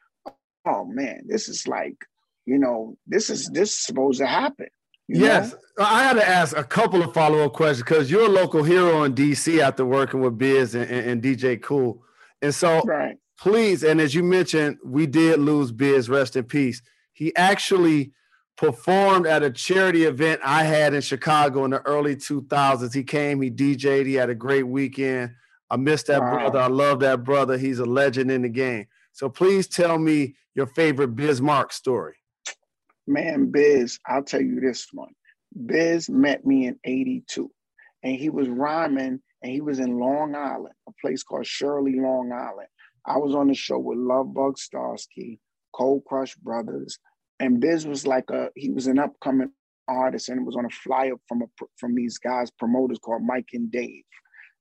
oh 0.65 0.86
man, 0.86 1.23
this 1.28 1.49
is 1.49 1.67
like, 1.67 1.97
you 2.45 2.58
know, 2.58 2.97
this 3.08 3.30
is 3.30 3.49
this 3.49 3.71
is 3.71 3.86
supposed 3.86 4.19
to 4.19 4.28
happen. 4.28 4.67
yes, 5.08 5.51
know? 5.51 5.86
I 5.86 6.04
had 6.04 6.13
to 6.13 6.28
ask 6.28 6.56
a 6.56 6.63
couple 6.63 7.04
of 7.04 7.13
follow 7.13 7.45
up 7.45 7.54
questions 7.54 7.84
because 7.84 8.10
you're 8.10 8.25
a 8.25 8.30
local 8.30 8.63
hero 8.63 9.04
in 9.04 9.13
DC 9.13 9.60
after 9.60 9.86
working 9.86 10.21
with 10.21 10.38
Biz 10.38 10.75
and, 10.75 10.89
and, 10.89 11.10
and 11.10 11.21
DJ 11.21 11.62
Kool, 11.62 12.04
and 12.41 12.54
so 12.54 12.82
right 12.84 13.17
please, 13.39 13.84
and 13.84 13.99
as 13.99 14.13
you 14.13 14.23
mentioned, 14.23 14.78
we 14.84 15.06
did 15.06 15.39
lose 15.39 15.71
Biz, 15.71 16.10
rest 16.10 16.36
in 16.36 16.45
peace. 16.45 16.82
He 17.13 17.36
actually 17.36 18.12
performed 18.58 19.28
at 19.28 19.44
a 19.44 19.52
charity 19.52 20.04
event 20.04 20.41
I 20.44 20.63
had 20.63 20.94
in 20.94 21.02
Chicago 21.02 21.65
in 21.65 21.72
the 21.72 21.82
early 21.82 22.15
2000s. 22.15 22.94
He 22.94 23.04
came, 23.04 23.41
he 23.41 23.52
DJ'd, 23.52 24.08
he 24.08 24.13
had 24.13 24.30
a 24.30 24.36
great 24.36 24.68
weekend. 24.68 25.32
I 25.70 25.78
miss 25.78 26.04
that 26.04 26.22
wow. 26.22 26.34
brother. 26.34 26.60
I 26.60 26.68
love 26.68 27.00
that 27.02 27.24
brother. 27.24 27.58
He's 27.58 27.80
a 27.80 27.86
legend 27.86 28.32
in 28.32 28.43
the 28.43 28.49
game. 28.49 28.88
So 29.14 29.30
please 29.30 29.68
tell 29.68 29.97
me 29.97 30.36
your 30.53 30.68
favorite 30.68 31.16
Biz 31.16 31.41
Mark 31.41 31.74
story. 31.74 32.16
Man, 33.08 33.51
Biz, 33.51 33.99
I'll 34.08 34.24
tell 34.24 34.41
you 34.41 34.60
this 34.60 34.88
one. 34.91 35.14
Biz 35.66 36.10
met 36.10 36.45
me 36.45 36.68
in 36.68 36.80
82 36.84 37.49
and 38.03 38.16
he 38.16 38.30
was 38.30 38.47
rhyming 38.47 39.20
and 39.41 39.51
he 39.51 39.62
was 39.62 39.80
in 39.80 39.99
Long 39.99 40.36
Island, 40.36 40.74
a 40.88 40.91
place 41.01 41.24
called 41.24 41.45
Shirley, 41.45 41.99
Long 41.99 42.32
Island. 42.32 42.68
I 43.06 43.18
was 43.18 43.36
on 43.36 43.47
the 43.47 43.53
show 43.53 43.78
with 43.78 43.97
Love 43.97 44.28
Lovebug 44.28 44.58
Starsky, 44.58 45.39
Cold 45.74 46.03
Crush 46.06 46.36
Brothers, 46.36 46.97
and 47.39 47.59
Biz 47.59 47.86
was 47.86 48.07
like 48.07 48.29
a 48.29 48.49
he 48.55 48.69
was 48.69 48.88
an 48.88 48.99
upcoming 48.99 49.51
artist 49.88 50.29
and 50.29 50.39
it 50.39 50.45
was 50.45 50.55
on 50.55 50.65
a 50.65 50.69
flyer 50.69 51.13
from 51.27 51.43
a 51.43 51.45
from 51.77 51.95
these 51.95 52.17
guys 52.17 52.49
promoters 52.51 52.99
called 52.99 53.23
Mike 53.23 53.49
and 53.53 53.71
Dave, 53.71 54.03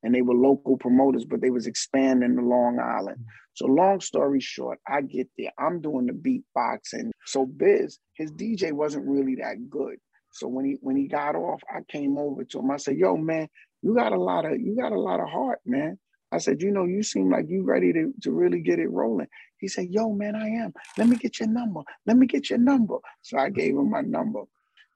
and 0.03 0.15
they 0.15 0.23
were 0.23 0.35
local 0.35 0.77
promoters, 0.77 1.25
but 1.25 1.41
they 1.41 1.51
was 1.51 1.67
expanding 1.67 2.37
to 2.37 2.43
Long 2.43 2.79
Island. 2.79 3.19
Mm-hmm. 3.19 3.29
So 3.55 3.67
long 3.67 4.01
story 4.01 4.41
short, 4.41 4.79
I 4.89 5.03
get 5.03 5.29
there. 5.39 5.53
I'm 5.59 5.81
doing 5.81 6.07
the 6.07 6.13
beatboxing. 6.13 7.11
So 7.27 7.47
Biz, 7.47 7.99
his 8.15 8.33
DJ 8.33 8.73
wasn't 8.73 9.07
really 9.07 9.37
that 9.37 9.71
good. 9.71 9.97
So 10.33 10.49
when 10.49 10.65
he 10.65 10.77
when 10.81 10.97
he 10.97 11.07
got 11.07 11.37
off, 11.37 11.63
I 11.73 11.81
came 11.89 12.19
over 12.19 12.45
to 12.45 12.59
him. 12.59 12.71
I 12.71 12.77
said, 12.77 12.97
"Yo, 12.97 13.17
man, 13.17 13.49
you 13.83 13.95
got 13.95 14.13
a 14.13 14.21
lot 14.21 14.45
of 14.45 14.61
you 14.61 14.77
got 14.77 14.93
a 14.93 14.99
lot 14.99 15.21
of 15.21 15.29
heart, 15.29 15.61
man." 15.65 15.99
I 16.35 16.39
said, 16.39 16.61
"You 16.63 16.71
know, 16.71 16.85
you 16.85 17.03
seem 17.03 17.31
like 17.31 17.47
you 17.49 17.63
ready 17.63 17.93
to 17.93 18.13
to 18.23 18.31
really 18.33 18.61
get 18.61 18.79
it 18.79 18.91
rolling." 18.91 19.29
He 19.59 19.69
said, 19.69 19.89
"Yo, 19.91 20.13
man, 20.13 20.35
I 20.37 20.49
am. 20.49 20.73
Let 20.99 21.09
me 21.09 21.17
get 21.17 21.39
your 21.41 21.49
number. 21.49 21.81
Let 22.07 22.17
me 22.17 22.27
get 22.27 22.51
your 22.51 22.59
number." 22.59 22.99
So 23.23 23.39
I 23.39 23.51
gave 23.51 23.75
him 23.77 23.91
my 23.91 24.03
number. 24.03 24.43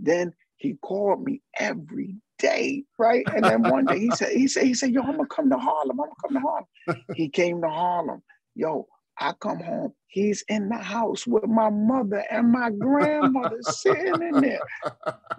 Then 0.01 0.33
he 0.57 0.75
called 0.83 1.23
me 1.25 1.41
every 1.59 2.17
day, 2.39 2.85
right? 2.99 3.27
And 3.35 3.49
then 3.49 3.67
one 3.67 3.87
day 3.87 3.99
he 3.99 4.11
said, 4.13 4.33
he 4.33 4.47
said, 4.49 4.65
he 4.65 4.75
said, 4.75 4.91
yo, 4.91 5.03
I'm 5.03 5.17
gonna 5.17 5.27
come 5.29 5.51
to 5.51 5.59
Harlem. 5.59 6.01
I'm 6.01 6.07
gonna 6.07 6.13
come 6.21 6.35
to 6.35 6.41
Harlem. 6.41 6.67
he 7.15 7.29
came 7.29 7.63
to 7.63 7.69
Harlem. 7.69 8.23
Yo, 8.55 8.87
I 9.19 9.33
come 9.41 9.61
home. 9.61 9.93
He's 10.07 10.45
in 10.49 10.69
the 10.69 10.77
house 10.79 11.27
with 11.27 11.47
my 11.47 11.71
mother 11.71 12.25
and 12.31 12.51
my 12.51 12.71
grandmother 12.71 13.59
sitting 13.63 14.23
in 14.23 14.41
there. 14.41 14.63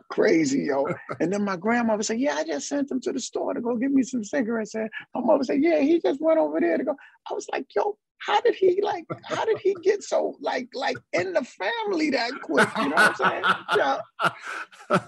Crazy, 0.10 0.64
yo. 0.64 0.86
And 1.20 1.32
then 1.32 1.44
my 1.44 1.56
grandmother 1.56 2.04
said, 2.04 2.20
Yeah, 2.20 2.36
I 2.36 2.44
just 2.44 2.68
sent 2.68 2.92
him 2.92 3.00
to 3.02 3.12
the 3.14 3.20
store 3.20 3.54
to 3.54 3.62
go 3.62 3.76
get 3.76 3.92
me 3.92 4.04
some 4.04 4.24
cigarettes. 4.24 4.76
And 4.76 4.90
my 5.14 5.22
mother 5.22 5.44
said, 5.44 5.62
Yeah, 5.62 5.80
he 5.80 6.00
just 6.00 6.22
went 6.22 6.40
over 6.40 6.60
there 6.60 6.78
to 6.78 6.84
go. 6.84 6.96
I 7.30 7.34
was 7.34 7.48
like, 7.52 7.68
Yo, 7.76 7.98
how 8.20 8.40
did 8.42 8.56
he 8.56 8.82
like 8.82 9.06
how 9.24 9.46
did 9.46 9.58
he 9.60 9.76
get 9.82 10.04
so 10.04 10.36
like 10.40 10.68
like 10.74 10.98
in 11.14 11.34
the 11.34 11.44
family 11.44 12.10
that 12.10 12.32
quick 12.42 12.68
you 12.78 12.90
know 12.90 12.96
what 12.96 13.10
i'm 13.10 13.16
saying 13.16 13.44
yeah. 13.78 14.00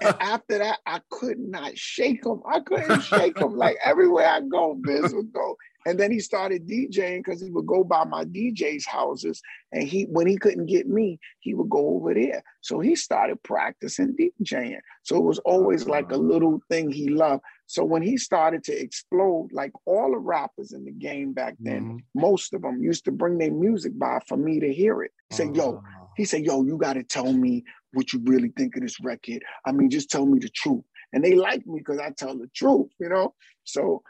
and 0.02 0.16
after 0.20 0.58
that 0.58 0.80
i 0.86 1.00
could 1.10 1.40
not 1.40 1.78
shake 1.78 2.26
him 2.26 2.42
i 2.52 2.60
couldn't 2.60 3.02
shake 3.02 3.38
him 3.38 3.56
like 3.56 3.78
everywhere 3.84 4.28
i 4.28 4.40
go 4.42 4.76
biz 4.84 5.14
would 5.14 5.32
go 5.34 5.56
and 5.86 6.00
then 6.00 6.12
he 6.12 6.20
started 6.20 6.68
DJing 6.68 7.18
because 7.18 7.42
he 7.42 7.50
would 7.50 7.66
go 7.66 7.84
by 7.84 8.04
my 8.04 8.24
DJ's 8.26 8.86
houses. 8.86 9.42
And 9.72 9.84
he 9.84 10.04
when 10.04 10.28
he 10.28 10.38
couldn't 10.38 10.68
get 10.68 10.88
me, 10.88 11.20
he 11.40 11.54
would 11.54 11.70
go 11.70 11.96
over 11.96 12.14
there. 12.14 12.44
So 12.62 12.80
he 12.80 12.96
started 12.96 13.42
practicing 13.44 14.16
DJing. 14.16 14.80
So 15.04 15.18
it 15.18 15.24
was 15.24 15.40
always 15.40 15.88
like 15.88 16.12
a 16.12 16.16
uh-huh. 16.16 16.24
little 16.24 16.62
thing 16.70 16.92
he 16.92 17.10
loved. 17.10 17.44
So 17.72 17.86
when 17.86 18.02
he 18.02 18.18
started 18.18 18.66
to 18.66 18.78
explode, 18.78 19.52
like 19.54 19.72
all 19.86 20.12
the 20.12 20.18
rappers 20.18 20.74
in 20.74 20.84
the 20.84 20.92
game 20.92 21.32
back 21.32 21.56
then, 21.58 21.84
mm-hmm. 21.84 22.20
most 22.20 22.54
of 22.54 22.64
them 22.64 22.84
used 22.84 23.06
to 23.06 23.14
bring 23.14 23.38
their 23.38 23.50
music 23.50 23.98
by 23.98 24.20
for 24.28 24.36
me 24.36 24.60
to 24.60 24.74
hear 24.74 25.04
it. 25.04 25.12
He 25.30 25.38
said, 25.38 25.56
yo, 25.56 25.82
ah. 25.82 26.08
he 26.18 26.26
said, 26.26 26.44
yo, 26.44 26.66
you 26.66 26.78
gotta 26.78 27.02
tell 27.02 27.32
me 27.32 27.64
what 27.94 28.12
you 28.12 28.20
really 28.26 28.52
think 28.58 28.76
of 28.76 28.82
this 28.82 29.00
record. 29.00 29.42
I 29.66 29.72
mean, 29.72 29.90
just 29.90 30.12
tell 30.12 30.26
me 30.26 30.40
the 30.40 30.50
truth. 30.50 30.84
And 31.14 31.24
they 31.24 31.34
like 31.34 31.66
me 31.66 31.80
because 31.80 31.98
I 31.98 32.10
tell 32.10 32.38
the 32.38 32.50
truth, 32.54 32.90
you 33.00 33.08
know? 33.08 33.36
So 33.64 34.04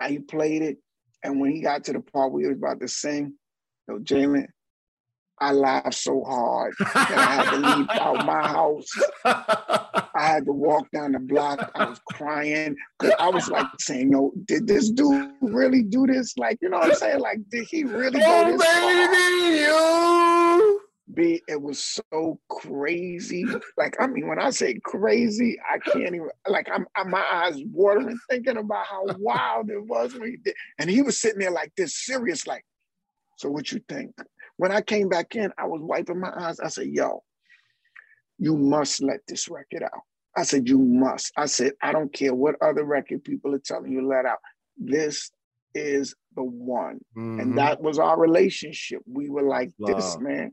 I 0.00 0.18
played 0.28 0.62
it 0.62 0.78
and 1.22 1.38
when 1.40 1.52
he 1.52 1.60
got 1.60 1.84
to 1.84 1.92
the 1.92 2.00
part 2.00 2.32
where 2.32 2.42
he 2.42 2.48
was 2.48 2.58
about 2.58 2.80
to 2.80 2.88
sing, 2.88 3.34
yo, 3.86 4.00
Jalen, 4.00 4.48
I 5.38 5.52
laughed 5.52 5.94
so 5.94 6.24
hard 6.24 6.74
that 6.80 6.96
I 6.96 7.34
had 7.34 7.50
to 7.50 7.56
leave 7.56 7.88
out 7.90 8.26
my 8.26 8.48
house. 8.48 8.90
I 10.26 10.30
had 10.30 10.46
to 10.46 10.52
walk 10.52 10.90
down 10.90 11.12
the 11.12 11.20
block. 11.20 11.70
I 11.76 11.84
was 11.84 12.00
crying 12.10 12.74
because 12.98 13.14
I 13.20 13.28
was 13.28 13.48
like 13.48 13.68
saying, 13.78 14.10
"Yo, 14.10 14.32
did 14.46 14.66
this 14.66 14.90
dude 14.90 15.30
really 15.40 15.84
do 15.84 16.04
this? 16.04 16.36
Like, 16.36 16.58
you 16.60 16.68
know 16.68 16.78
what 16.78 16.90
I'm 16.90 16.96
saying? 16.96 17.20
Like, 17.20 17.38
did 17.48 17.64
he 17.70 17.84
really 17.84 18.20
oh, 18.24 18.44
go 18.44 18.50
this 18.50 18.66
baby, 18.66 19.66
far?" 19.70 20.58
You 20.58 20.80
be 21.14 21.40
it 21.46 21.62
was 21.62 22.00
so 22.10 22.40
crazy. 22.48 23.46
Like, 23.76 23.94
I 24.00 24.08
mean, 24.08 24.26
when 24.26 24.40
I 24.40 24.50
say 24.50 24.80
crazy, 24.82 25.58
I 25.72 25.78
can't 25.78 26.14
even 26.16 26.28
like 26.48 26.68
I'm, 26.74 26.86
I'm 26.96 27.08
my 27.08 27.24
eyes 27.32 27.62
watering 27.72 28.18
thinking 28.28 28.56
about 28.56 28.86
how 28.86 29.06
wild 29.20 29.70
it 29.70 29.86
was 29.86 30.12
when 30.14 30.30
he 30.30 30.38
did. 30.38 30.56
And 30.80 30.90
he 30.90 31.02
was 31.02 31.20
sitting 31.20 31.38
there 31.38 31.52
like 31.52 31.72
this, 31.76 32.04
serious, 32.04 32.48
like, 32.48 32.64
so 33.36 33.48
what 33.48 33.70
you 33.70 33.80
think? 33.88 34.12
When 34.56 34.72
I 34.72 34.80
came 34.80 35.08
back 35.08 35.36
in, 35.36 35.52
I 35.56 35.66
was 35.66 35.82
wiping 35.82 36.18
my 36.18 36.32
eyes. 36.36 36.58
I 36.58 36.66
said, 36.66 36.88
yo, 36.88 37.22
you 38.38 38.56
must 38.56 39.00
let 39.00 39.20
this 39.28 39.48
record 39.48 39.84
out. 39.84 40.02
I 40.36 40.42
said, 40.42 40.68
you 40.68 40.78
must. 40.78 41.32
I 41.36 41.46
said, 41.46 41.72
I 41.82 41.92
don't 41.92 42.12
care 42.12 42.34
what 42.34 42.56
other 42.62 42.84
record 42.84 43.24
people 43.24 43.54
are 43.54 43.58
telling 43.58 43.92
you 43.92 44.06
let 44.06 44.26
out. 44.26 44.38
This 44.76 45.30
is 45.74 46.14
the 46.34 46.42
one. 46.42 47.00
Mm-hmm. 47.16 47.40
And 47.40 47.58
that 47.58 47.80
was 47.80 47.98
our 47.98 48.18
relationship. 48.18 49.02
We 49.06 49.30
were 49.30 49.42
like 49.42 49.72
Love. 49.78 49.96
this, 49.96 50.18
man. 50.18 50.52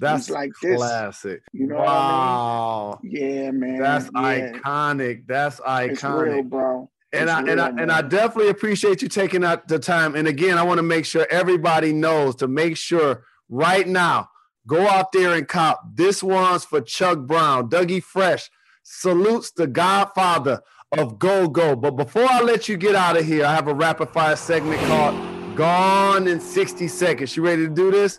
That's 0.00 0.30
like 0.30 0.52
classic. 0.52 1.42
This, 1.42 1.60
you 1.60 1.66
know 1.66 1.76
wow. 1.76 2.98
I 3.02 3.06
mean? 3.06 3.16
Yeah, 3.16 3.50
man. 3.50 3.78
That's 3.80 4.04
yeah. 4.06 4.52
iconic. 4.52 5.26
That's 5.26 5.60
iconic, 5.60 5.90
it's 5.90 6.04
real, 6.04 6.42
bro. 6.44 6.90
It's 7.12 7.20
and 7.20 7.30
I 7.30 7.40
real, 7.40 7.50
and 7.50 7.60
I 7.60 7.70
man. 7.70 7.78
and 7.80 7.92
I 7.92 8.02
definitely 8.02 8.50
appreciate 8.50 9.02
you 9.02 9.08
taking 9.08 9.44
out 9.44 9.66
the 9.66 9.78
time. 9.78 10.14
And 10.14 10.28
again, 10.28 10.56
I 10.56 10.62
want 10.62 10.78
to 10.78 10.84
make 10.84 11.04
sure 11.04 11.26
everybody 11.30 11.92
knows 11.92 12.36
to 12.36 12.48
make 12.48 12.76
sure 12.76 13.24
right 13.48 13.88
now, 13.88 14.30
go 14.66 14.86
out 14.86 15.10
there 15.12 15.34
and 15.34 15.48
cop. 15.48 15.82
This 15.94 16.22
one's 16.22 16.64
for 16.64 16.80
Chuck 16.80 17.18
Brown, 17.26 17.68
Dougie 17.68 18.02
Fresh. 18.02 18.50
Salutes 18.90 19.50
the 19.50 19.66
Godfather 19.66 20.62
of 20.92 21.18
Go 21.18 21.46
Go. 21.46 21.76
But 21.76 21.92
before 21.92 22.24
I 22.24 22.40
let 22.40 22.70
you 22.70 22.78
get 22.78 22.94
out 22.94 23.18
of 23.18 23.26
here, 23.26 23.44
I 23.44 23.54
have 23.54 23.68
a 23.68 23.74
rapid 23.74 24.08
fire 24.08 24.34
segment 24.34 24.80
called 24.86 25.56
Gone 25.56 26.26
in 26.26 26.40
60 26.40 26.88
Seconds. 26.88 27.36
You 27.36 27.44
ready 27.44 27.68
to 27.68 27.72
do 27.72 27.90
this? 27.90 28.18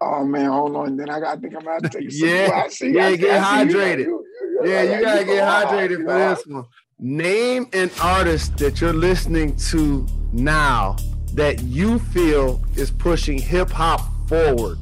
Oh 0.00 0.24
man, 0.24 0.50
hold 0.50 0.74
on. 0.74 0.96
Then 0.96 1.08
I 1.08 1.20
got. 1.20 1.38
I 1.38 1.40
think 1.40 1.54
I'm 1.54 1.64
gonna 1.64 1.88
take 1.88 2.10
some. 2.10 2.28
yeah, 2.28 2.68
see, 2.68 2.90
yeah, 2.90 3.14
get 3.14 3.42
hydrated. 3.42 3.98
You, 4.06 4.26
you, 4.40 4.60
you, 4.64 4.70
yeah, 4.70 4.82
you 4.82 5.04
gotta 5.04 5.24
get 5.24 5.44
hydrated 5.44 6.04
for 6.04 6.18
this 6.18 6.46
one. 6.46 6.64
Name 6.98 7.68
an 7.72 7.90
artist 8.02 8.58
that 8.58 8.80
you're 8.80 8.92
listening 8.92 9.54
to 9.70 10.04
now 10.32 10.96
that 11.34 11.62
you 11.62 12.00
feel 12.00 12.60
is 12.74 12.90
pushing 12.90 13.38
hip 13.38 13.70
hop 13.70 14.00
forward. 14.28 14.78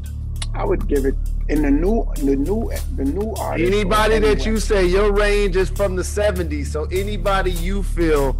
I 0.54 0.64
would 0.64 0.88
give 0.88 1.04
it 1.04 1.14
in 1.48 1.62
the 1.62 1.70
new, 1.70 2.06
the 2.16 2.36
new, 2.36 2.70
the 2.96 3.04
new 3.04 3.34
artist. 3.34 3.72
Anybody 3.72 4.18
that 4.18 4.44
you 4.44 4.58
say 4.58 4.86
your 4.86 5.12
range 5.12 5.56
is 5.56 5.70
from 5.70 5.96
the 5.96 6.02
'70s, 6.02 6.66
so 6.66 6.84
anybody 6.86 7.52
you 7.52 7.82
feel 7.82 8.36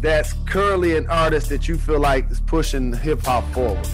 that's 0.00 0.34
currently 0.46 0.96
an 0.96 1.08
artist 1.08 1.48
that 1.48 1.68
you 1.68 1.78
feel 1.78 2.00
like 2.00 2.30
is 2.30 2.40
pushing 2.40 2.92
hip 2.92 3.22
hop 3.22 3.50
forward. 3.52 3.86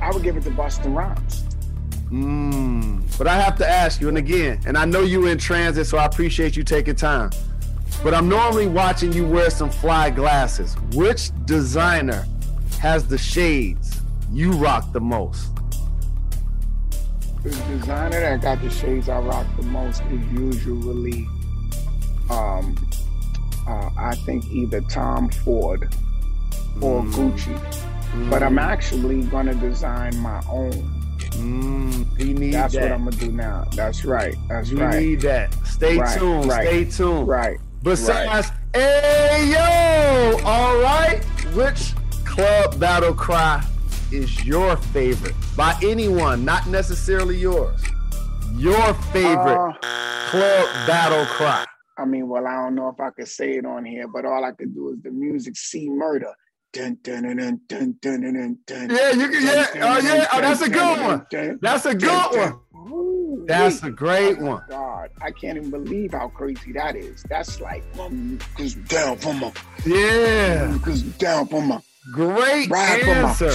I 0.00 0.10
would 0.10 0.22
give 0.22 0.36
it 0.36 0.42
to 0.44 0.50
Busta 0.50 0.92
Rhymes. 0.94 1.44
Mm, 2.10 3.18
but 3.18 3.26
I 3.26 3.40
have 3.40 3.56
to 3.58 3.68
ask 3.68 4.00
you, 4.00 4.08
and 4.08 4.18
again, 4.18 4.60
and 4.66 4.76
I 4.76 4.84
know 4.84 5.02
you're 5.02 5.28
in 5.28 5.38
transit, 5.38 5.86
so 5.86 5.98
I 5.98 6.04
appreciate 6.04 6.56
you 6.56 6.62
taking 6.62 6.94
time. 6.94 7.30
But 8.02 8.14
I'm 8.14 8.28
normally 8.28 8.66
watching 8.66 9.12
you 9.12 9.26
wear 9.26 9.48
some 9.50 9.70
fly 9.70 10.10
glasses. 10.10 10.74
Which 10.94 11.30
designer 11.46 12.26
has 12.80 13.06
the 13.06 13.16
shades 13.16 14.00
you 14.30 14.52
rock 14.52 14.92
the 14.92 15.00
most? 15.00 15.48
The 17.42 17.50
designer 17.50 18.20
that 18.20 18.40
got 18.40 18.62
the 18.62 18.70
shades 18.70 19.08
I 19.08 19.18
rock 19.18 19.46
the 19.56 19.64
most 19.64 20.00
is 20.12 20.24
usually, 20.32 21.26
um, 22.30 22.76
uh, 23.66 23.90
I 23.98 24.14
think 24.24 24.46
either 24.52 24.80
Tom 24.82 25.28
Ford 25.28 25.92
or 26.80 27.02
mm. 27.02 27.12
Gucci. 27.12 27.58
Mm. 28.12 28.30
But 28.30 28.44
I'm 28.44 28.60
actually 28.60 29.22
gonna 29.24 29.54
design 29.56 30.16
my 30.18 30.40
own. 30.48 30.72
Mm, 31.32 32.52
That's 32.52 32.74
that. 32.74 32.82
what 32.82 32.92
I'm 32.92 33.04
gonna 33.04 33.16
do 33.16 33.32
now. 33.32 33.64
That's 33.74 34.04
right. 34.04 34.36
That's 34.48 34.70
you 34.70 34.78
right. 34.78 35.02
You 35.02 35.10
need 35.10 35.20
that. 35.22 35.52
Stay 35.66 35.98
right, 35.98 36.18
tuned. 36.18 36.46
Right, 36.46 36.68
Stay 36.68 36.84
tuned. 36.84 37.26
Right. 37.26 37.58
Besides, 37.82 38.50
right. 38.50 38.80
hey 38.80 39.50
yo, 39.50 40.44
all 40.44 40.80
right. 40.80 41.24
Which 41.54 41.92
club 42.24 42.78
battle 42.78 43.14
cry 43.14 43.64
is 44.12 44.44
your 44.44 44.76
favorite 44.76 45.34
by 45.56 45.76
anyone, 45.82 46.44
not 46.44 46.66
necessarily 46.66 47.36
yours? 47.36 47.80
Your 48.56 48.94
favorite 49.12 49.58
uh, 49.58 49.72
club 50.28 50.86
battle 50.86 51.24
cry. 51.26 51.64
I 51.96 52.04
mean, 52.04 52.28
well, 52.28 52.46
I 52.46 52.52
don't 52.52 52.74
know 52.74 52.88
if 52.88 53.00
I 53.00 53.10
could 53.10 53.28
say 53.28 53.52
it 53.52 53.64
on 53.64 53.84
here, 53.84 54.08
but 54.08 54.24
all 54.24 54.44
I 54.44 54.52
could 54.52 54.74
do 54.74 54.90
is 54.90 55.02
the 55.02 55.10
music 55.10 55.56
C-Murder. 55.56 56.32
Dun, 56.72 56.98
dun, 57.02 57.22
dun, 57.22 57.60
dun, 57.66 57.96
dun, 58.00 58.20
dun, 58.22 58.58
dun, 58.66 58.90
yeah, 58.90 59.10
you 59.10 59.28
can. 59.28 59.42
Yeah, 59.42 59.66
oh 59.74 59.98
yeah, 59.98 60.26
oh 60.32 60.40
that's 60.40 60.62
a 60.62 60.70
good 60.70 61.00
one. 61.00 61.26
That's 61.60 61.84
a 61.84 61.94
good 61.94 62.36
one. 62.36 63.46
That's 63.46 63.82
a 63.82 63.90
great 63.90 64.38
one. 64.38 64.62
God, 64.70 65.10
I 65.20 65.32
can't 65.32 65.58
even 65.58 65.70
believe 65.70 66.12
how 66.12 66.28
crazy 66.28 66.72
that 66.72 66.96
is. 66.96 67.24
That's 67.28 67.60
like 67.60 67.84
cause 68.56 68.74
down 68.74 69.18
for 69.18 69.34
my 69.34 69.52
yeah, 69.84 70.78
cause 70.82 71.02
down 71.02 71.46
for 71.48 71.60
my 71.60 71.82
great 72.12 72.72
answer. 72.72 73.52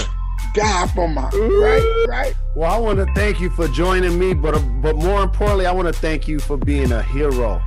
Die 0.57 0.87
for 0.87 1.07
my 1.07 1.29
right, 1.29 2.05
right. 2.09 2.33
Well, 2.55 2.71
I 2.71 2.77
want 2.77 2.99
to 2.99 3.13
thank 3.13 3.39
you 3.39 3.49
for 3.51 3.67
joining 3.67 4.17
me, 4.17 4.33
but 4.33 4.55
uh, 4.55 4.59
but 4.59 4.95
more 4.95 5.21
importantly, 5.21 5.65
I 5.65 5.71
want 5.71 5.87
to 5.87 5.93
thank 5.93 6.27
you 6.27 6.39
for 6.39 6.57
being 6.57 6.91
a 6.91 7.03
hero 7.03 7.61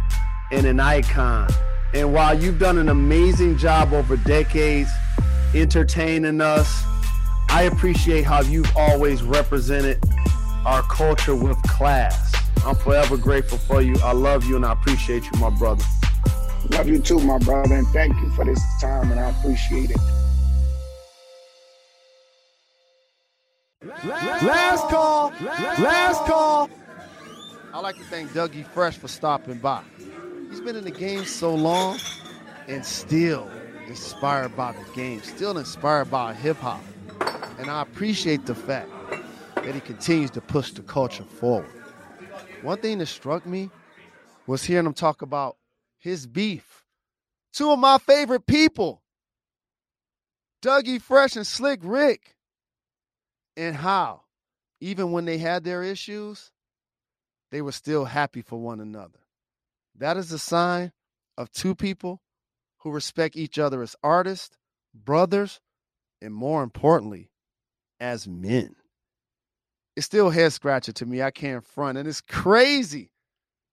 and 0.52 0.66
an 0.66 0.80
icon. 0.80 1.48
And 1.94 2.12
while 2.12 2.38
you've 2.40 2.58
done 2.58 2.78
an 2.78 2.88
amazing 2.88 3.56
job 3.56 3.92
over 3.92 4.16
decades 4.16 4.90
entertaining 5.54 6.40
us. 6.40 6.84
I 7.48 7.62
appreciate 7.62 8.24
how 8.24 8.42
you've 8.42 8.70
always 8.76 9.22
represented 9.22 10.02
our 10.64 10.82
culture 10.82 11.34
with 11.34 11.60
class. 11.64 12.34
I'm 12.64 12.76
forever 12.76 13.16
grateful 13.16 13.58
for 13.58 13.82
you. 13.82 13.96
I 14.04 14.12
love 14.12 14.44
you 14.44 14.56
and 14.56 14.64
I 14.64 14.72
appreciate 14.72 15.24
you, 15.24 15.40
my 15.40 15.50
brother. 15.50 15.84
Love 16.70 16.88
you 16.88 17.00
too, 17.00 17.18
my 17.20 17.38
brother, 17.38 17.74
and 17.74 17.86
thank 17.88 18.14
you 18.20 18.30
for 18.30 18.44
this 18.44 18.62
time, 18.80 19.10
and 19.10 19.18
I 19.18 19.30
appreciate 19.30 19.90
it. 19.90 20.19
Last 24.04 24.88
call. 24.88 25.32
Last 25.40 26.24
call. 26.24 26.70
I'd 27.72 27.80
like 27.80 27.96
to 27.96 28.04
thank 28.04 28.30
Dougie 28.30 28.66
Fresh 28.66 28.98
for 28.98 29.08
stopping 29.08 29.58
by. 29.58 29.82
He's 30.48 30.60
been 30.60 30.76
in 30.76 30.84
the 30.84 30.90
game 30.90 31.24
so 31.24 31.54
long 31.54 31.98
and 32.68 32.84
still 32.84 33.50
inspired 33.86 34.56
by 34.56 34.72
the 34.72 34.84
game, 34.94 35.22
still 35.22 35.58
inspired 35.58 36.10
by 36.10 36.34
hip 36.34 36.56
hop. 36.58 36.82
And 37.58 37.70
I 37.70 37.82
appreciate 37.82 38.46
the 38.46 38.54
fact 38.54 38.90
that 39.56 39.74
he 39.74 39.80
continues 39.80 40.30
to 40.32 40.40
push 40.40 40.72
the 40.72 40.82
culture 40.82 41.24
forward. 41.24 41.70
One 42.62 42.78
thing 42.78 42.98
that 42.98 43.06
struck 43.06 43.46
me 43.46 43.70
was 44.46 44.64
hearing 44.64 44.86
him 44.86 44.94
talk 44.94 45.22
about 45.22 45.56
his 45.98 46.26
beef. 46.26 46.84
Two 47.52 47.70
of 47.70 47.78
my 47.78 47.98
favorite 47.98 48.46
people, 48.46 49.02
Dougie 50.62 51.00
Fresh 51.00 51.36
and 51.36 51.46
Slick 51.46 51.80
Rick, 51.82 52.36
and 53.60 53.76
how, 53.76 54.22
even 54.80 55.12
when 55.12 55.26
they 55.26 55.36
had 55.36 55.64
their 55.64 55.82
issues, 55.82 56.50
they 57.50 57.60
were 57.60 57.72
still 57.72 58.06
happy 58.06 58.40
for 58.40 58.58
one 58.58 58.80
another. 58.80 59.18
That 59.98 60.16
is 60.16 60.32
a 60.32 60.38
sign 60.38 60.92
of 61.36 61.52
two 61.52 61.74
people 61.74 62.22
who 62.78 62.90
respect 62.90 63.36
each 63.36 63.58
other 63.58 63.82
as 63.82 63.94
artists, 64.02 64.56
brothers, 64.94 65.60
and 66.22 66.32
more 66.32 66.62
importantly, 66.62 67.30
as 68.00 68.26
men. 68.26 68.76
It's 69.94 70.06
still 70.06 70.30
head 70.30 70.54
scratcher 70.54 70.92
to 70.92 71.04
me. 71.04 71.20
I 71.20 71.30
can't 71.30 71.64
front. 71.64 71.98
And 71.98 72.08
it's 72.08 72.22
crazy 72.22 73.10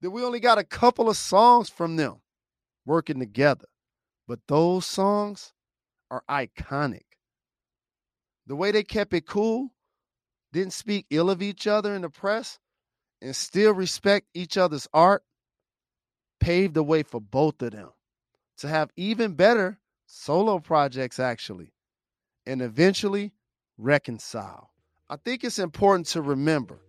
that 0.02 0.12
we 0.12 0.22
only 0.22 0.42
got 0.42 0.58
a 0.58 0.64
couple 0.66 1.10
of 1.10 1.16
songs 1.16 1.70
from 1.70 1.96
them 1.96 2.18
working 2.86 3.20
together. 3.20 3.68
But 4.28 4.40
those 4.48 4.86
songs 4.86 5.54
are 6.12 6.24
iconic. 6.30 7.04
The 8.48 8.56
way 8.56 8.72
they 8.72 8.84
kept 8.84 9.14
it 9.14 9.26
cool, 9.26 9.72
didn't 10.58 10.74
speak 10.74 11.06
ill 11.12 11.30
of 11.30 11.44
each 11.44 11.68
other 11.68 11.94
in 11.94 12.02
the 12.02 12.10
press, 12.10 12.58
and 13.22 13.36
still 13.36 13.74
respect 13.74 14.26
each 14.34 14.58
other's 14.58 14.88
art, 14.92 15.24
paved 16.40 16.74
the 16.74 16.84
way 16.84 17.04
for 17.04 17.22
both 17.22 17.62
of 17.62 17.74
them 17.74 17.92
to 18.58 18.68
have 18.68 18.90
even 18.96 19.34
better 19.34 19.78
solo 20.08 20.58
projects, 20.58 21.20
actually, 21.20 21.74
and 22.48 22.64
eventually 22.64 23.34
reconcile. 23.78 24.72
I 25.10 25.18
think 25.18 25.44
it's 25.44 25.60
important 25.60 26.08
to 26.08 26.24
remember 26.24 26.80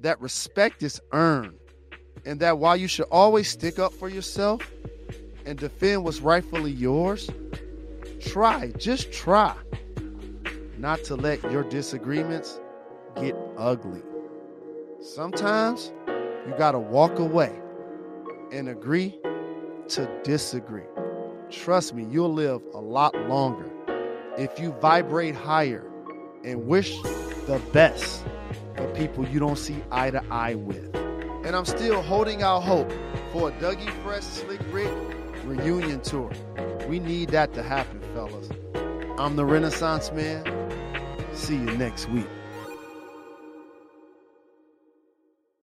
that 0.00 0.20
respect 0.20 0.82
is 0.82 1.00
earned 1.12 1.58
and 2.26 2.40
that 2.40 2.58
while 2.58 2.76
you 2.76 2.88
should 2.88 3.08
always 3.10 3.48
stick 3.48 3.78
up 3.78 3.94
for 3.94 4.10
yourself 4.10 4.70
and 5.46 5.58
defend 5.58 6.04
what's 6.04 6.20
rightfully 6.20 6.72
yours, 6.72 7.30
try, 8.20 8.70
just 8.76 9.10
try 9.12 9.56
not 10.76 11.02
to 11.04 11.16
let 11.16 11.42
your 11.50 11.62
disagreements 11.62 12.60
get 13.20 13.36
ugly. 13.56 14.02
Sometimes 15.00 15.92
you 16.06 16.54
got 16.56 16.72
to 16.72 16.78
walk 16.78 17.18
away 17.18 17.52
and 18.52 18.68
agree 18.68 19.18
to 19.88 20.08
disagree. 20.22 20.84
Trust 21.50 21.94
me, 21.94 22.04
you'll 22.10 22.32
live 22.32 22.62
a 22.74 22.80
lot 22.80 23.14
longer 23.28 23.70
if 24.36 24.58
you 24.58 24.72
vibrate 24.80 25.34
higher 25.34 25.90
and 26.44 26.66
wish 26.66 27.00
the 27.46 27.60
best 27.72 28.24
for 28.76 28.86
people 28.94 29.26
you 29.26 29.40
don't 29.40 29.58
see 29.58 29.82
eye 29.90 30.10
to 30.10 30.22
eye 30.30 30.54
with. 30.54 30.94
And 31.44 31.56
I'm 31.56 31.64
still 31.64 32.02
holding 32.02 32.42
out 32.42 32.60
hope 32.60 32.90
for 33.32 33.48
a 33.48 33.52
Dougie 33.52 33.90
Fresh 34.02 34.24
Slick 34.24 34.60
Rick 34.70 34.92
reunion 35.44 36.00
tour. 36.00 36.30
We 36.88 37.00
need 37.00 37.30
that 37.30 37.54
to 37.54 37.62
happen, 37.62 38.00
fellas. 38.14 38.48
I'm 39.18 39.36
the 39.36 39.44
Renaissance 39.44 40.12
Man. 40.12 40.44
See 41.32 41.56
you 41.56 41.70
next 41.76 42.08
week. 42.10 42.26